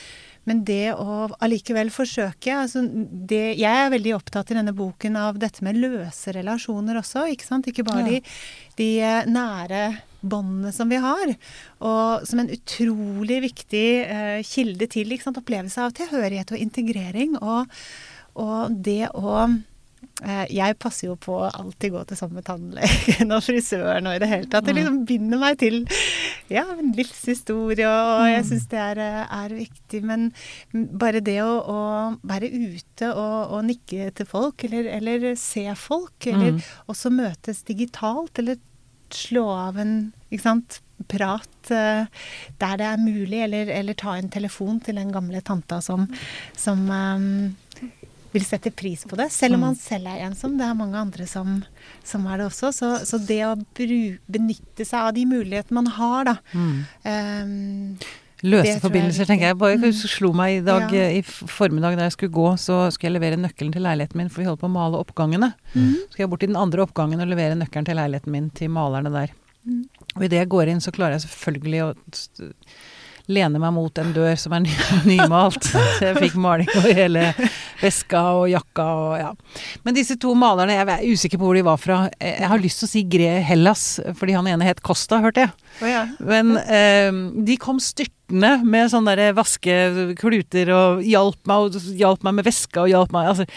men 0.48 0.62
det 0.68 0.94
å 0.94 1.28
allikevel 1.44 1.90
forsøke 1.94 2.54
altså 2.54 2.84
det, 2.84 3.58
Jeg 3.60 3.84
er 3.84 3.94
veldig 3.94 4.14
opptatt 4.18 4.52
i 4.52 4.58
denne 4.58 4.76
boken 4.76 5.16
av 5.20 5.40
dette 5.40 5.64
med 5.66 5.80
løse 5.80 6.34
relasjoner 6.36 7.00
også. 7.00 7.26
Ikke 7.32 7.48
sant? 7.48 7.70
Ikke 7.70 7.86
bare 7.88 8.04
Ja. 8.04 8.10
de, 8.12 8.20
de 8.78 8.90
eh, 9.00 9.24
nære 9.28 9.82
båndene 10.20 10.72
som 10.74 10.90
vi 10.90 11.00
har. 11.02 11.34
Og 11.80 12.28
som 12.28 12.42
en 12.42 12.52
utrolig 12.52 13.40
viktig 13.44 13.88
uh, 14.10 14.38
kilde 14.42 14.88
til 14.90 15.14
opplevelse 15.14 15.82
av 15.82 15.94
tilhørighet 15.94 16.52
og 16.52 16.58
integrering. 16.58 17.36
Og, 17.38 17.70
og 18.34 18.74
det 18.82 19.10
å 19.14 19.46
jeg 20.50 20.74
passer 20.82 21.06
jo 21.08 21.14
på 21.20 21.36
å 21.38 21.50
alltid 21.54 21.92
gå 21.94 22.00
til 22.10 22.18
samme 22.18 22.42
tannlegen 22.42 23.30
og 23.36 23.44
frisøren 23.46 24.08
og 24.10 24.16
i 24.16 24.22
det 24.22 24.28
hele 24.32 24.48
tatt. 24.50 24.66
Det 24.66 24.74
liksom 24.74 25.04
binder 25.06 25.38
meg 25.38 25.58
til 25.60 25.76
ja, 26.50 26.64
en 26.74 26.90
livshistorie, 26.96 27.86
og 27.86 28.24
jeg 28.26 28.46
syns 28.48 28.66
det 28.72 28.80
er, 28.82 29.00
eh, 29.04 29.36
er 29.44 29.54
viktig. 29.54 30.00
Men 30.08 30.26
bare 30.98 31.20
det 31.22 31.38
å, 31.44 31.52
å 31.62 31.78
være 32.26 32.50
ute 32.50 33.12
og, 33.12 33.54
og 33.54 33.64
nikke 33.68 34.10
til 34.18 34.26
folk, 34.26 34.64
eller, 34.66 34.90
eller 34.98 35.28
se 35.38 35.66
folk, 35.78 36.16
eller 36.26 36.48
Mm. 36.58 36.60
også 36.88 37.10
møtes 37.12 37.62
digitalt, 37.68 38.38
eller 38.40 38.56
slå 39.12 39.46
av 39.52 39.78
en 39.80 39.92
ikke 40.32 40.42
sant, 40.42 40.80
prat 41.08 41.70
eh, 41.70 42.06
der 42.58 42.76
det 42.80 42.86
er 42.88 42.98
mulig, 43.00 43.38
eller, 43.44 43.68
eller 43.70 43.94
ta 43.94 44.16
en 44.18 44.28
telefon 44.32 44.80
til 44.84 44.98
den 44.98 45.12
gamle 45.14 45.40
tanta 45.46 45.78
som, 45.84 46.08
som 46.58 46.82
eh, 46.90 47.26
vil 48.38 48.46
sette 48.46 48.70
pris 48.74 49.02
på 49.08 49.18
det, 49.18 49.26
selv 49.34 49.58
om 49.58 49.66
man 49.66 49.76
selv 49.78 50.06
er 50.12 50.22
ensom. 50.28 50.54
Det 50.58 50.64
er 50.68 50.78
mange 50.78 50.96
andre 51.00 51.26
som, 51.28 51.58
som 52.06 52.24
er 52.30 52.38
det 52.40 52.46
også. 52.48 52.70
Så, 52.76 52.92
så 53.08 53.18
det 53.26 53.42
å 53.46 53.52
benytte 53.76 54.86
seg 54.86 55.00
av 55.10 55.12
de 55.18 55.26
mulighetene 55.28 55.82
man 55.82 55.92
har, 55.98 56.24
da 56.32 56.36
Mm. 56.54 56.78
um, 57.04 57.98
Løse 58.46 58.76
forbindelser, 58.78 59.24
jeg 59.24 59.26
er 59.26 59.30
tenker 59.32 59.46
jeg. 59.48 59.56
Bare 59.58 59.76
Mm. 59.82 59.92
slo 59.98 60.28
meg 60.32 60.60
i 60.60 60.60
dag 60.62 60.92
Ja. 60.94 61.08
i 61.10 61.22
formiddag 61.26 61.96
da 61.98 62.04
jeg 62.06 62.12
skulle 62.14 62.30
gå, 62.36 62.52
så 62.54 62.86
skulle 62.94 63.10
jeg 63.10 63.16
levere 63.20 63.36
nøkkelen 63.42 63.72
til 63.74 63.82
leiligheten 63.82 64.14
min, 64.20 64.28
for 64.30 64.40
vi 64.42 64.46
holder 64.46 64.60
på 64.62 64.68
å 64.70 64.76
male 64.76 64.94
oppgangene. 65.02 65.48
Mm. 65.74 65.94
Så 66.06 66.12
skal 66.12 66.22
jeg 66.22 66.30
bort 66.30 66.40
til 66.44 66.52
den 66.52 66.60
andre 66.62 66.86
oppgangen 66.86 67.20
og 67.20 67.26
levere 67.26 67.58
nøkkelen 67.58 67.84
til 67.88 67.96
leiligheten 67.98 68.30
min 68.30 68.48
til 68.50 68.70
malerne 68.70 69.10
der. 69.10 69.34
Mm. 69.66 69.82
Og 70.14 70.22
idet 70.22 70.38
jeg 70.38 70.48
går 70.54 70.68
inn, 70.70 70.78
så 70.80 70.92
klarer 70.94 71.18
jeg 71.18 71.26
selvfølgelig 71.26 71.82
å 71.82 71.94
lene 73.28 73.58
meg 73.60 73.72
mot 73.76 73.98
en 73.98 74.12
dør 74.14 74.38
som 74.40 74.54
er 74.56 74.60
ny, 74.64 74.70
nymalt. 75.10 75.66
Så 75.98 76.06
jeg 76.06 76.16
fikk 76.22 76.36
maling 76.40 76.70
over 76.78 76.94
hele 76.94 77.26
veska 77.82 78.22
og 78.40 78.48
jakka 78.50 78.86
og 78.98 79.12
ja. 79.20 79.30
Men 79.86 79.96
disse 79.96 80.18
to 80.20 80.34
malerne, 80.38 80.76
jeg 80.76 80.88
er 80.88 81.06
usikker 81.06 81.40
på 81.40 81.48
hvor 81.48 81.58
de 81.58 81.64
var 81.66 81.80
fra. 81.80 81.98
Jeg 82.20 82.50
har 82.50 82.62
lyst 82.62 82.82
til 82.82 82.88
å 82.88 82.92
si 82.92 83.04
Gre 83.10 83.38
Hellas, 83.46 83.86
fordi 84.18 84.36
han 84.38 84.50
ene 84.50 84.68
het 84.68 84.82
Costa, 84.84 85.20
hørte 85.24 85.46
jeg. 85.46 85.54
Oh, 85.80 85.88
ja. 85.90 86.04
Men 86.18 86.56
eh, 86.64 87.10
de 87.48 87.58
kom 87.60 87.80
styrtende 87.82 88.58
med 88.66 88.92
sånne 88.92 89.16
der 89.18 89.36
vaskekluter 89.38 90.72
og 90.74 91.04
hjalp 91.06 91.40
meg, 91.48 91.68
og 91.68 91.98
hjalp 91.98 92.26
meg 92.26 92.40
med 92.40 92.48
veska 92.50 92.84
og 92.84 92.92
hjalp 92.92 93.14
meg 93.14 93.32
altså. 93.32 93.48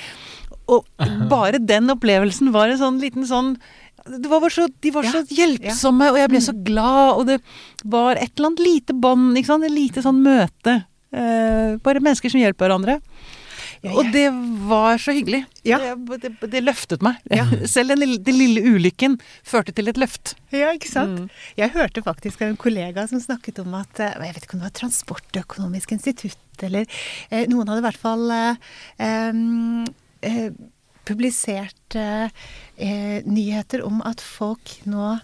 Og 0.72 0.86
bare 1.32 1.60
den 1.60 1.92
opplevelsen 1.92 2.54
var 2.54 2.72
en 2.72 2.80
sånn 2.80 3.02
liten 3.02 3.28
sånn 3.28 3.56
det 4.02 4.30
var 4.32 4.50
så, 4.50 4.68
De 4.82 4.90
var 4.90 5.06
så 5.06 5.22
hjelpsomme, 5.30 6.08
og 6.10 6.18
jeg 6.18 6.30
ble 6.32 6.40
så 6.42 6.56
glad, 6.66 7.20
og 7.20 7.28
det 7.30 7.36
var 7.86 8.18
et 8.18 8.32
eller 8.34 8.50
annet 8.50 8.64
lite 8.66 8.96
bånd, 8.98 9.36
ikke 9.38 9.52
sant. 9.52 9.68
Et 9.68 9.76
lite 9.76 10.02
sånn 10.02 10.24
møte. 10.26 10.74
Eh, 11.12 11.76
bare 11.84 12.02
mennesker 12.02 12.32
som 12.32 12.42
hjelper 12.42 12.66
hverandre. 12.66 12.98
Ja, 13.82 13.96
Og 13.98 14.12
det 14.14 14.28
var 14.70 15.00
så 15.02 15.14
hyggelig. 15.16 15.42
Ja. 15.66 15.80
Det, 15.82 16.18
det, 16.22 16.50
det 16.54 16.62
løftet 16.62 17.02
meg. 17.02 17.18
Selv 17.74 17.96
den 17.96 18.18
den 18.22 18.38
lille 18.38 18.62
ulykken 18.76 19.18
førte 19.42 19.74
til 19.74 19.90
et 19.90 19.98
løft. 19.98 20.36
Ja, 20.54 20.70
ikke 20.76 20.92
sant. 20.92 21.24
Mm. 21.24 21.48
Jeg 21.58 21.74
hørte 21.74 22.04
faktisk 22.06 22.44
av 22.44 22.52
en 22.52 22.60
kollega 22.62 23.08
som 23.10 23.22
snakket 23.24 23.64
om 23.64 23.74
at 23.80 24.02
eh, 24.04 24.14
Jeg 24.28 24.36
vet 24.38 24.46
ikke 24.46 24.60
om 24.60 24.62
det 24.62 24.70
var 24.70 24.78
Transportøkonomisk 24.82 25.96
institutt 25.98 26.66
eller 26.66 26.86
eh, 27.32 27.48
Noen 27.50 27.72
hadde 27.72 27.82
i 27.82 27.88
hvert 27.88 28.04
fall 28.04 28.30
eh, 28.36 28.70
eh, 30.30 30.46
publisert 31.10 31.98
eh, 31.98 32.30
eh, 32.78 33.20
nyheter 33.26 33.82
om 33.88 34.04
at 34.06 34.22
folk 34.22 34.78
nå 34.86 35.16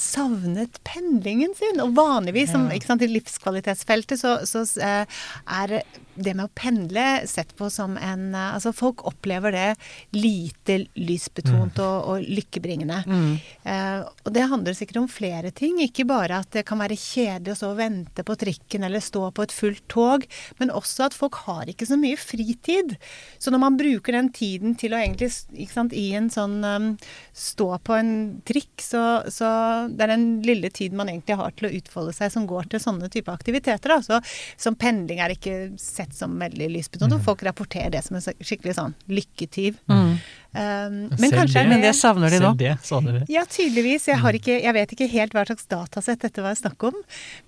savnet 0.00 0.78
pendlingen 0.86 1.52
sin. 1.58 1.82
Og 1.82 1.96
vanligvis, 1.98 2.54
som, 2.54 2.68
sant, 2.84 3.02
i 3.04 3.10
livskvalitetsfeltet, 3.10 4.22
så, 4.22 4.38
så 4.48 4.64
er 4.80 5.80
det 6.24 6.34
med 6.36 6.48
å 6.48 6.54
pendle 6.56 7.06
sett 7.30 7.52
på 7.58 7.70
som 7.72 7.96
en 8.00 8.34
eh, 8.34 8.48
Altså 8.50 8.72
folk 8.76 9.04
opplever 9.08 9.54
det 9.54 9.68
lite 10.16 10.80
lystbetont 10.98 11.78
og, 11.82 11.96
og 12.10 12.26
lykkebringende. 12.26 12.98
Mm. 13.06 13.32
Eh, 13.62 14.00
og 14.26 14.32
det 14.34 14.46
handler 14.50 14.76
sikkert 14.76 15.02
om 15.02 15.08
flere 15.10 15.52
ting. 15.54 15.78
Ikke 15.84 16.06
bare 16.08 16.40
at 16.42 16.50
det 16.54 16.64
kan 16.68 16.80
være 16.82 16.98
kjedelig 16.98 17.54
å 17.54 17.58
stå 17.60 17.70
og 17.72 17.80
vente 17.80 18.24
på 18.26 18.36
trikken 18.40 18.86
eller 18.86 19.04
stå 19.04 19.28
på 19.34 19.46
et 19.46 19.54
fullt 19.54 19.86
tog, 19.90 20.26
men 20.60 20.72
også 20.74 21.06
at 21.08 21.16
folk 21.16 21.40
har 21.46 21.70
ikke 21.70 21.88
så 21.88 21.98
mye 22.00 22.18
fritid. 22.20 22.96
Så 23.38 23.52
når 23.52 23.64
man 23.64 23.78
bruker 23.80 24.16
den 24.16 24.30
tiden 24.34 24.76
til 24.80 24.94
å 24.94 25.00
egentlig 25.00 25.30
sant, 25.70 25.94
i 25.96 26.10
en 26.18 26.30
sånn 26.32 26.58
um, 26.64 26.90
stå 27.36 27.70
på 27.86 27.96
en 27.96 28.12
trikk, 28.48 28.72
så, 28.82 29.04
så 29.30 29.50
det 29.90 30.06
er 30.06 30.14
den 30.14 30.28
lille 30.46 30.70
tiden 30.74 30.98
man 31.00 31.10
egentlig 31.12 31.38
har 31.40 31.54
til 31.56 31.70
å 31.70 31.74
utfolde 31.80 32.14
seg 32.16 32.32
som 32.34 32.48
går 32.50 32.70
til 32.70 32.82
sånne 32.82 33.10
type 33.12 33.32
aktiviteter. 33.32 33.94
Da. 33.94 34.00
Så, 34.04 34.20
som 34.60 34.78
pendling 34.78 35.22
er 35.22 35.34
ikke 35.34 35.58
sett 35.80 36.09
som 36.16 36.34
veldig 36.40 36.68
lystbetont, 36.74 37.12
og 37.12 37.22
folk 37.24 37.42
rapporterer 37.46 37.90
det 37.90 38.02
som 38.04 38.16
en 38.16 38.22
skikkelig 38.22 38.74
sånn 38.76 38.94
lykketyv. 39.08 39.76
Mm. 39.88 40.10
Um, 40.50 40.96
men 41.18 41.30
kanskje 41.30 41.54
det- 41.54 41.64
er 41.64 41.68
Men 41.68 41.80
det 41.82 41.94
savner 41.94 42.30
de 42.30 42.40
nå. 42.40 42.56
Det 42.58 42.74
savner 42.82 43.12
vi. 43.20 43.34
ja, 43.34 43.44
tydeligvis. 43.44 44.06
Jeg, 44.08 44.18
har 44.18 44.32
ikke, 44.32 44.60
jeg 44.62 44.74
vet 44.74 44.92
ikke 44.96 45.08
helt 45.10 45.32
hva 45.32 45.44
slags 45.46 45.66
datasett 45.70 46.20
dette 46.20 46.42
var 46.42 46.54
snakk 46.54 46.82
om, 46.90 46.94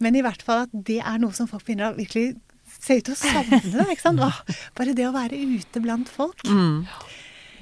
men 0.01 0.15
i 0.17 0.23
hvert 0.23 0.43
fall 0.43 0.63
at 0.69 0.71
det 0.73 1.01
er 1.03 1.19
noe 1.19 1.33
som 1.33 1.47
folk 1.51 1.65
begynner 1.65 1.93
å 1.93 1.97
virkelig 1.97 2.37
se 2.81 2.99
ut 2.99 3.05
til 3.05 3.15
å 3.15 3.17
savne. 3.17 3.61
Da, 3.73 3.85
ikke 3.93 4.01
sant? 4.07 4.21
Åh, 4.21 4.43
bare 4.79 4.95
det 4.95 5.07
å 5.07 5.13
være 5.13 5.37
ute 5.59 5.81
blant 5.83 6.09
folk. 6.09 6.41
Mm. 6.49 6.87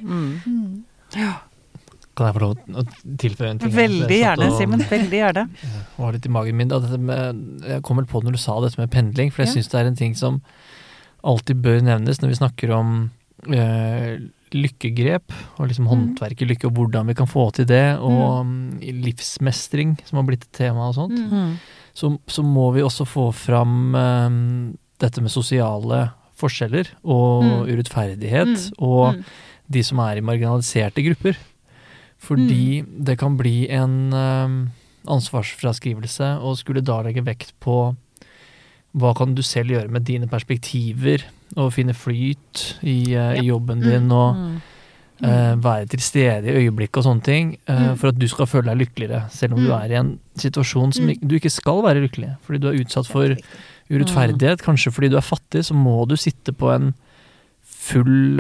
Mm. 0.00 0.40
Mm. 0.46 0.82
Ja. 1.16 1.32
Kan 2.16 2.26
jeg 2.26 2.34
få 2.36 2.40
lov 2.42 2.56
å 2.76 2.82
tilføye 3.16 3.50
en 3.54 3.58
ting? 3.62 3.70
Veldig 3.72 4.16
gjerne, 4.18 4.48
Simen. 4.58 4.80
Veldig 4.90 5.20
gjerne. 5.22 5.44
var 5.96 6.12
litt 6.12 6.26
i 6.26 6.32
magen 6.32 6.56
min. 6.58 6.68
Da, 6.68 6.78
dette 6.82 6.98
med, 7.00 7.38
jeg 7.64 7.82
kom 7.86 7.96
vel 7.96 8.04
på 8.10 8.20
når 8.22 8.32
du 8.36 8.40
sa 8.42 8.58
dette 8.60 8.76
med 8.82 8.90
pendling, 8.92 9.30
for 9.32 9.42
jeg 9.44 9.48
Ja. 9.48 9.54
syns 9.54 9.70
det 9.70 9.80
er 9.80 9.86
en 9.86 9.96
ting 9.96 10.14
som 10.14 10.42
alltid 11.24 11.60
bør 11.62 11.80
nevnes 11.82 12.20
når 12.20 12.28
vi 12.28 12.38
snakker 12.40 12.70
om 12.76 13.10
eh, 13.48 14.18
lykkegrep, 14.52 15.32
og 15.58 15.68
liksom 15.68 15.86
Mm. 15.86 15.90
håndverk 15.90 16.42
i 16.42 16.46
lykke, 16.46 16.66
og 16.66 16.74
hvordan 16.74 17.06
vi 17.06 17.14
kan 17.14 17.26
få 17.26 17.52
til 17.54 17.64
det, 17.66 17.98
og 17.98 18.44
mm, 18.44 18.80
livsmestring, 19.02 19.96
som 20.04 20.18
har 20.18 20.26
blitt 20.26 20.42
et 20.44 20.52
tema 20.52 20.88
og 20.88 20.94
sånt, 20.94 21.16
Mm. 21.16 21.30
Mm. 21.30 21.56
så, 21.94 22.18
så 22.28 22.42
må 22.44 22.72
vi 22.74 22.80
også 22.82 23.06
få 23.06 23.32
fram 23.32 23.94
eh, 23.94 24.74
dette 24.98 25.20
med 25.22 25.30
sosiale 25.30 26.10
forskjeller 26.36 26.88
og 27.04 27.42
Mm. 27.44 27.66
urettferdighet, 27.72 28.46
Mm. 28.56 28.72
og 28.78 29.14
Mm. 29.16 29.24
de 29.70 29.82
som 29.82 29.98
er 30.00 30.16
i 30.18 30.20
marginaliserte 30.20 31.02
grupper. 31.04 31.36
Fordi 32.18 32.82
Mm. 32.82 33.04
det 33.04 33.18
kan 33.18 33.36
bli 33.36 33.68
en 33.70 34.12
eh, 34.12 34.70
ansvarsfraskrivelse 35.08 36.40
og 36.42 36.56
skulle 36.58 36.82
da 36.84 37.00
legge 37.02 37.24
vekt 37.24 37.52
på 37.60 37.96
hva 38.96 39.12
kan 39.14 39.34
du 39.34 39.42
selv 39.42 39.70
gjøre 39.70 39.88
med 39.90 40.02
dine 40.08 40.26
perspektiver, 40.26 41.22
og 41.56 41.72
finne 41.74 41.94
flyt 41.94 42.76
i, 42.82 43.14
uh, 43.14 43.34
Ja. 43.34 43.42
i 43.42 43.46
jobben 43.46 43.78
Mm. 43.78 43.90
din, 43.90 44.12
og 44.12 44.36
uh, 45.22 45.54
være 45.62 45.86
til 45.86 46.00
stede 46.00 46.46
i 46.48 46.56
øyeblikket 46.64 46.96
og 46.98 47.04
sånne 47.04 47.22
ting, 47.22 47.56
uh, 47.68 47.94
for 47.94 48.08
at 48.08 48.18
du 48.18 48.26
skal 48.28 48.46
føle 48.46 48.70
deg 48.70 48.78
lykkeligere, 48.86 49.30
selv 49.30 49.54
om 49.54 49.64
du 49.64 49.70
er 49.72 49.90
i 49.90 49.98
en 50.00 50.18
situasjon 50.36 50.92
som 50.94 51.06
du 51.06 51.34
ikke 51.38 51.50
skal 51.50 51.82
være 51.82 52.02
lykkelig, 52.08 52.36
fordi 52.42 52.58
du 52.60 52.68
er 52.68 52.80
utsatt 52.80 53.06
for 53.06 53.36
urettferdighet. 53.90 54.62
Kanskje 54.62 54.92
fordi 54.92 55.10
du 55.10 55.16
er 55.16 55.26
fattig, 55.26 55.64
så 55.66 55.74
må 55.74 56.06
du 56.08 56.16
sitte 56.16 56.52
på 56.52 56.70
en 56.74 56.94
full 57.62 58.36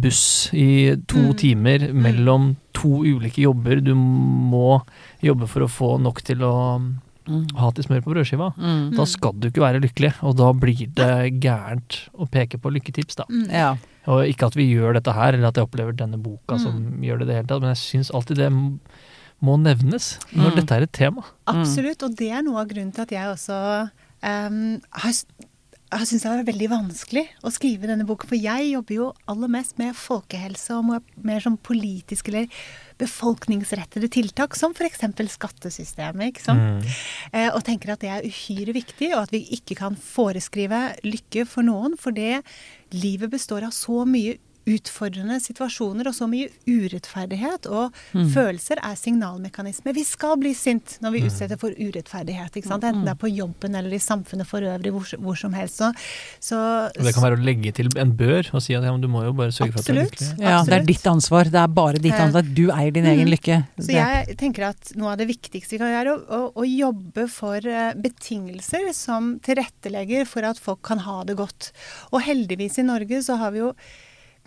buss 0.00 0.50
i 0.52 0.94
to 1.08 1.32
timer 1.38 1.92
mellom 1.92 2.56
to 2.76 3.02
ulike 3.04 3.42
jobber. 3.42 3.80
Du 3.80 3.94
må 3.94 4.80
jobbe 5.22 5.46
for 5.48 5.60
å 5.64 5.70
få 5.70 5.90
nok 6.00 6.22
til 6.26 6.42
å 6.44 6.54
Mm. 7.28 7.44
ha 7.54 7.70
til 7.70 7.84
smør 7.84 8.00
på 8.02 8.12
brødskiva. 8.14 8.46
Mm. 8.56 8.96
Da 8.96 9.04
skal 9.04 9.32
du 9.38 9.48
ikke 9.50 9.60
være 9.62 9.80
lykkelig, 9.84 10.14
og 10.22 10.36
da 10.36 10.52
blir 10.52 10.86
det 10.94 11.40
gærent 11.40 12.08
å 12.14 12.26
peke 12.30 12.58
på 12.58 12.72
lykketips, 12.72 13.14
da. 13.20 13.24
Mm. 13.28 13.50
Ja. 13.52 13.76
Og 14.08 14.24
ikke 14.26 14.46
at 14.48 14.56
vi 14.56 14.66
gjør 14.72 14.94
dette 14.96 15.12
her, 15.12 15.34
eller 15.36 15.48
at 15.48 15.56
jeg 15.60 15.68
opplever 15.68 15.92
denne 15.94 16.18
boka 16.18 16.56
Mm. 16.56 16.58
som 16.64 17.02
gjør 17.04 17.18
det 17.18 17.22
i 17.22 17.30
det 17.30 17.36
hele 17.36 17.46
tatt, 17.46 17.60
men 17.60 17.74
jeg 17.74 17.82
syns 17.84 18.10
alltid 18.10 18.36
det 18.40 18.50
må 19.42 19.56
nevnes 19.60 20.18
når 20.34 20.50
Mm. 20.50 20.56
dette 20.56 20.72
er 20.76 20.82
et 20.82 20.92
tema. 20.92 21.22
Absolutt, 21.46 22.02
og 22.02 22.16
det 22.16 22.30
er 22.30 22.42
noe 22.42 22.60
av 22.60 22.68
grunnen 22.68 22.92
til 22.92 23.02
at 23.02 23.10
jeg 23.10 23.26
også 23.28 23.90
um, 24.22 24.80
har, 24.92 25.12
har 25.90 26.06
syntes 26.06 26.22
det 26.22 26.30
var 26.30 26.46
veldig 26.46 26.68
vanskelig 26.70 27.24
å 27.42 27.50
skrive 27.50 27.88
denne 27.90 28.06
boken. 28.06 28.30
For 28.30 28.38
jeg 28.38 28.68
jobber 28.70 28.94
jo 28.94 29.08
aller 29.30 29.50
mest 29.50 29.78
med 29.80 29.96
folkehelse 29.98 30.76
og 30.78 31.08
mer 31.26 31.42
sånn 31.42 31.58
politiske 31.58 32.30
eller 32.30 32.60
befolkningsrettede 33.00 34.10
tiltak, 34.12 34.54
som 34.58 34.74
f.eks. 34.76 35.02
skattesystemet. 35.34 36.30
ikke 36.30 36.44
sant? 36.44 36.84
Mm. 36.84 37.00
Eh, 37.32 37.48
og 37.48 37.64
tenker 37.66 37.94
at 37.94 38.04
det 38.04 38.12
er 38.12 38.28
uhyre 38.28 38.76
viktig, 38.76 39.10
og 39.14 39.24
at 39.24 39.34
vi 39.34 39.42
ikke 39.56 39.78
kan 39.80 39.96
foreskrive 39.96 40.82
lykke 41.06 41.46
for 41.48 41.66
noen. 41.66 41.96
For 41.98 42.14
det 42.14 42.42
livet 42.94 43.32
består 43.32 43.66
av 43.66 43.74
så 43.74 44.04
mye 44.06 44.38
utfordrende 44.70 45.38
situasjoner 45.42 46.06
og 46.10 46.14
så 46.16 46.28
mye 46.30 46.48
urettferdighet. 46.66 47.66
Og 47.70 47.92
Mm. 48.14 48.28
følelser 48.34 48.78
er 48.82 48.94
signalmekanismer. 48.96 49.94
Vi 49.94 50.04
skal 50.04 50.36
bli 50.36 50.52
sint 50.54 50.98
når 51.00 51.10
Mm. 51.10 51.12
vi 51.12 51.22
utsetter 51.28 51.58
for 51.58 51.70
urettferdighet. 51.70 52.56
Ikke 52.56 52.68
sant? 52.68 52.84
Enten 52.84 53.04
det 53.04 53.10
er 53.12 53.20
på 53.20 53.30
jobben 53.34 53.74
eller 53.76 53.92
i 53.92 53.98
samfunnet 53.98 54.46
for 54.46 54.60
øvrig, 54.60 54.92
hvor, 54.92 55.04
hvor 55.18 55.36
som 55.36 55.52
helst. 55.52 55.76
Så, 55.78 55.92
så 56.40 56.56
Og 56.96 57.04
det 57.04 57.14
kan 57.14 57.22
være 57.24 57.38
å 57.38 57.44
legge 57.44 57.72
til 57.74 57.88
en 57.96 58.12
bør 58.16 58.50
og 58.54 58.62
si 58.62 58.74
at 58.74 58.82
ja, 58.84 58.92
men 58.92 59.00
du 59.00 59.08
må 59.08 59.24
jo 59.24 59.32
bare 59.32 59.50
sørge 59.52 59.72
for 59.72 59.80
at 59.80 59.86
du 59.86 59.92
er 59.92 60.04
lykkelig. 60.04 60.38
Ja, 60.40 60.62
det 60.64 60.72
er 60.80 60.84
ditt 60.86 61.06
ansvar. 61.06 61.44
Det 61.44 61.54
er 61.60 61.68
bare 61.68 61.98
ditt 61.98 62.12
ansvar. 62.14 62.42
Du 62.54 62.68
eier 62.70 62.92
din 62.92 63.04
egen 63.06 63.26
Mm. 63.28 63.34
lykke. 63.36 63.66
Så 63.80 63.92
jeg 63.92 64.36
tenker 64.38 64.68
at 64.70 64.92
noe 64.96 65.12
av 65.12 65.18
det 65.18 65.28
viktigste 65.28 65.70
vi 65.72 65.78
kan 65.78 65.88
gjøre, 65.88 66.00
er 66.00 66.10
å, 66.14 66.18
å, 66.28 66.52
å 66.54 66.64
jobbe 66.66 67.28
for 67.28 67.56
eh, 67.66 67.92
betingelser 67.94 68.92
som 68.94 69.38
tilrettelegger 69.40 70.26
for 70.26 70.42
at 70.44 70.58
folk 70.58 70.82
kan 70.82 70.98
ha 70.98 71.24
det 71.24 71.36
godt. 71.36 71.72
Og 72.12 72.22
heldigvis 72.22 72.78
i 72.78 72.82
Norge 72.82 73.22
så 73.22 73.36
har 73.38 73.50
vi 73.52 73.58
jo 73.58 73.74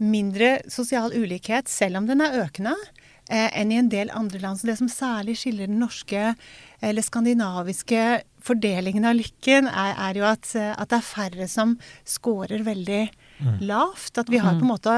mindre 0.02 0.58
sosial 0.72 1.14
ulikhet, 1.14 1.70
selv 1.72 2.00
om 2.02 2.08
den 2.10 2.24
er 2.24 2.40
økende, 2.44 2.74
eh, 3.30 3.50
enn 3.60 3.72
i 3.72 3.80
en 3.80 3.90
del 3.92 4.12
andre 4.14 4.40
land. 4.40 4.60
Så 4.60 4.70
det 4.70 4.78
som 4.80 4.92
særlig 4.92 5.38
skiller 5.42 5.68
den 5.68 5.82
norske 5.84 6.36
eller 6.82 7.06
skandinaviske 7.06 8.24
fordelingen 8.44 9.06
av 9.06 9.16
lykken, 9.16 9.70
er, 9.70 9.94
er 10.10 10.20
jo 10.20 10.28
at, 10.28 10.48
eh, 10.56 10.74
at 10.74 10.90
det 10.90 11.00
er 11.00 11.10
færre 11.10 11.50
som 11.52 11.78
scorer 12.06 12.66
veldig 12.66 13.04
lavt. 13.62 14.18
At 14.18 14.32
vi 14.32 14.42
har 14.44 14.58
på 14.58 14.66
en 14.66 14.74
måte 14.74 14.98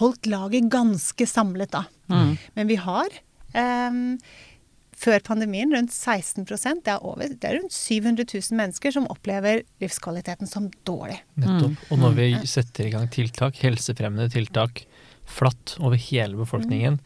holdt 0.00 0.28
laget 0.28 0.68
ganske 0.72 1.26
samlet, 1.26 1.72
da. 1.72 1.84
Mm. 2.12 2.36
Men 2.56 2.68
vi 2.68 2.76
har 2.76 3.08
ehm, 3.56 4.18
før 5.00 5.22
pandemien 5.24 5.72
rundt 5.72 5.94
16% 5.94 6.84
det 6.84 6.92
er, 6.92 7.04
over, 7.06 7.32
det 7.32 7.48
er 7.48 7.56
rundt 7.58 7.74
700 7.74 8.26
000 8.28 8.58
mennesker 8.58 8.94
som 8.94 9.08
opplever 9.12 9.62
livskvaliteten 9.82 10.50
som 10.50 10.68
dårlig. 10.88 11.20
Nettopp. 11.40 11.86
Og 11.88 12.02
når 12.02 12.16
vi 12.18 12.28
setter 12.50 12.88
i 12.88 12.92
gang 12.94 13.08
tiltak, 13.12 13.60
helsefremmende 13.64 14.28
tiltak, 14.32 14.84
flatt 15.30 15.76
over 15.80 15.96
hele 16.00 16.36
befolkningen, 16.40 16.98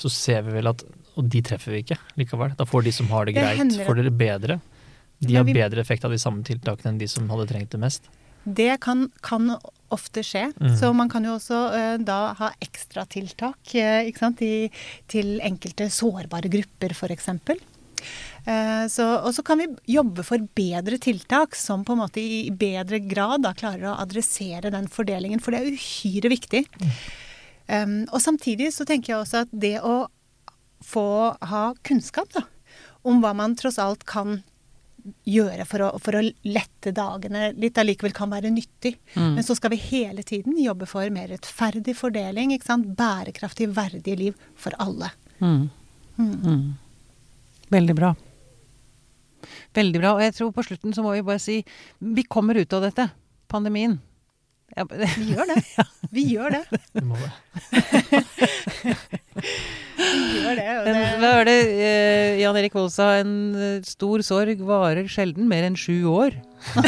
så 0.00 0.10
ser 0.12 0.44
vi 0.46 0.56
vel 0.58 0.70
at 0.70 0.86
Og 1.18 1.26
de 1.28 1.40
treffer 1.44 1.74
vi 1.74 1.80
ikke 1.82 1.96
likevel. 2.16 2.52
Da 2.56 2.64
får 2.64 2.84
de 2.86 2.92
som 2.94 3.08
har 3.10 3.26
det 3.26 3.34
Det 3.34 3.42
greit, 3.42 3.72
det 3.74 3.84
får 3.84 3.98
dere 3.98 4.12
bedre. 4.14 4.60
De 5.20 5.34
har 5.36 5.44
bedre 5.44 5.82
effekt 5.82 6.04
av 6.06 6.14
de 6.14 6.20
samme 6.22 6.44
tiltakene 6.46 6.94
enn 6.94 7.00
de 7.00 7.08
som 7.10 7.26
hadde 7.28 7.48
trengt 7.50 7.74
det 7.74 7.80
mest. 7.82 8.06
Det 8.44 8.78
kan, 8.80 9.10
kan 9.26 9.50
ofte 9.94 10.24
skje. 10.26 10.46
Mm. 10.60 10.74
Så 10.78 10.92
man 10.96 11.10
kan 11.12 11.26
jo 11.26 11.36
også 11.36 11.60
uh, 11.74 11.96
da 12.02 12.20
ha 12.38 12.52
ekstratiltak 12.62 13.74
uh, 13.74 14.40
til 15.10 15.36
enkelte 15.46 15.90
sårbare 15.92 16.50
grupper, 16.52 16.94
f.eks. 16.96 17.30
Uh, 18.46 18.86
og 19.20 19.30
så 19.36 19.44
kan 19.44 19.60
vi 19.60 19.68
jobbe 19.92 20.24
for 20.26 20.42
bedre 20.56 20.98
tiltak 21.02 21.56
som 21.58 21.84
på 21.84 21.96
en 21.96 22.02
måte 22.04 22.22
i 22.22 22.46
bedre 22.50 23.02
grad 23.04 23.44
da 23.44 23.52
klarer 23.56 23.90
å 23.90 23.98
adressere 24.00 24.72
den 24.72 24.88
fordelingen, 24.88 25.42
for 25.42 25.52
det 25.52 25.60
er 25.60 25.74
uhyre 25.74 26.32
viktig. 26.32 26.64
Um, 27.70 28.02
og 28.10 28.18
samtidig 28.22 28.72
så 28.74 28.86
tenker 28.88 29.12
jeg 29.12 29.20
også 29.20 29.44
at 29.44 29.52
det 29.52 29.76
å 29.86 30.08
få 30.84 31.36
ha 31.50 31.64
kunnskap 31.86 32.32
da, 32.34 32.46
om 33.06 33.20
hva 33.22 33.34
man 33.36 33.54
tross 33.58 33.78
alt 33.82 34.06
kan 34.08 34.40
gjøre 35.28 35.66
for 35.68 35.84
å, 35.84 35.88
for 36.02 36.18
å 36.18 36.22
lette 36.24 36.92
dagene 36.96 37.50
litt, 37.56 37.78
allikevel 37.80 38.14
kan 38.16 38.30
være 38.32 38.52
nyttig. 38.52 38.96
Mm. 39.14 39.36
Men 39.38 39.46
så 39.46 39.56
skal 39.58 39.74
vi 39.74 39.80
hele 39.82 40.24
tiden 40.26 40.58
jobbe 40.60 40.88
for 40.90 41.08
mer 41.14 41.30
rettferdig 41.32 41.96
fordeling, 41.98 42.54
ikke 42.56 42.70
sant? 42.72 42.90
bærekraftig, 42.98 43.70
verdige 43.76 44.18
liv 44.18 44.42
for 44.58 44.76
alle. 44.82 45.12
Mm. 45.40 45.68
Mm. 46.20 46.64
Veldig 47.70 47.96
bra. 47.96 48.14
Veldig 49.76 50.02
bra. 50.02 50.14
Og 50.16 50.24
jeg 50.24 50.36
tror 50.36 50.52
på 50.54 50.66
slutten 50.66 50.94
så 50.96 51.04
må 51.04 51.14
vi 51.14 51.24
bare 51.26 51.42
si 51.42 51.60
vi 51.98 52.26
kommer 52.28 52.58
ut 52.60 52.76
av 52.76 52.88
dette. 52.88 53.08
Pandemien. 53.50 53.98
Ja, 54.76 54.84
Vi 54.90 55.26
gjør 55.34 55.46
det. 55.50 55.62
Vi 56.14 56.22
gjør 56.32 56.54
det. 56.54 56.62
Vi 56.94 57.02
må 57.06 57.16
det. 57.18 57.30
Vi 60.00 60.40
gjør 60.40 60.58
det, 60.58 60.66
Men 60.86 60.96
det 60.96 61.02
hva 61.20 61.30
er 61.40 61.48
det 61.48 61.56
eh, 61.86 62.40
Jan 62.40 62.58
Erik 62.58 62.74
Vold 62.78 62.90
sa? 62.94 63.12
En 63.20 63.34
eh, 63.54 63.80
stor 63.86 64.22
sorg 64.26 64.62
varer 64.66 65.10
sjelden 65.10 65.48
mer 65.50 65.66
enn 65.68 65.78
sju 65.78 66.06
år. 66.10 66.38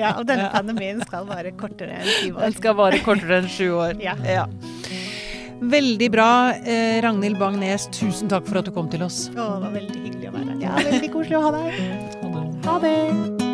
ja, 0.00 0.14
og 0.18 0.26
denne 0.28 0.50
pandemien 0.52 1.02
skal 1.06 1.26
være 1.28 1.54
kortere 1.58 2.00
enn 2.00 2.10
syv 2.20 2.38
Den 2.40 2.56
skal 2.56 2.78
vare 2.78 3.00
kortere 3.04 3.42
enn 3.42 3.50
sju 3.50 3.68
år. 3.78 3.98
Ja. 4.02 4.16
Veldig 5.64 6.10
bra. 6.12 6.28
Eh, 6.66 7.00
Ragnhild 7.04 7.38
Bang-Nes, 7.40 7.88
tusen 7.94 8.30
takk 8.32 8.46
for 8.50 8.60
at 8.60 8.68
du 8.68 8.74
kom 8.74 8.90
til 8.92 9.06
oss. 9.06 9.26
Å, 9.32 9.34
det 9.38 9.48
var 9.66 9.74
veldig 9.80 10.04
hyggelig 10.04 10.30
å 10.30 10.36
være 10.36 10.52
her. 10.52 10.62
Ja, 10.66 10.76
veldig 10.92 11.12
koselig 11.14 11.40
å 11.40 11.44
ha 11.48 11.56
deg. 11.58 11.82
Ha 12.20 12.30
det. 12.36 12.46
Ha 12.68 12.78
det. 12.84 13.53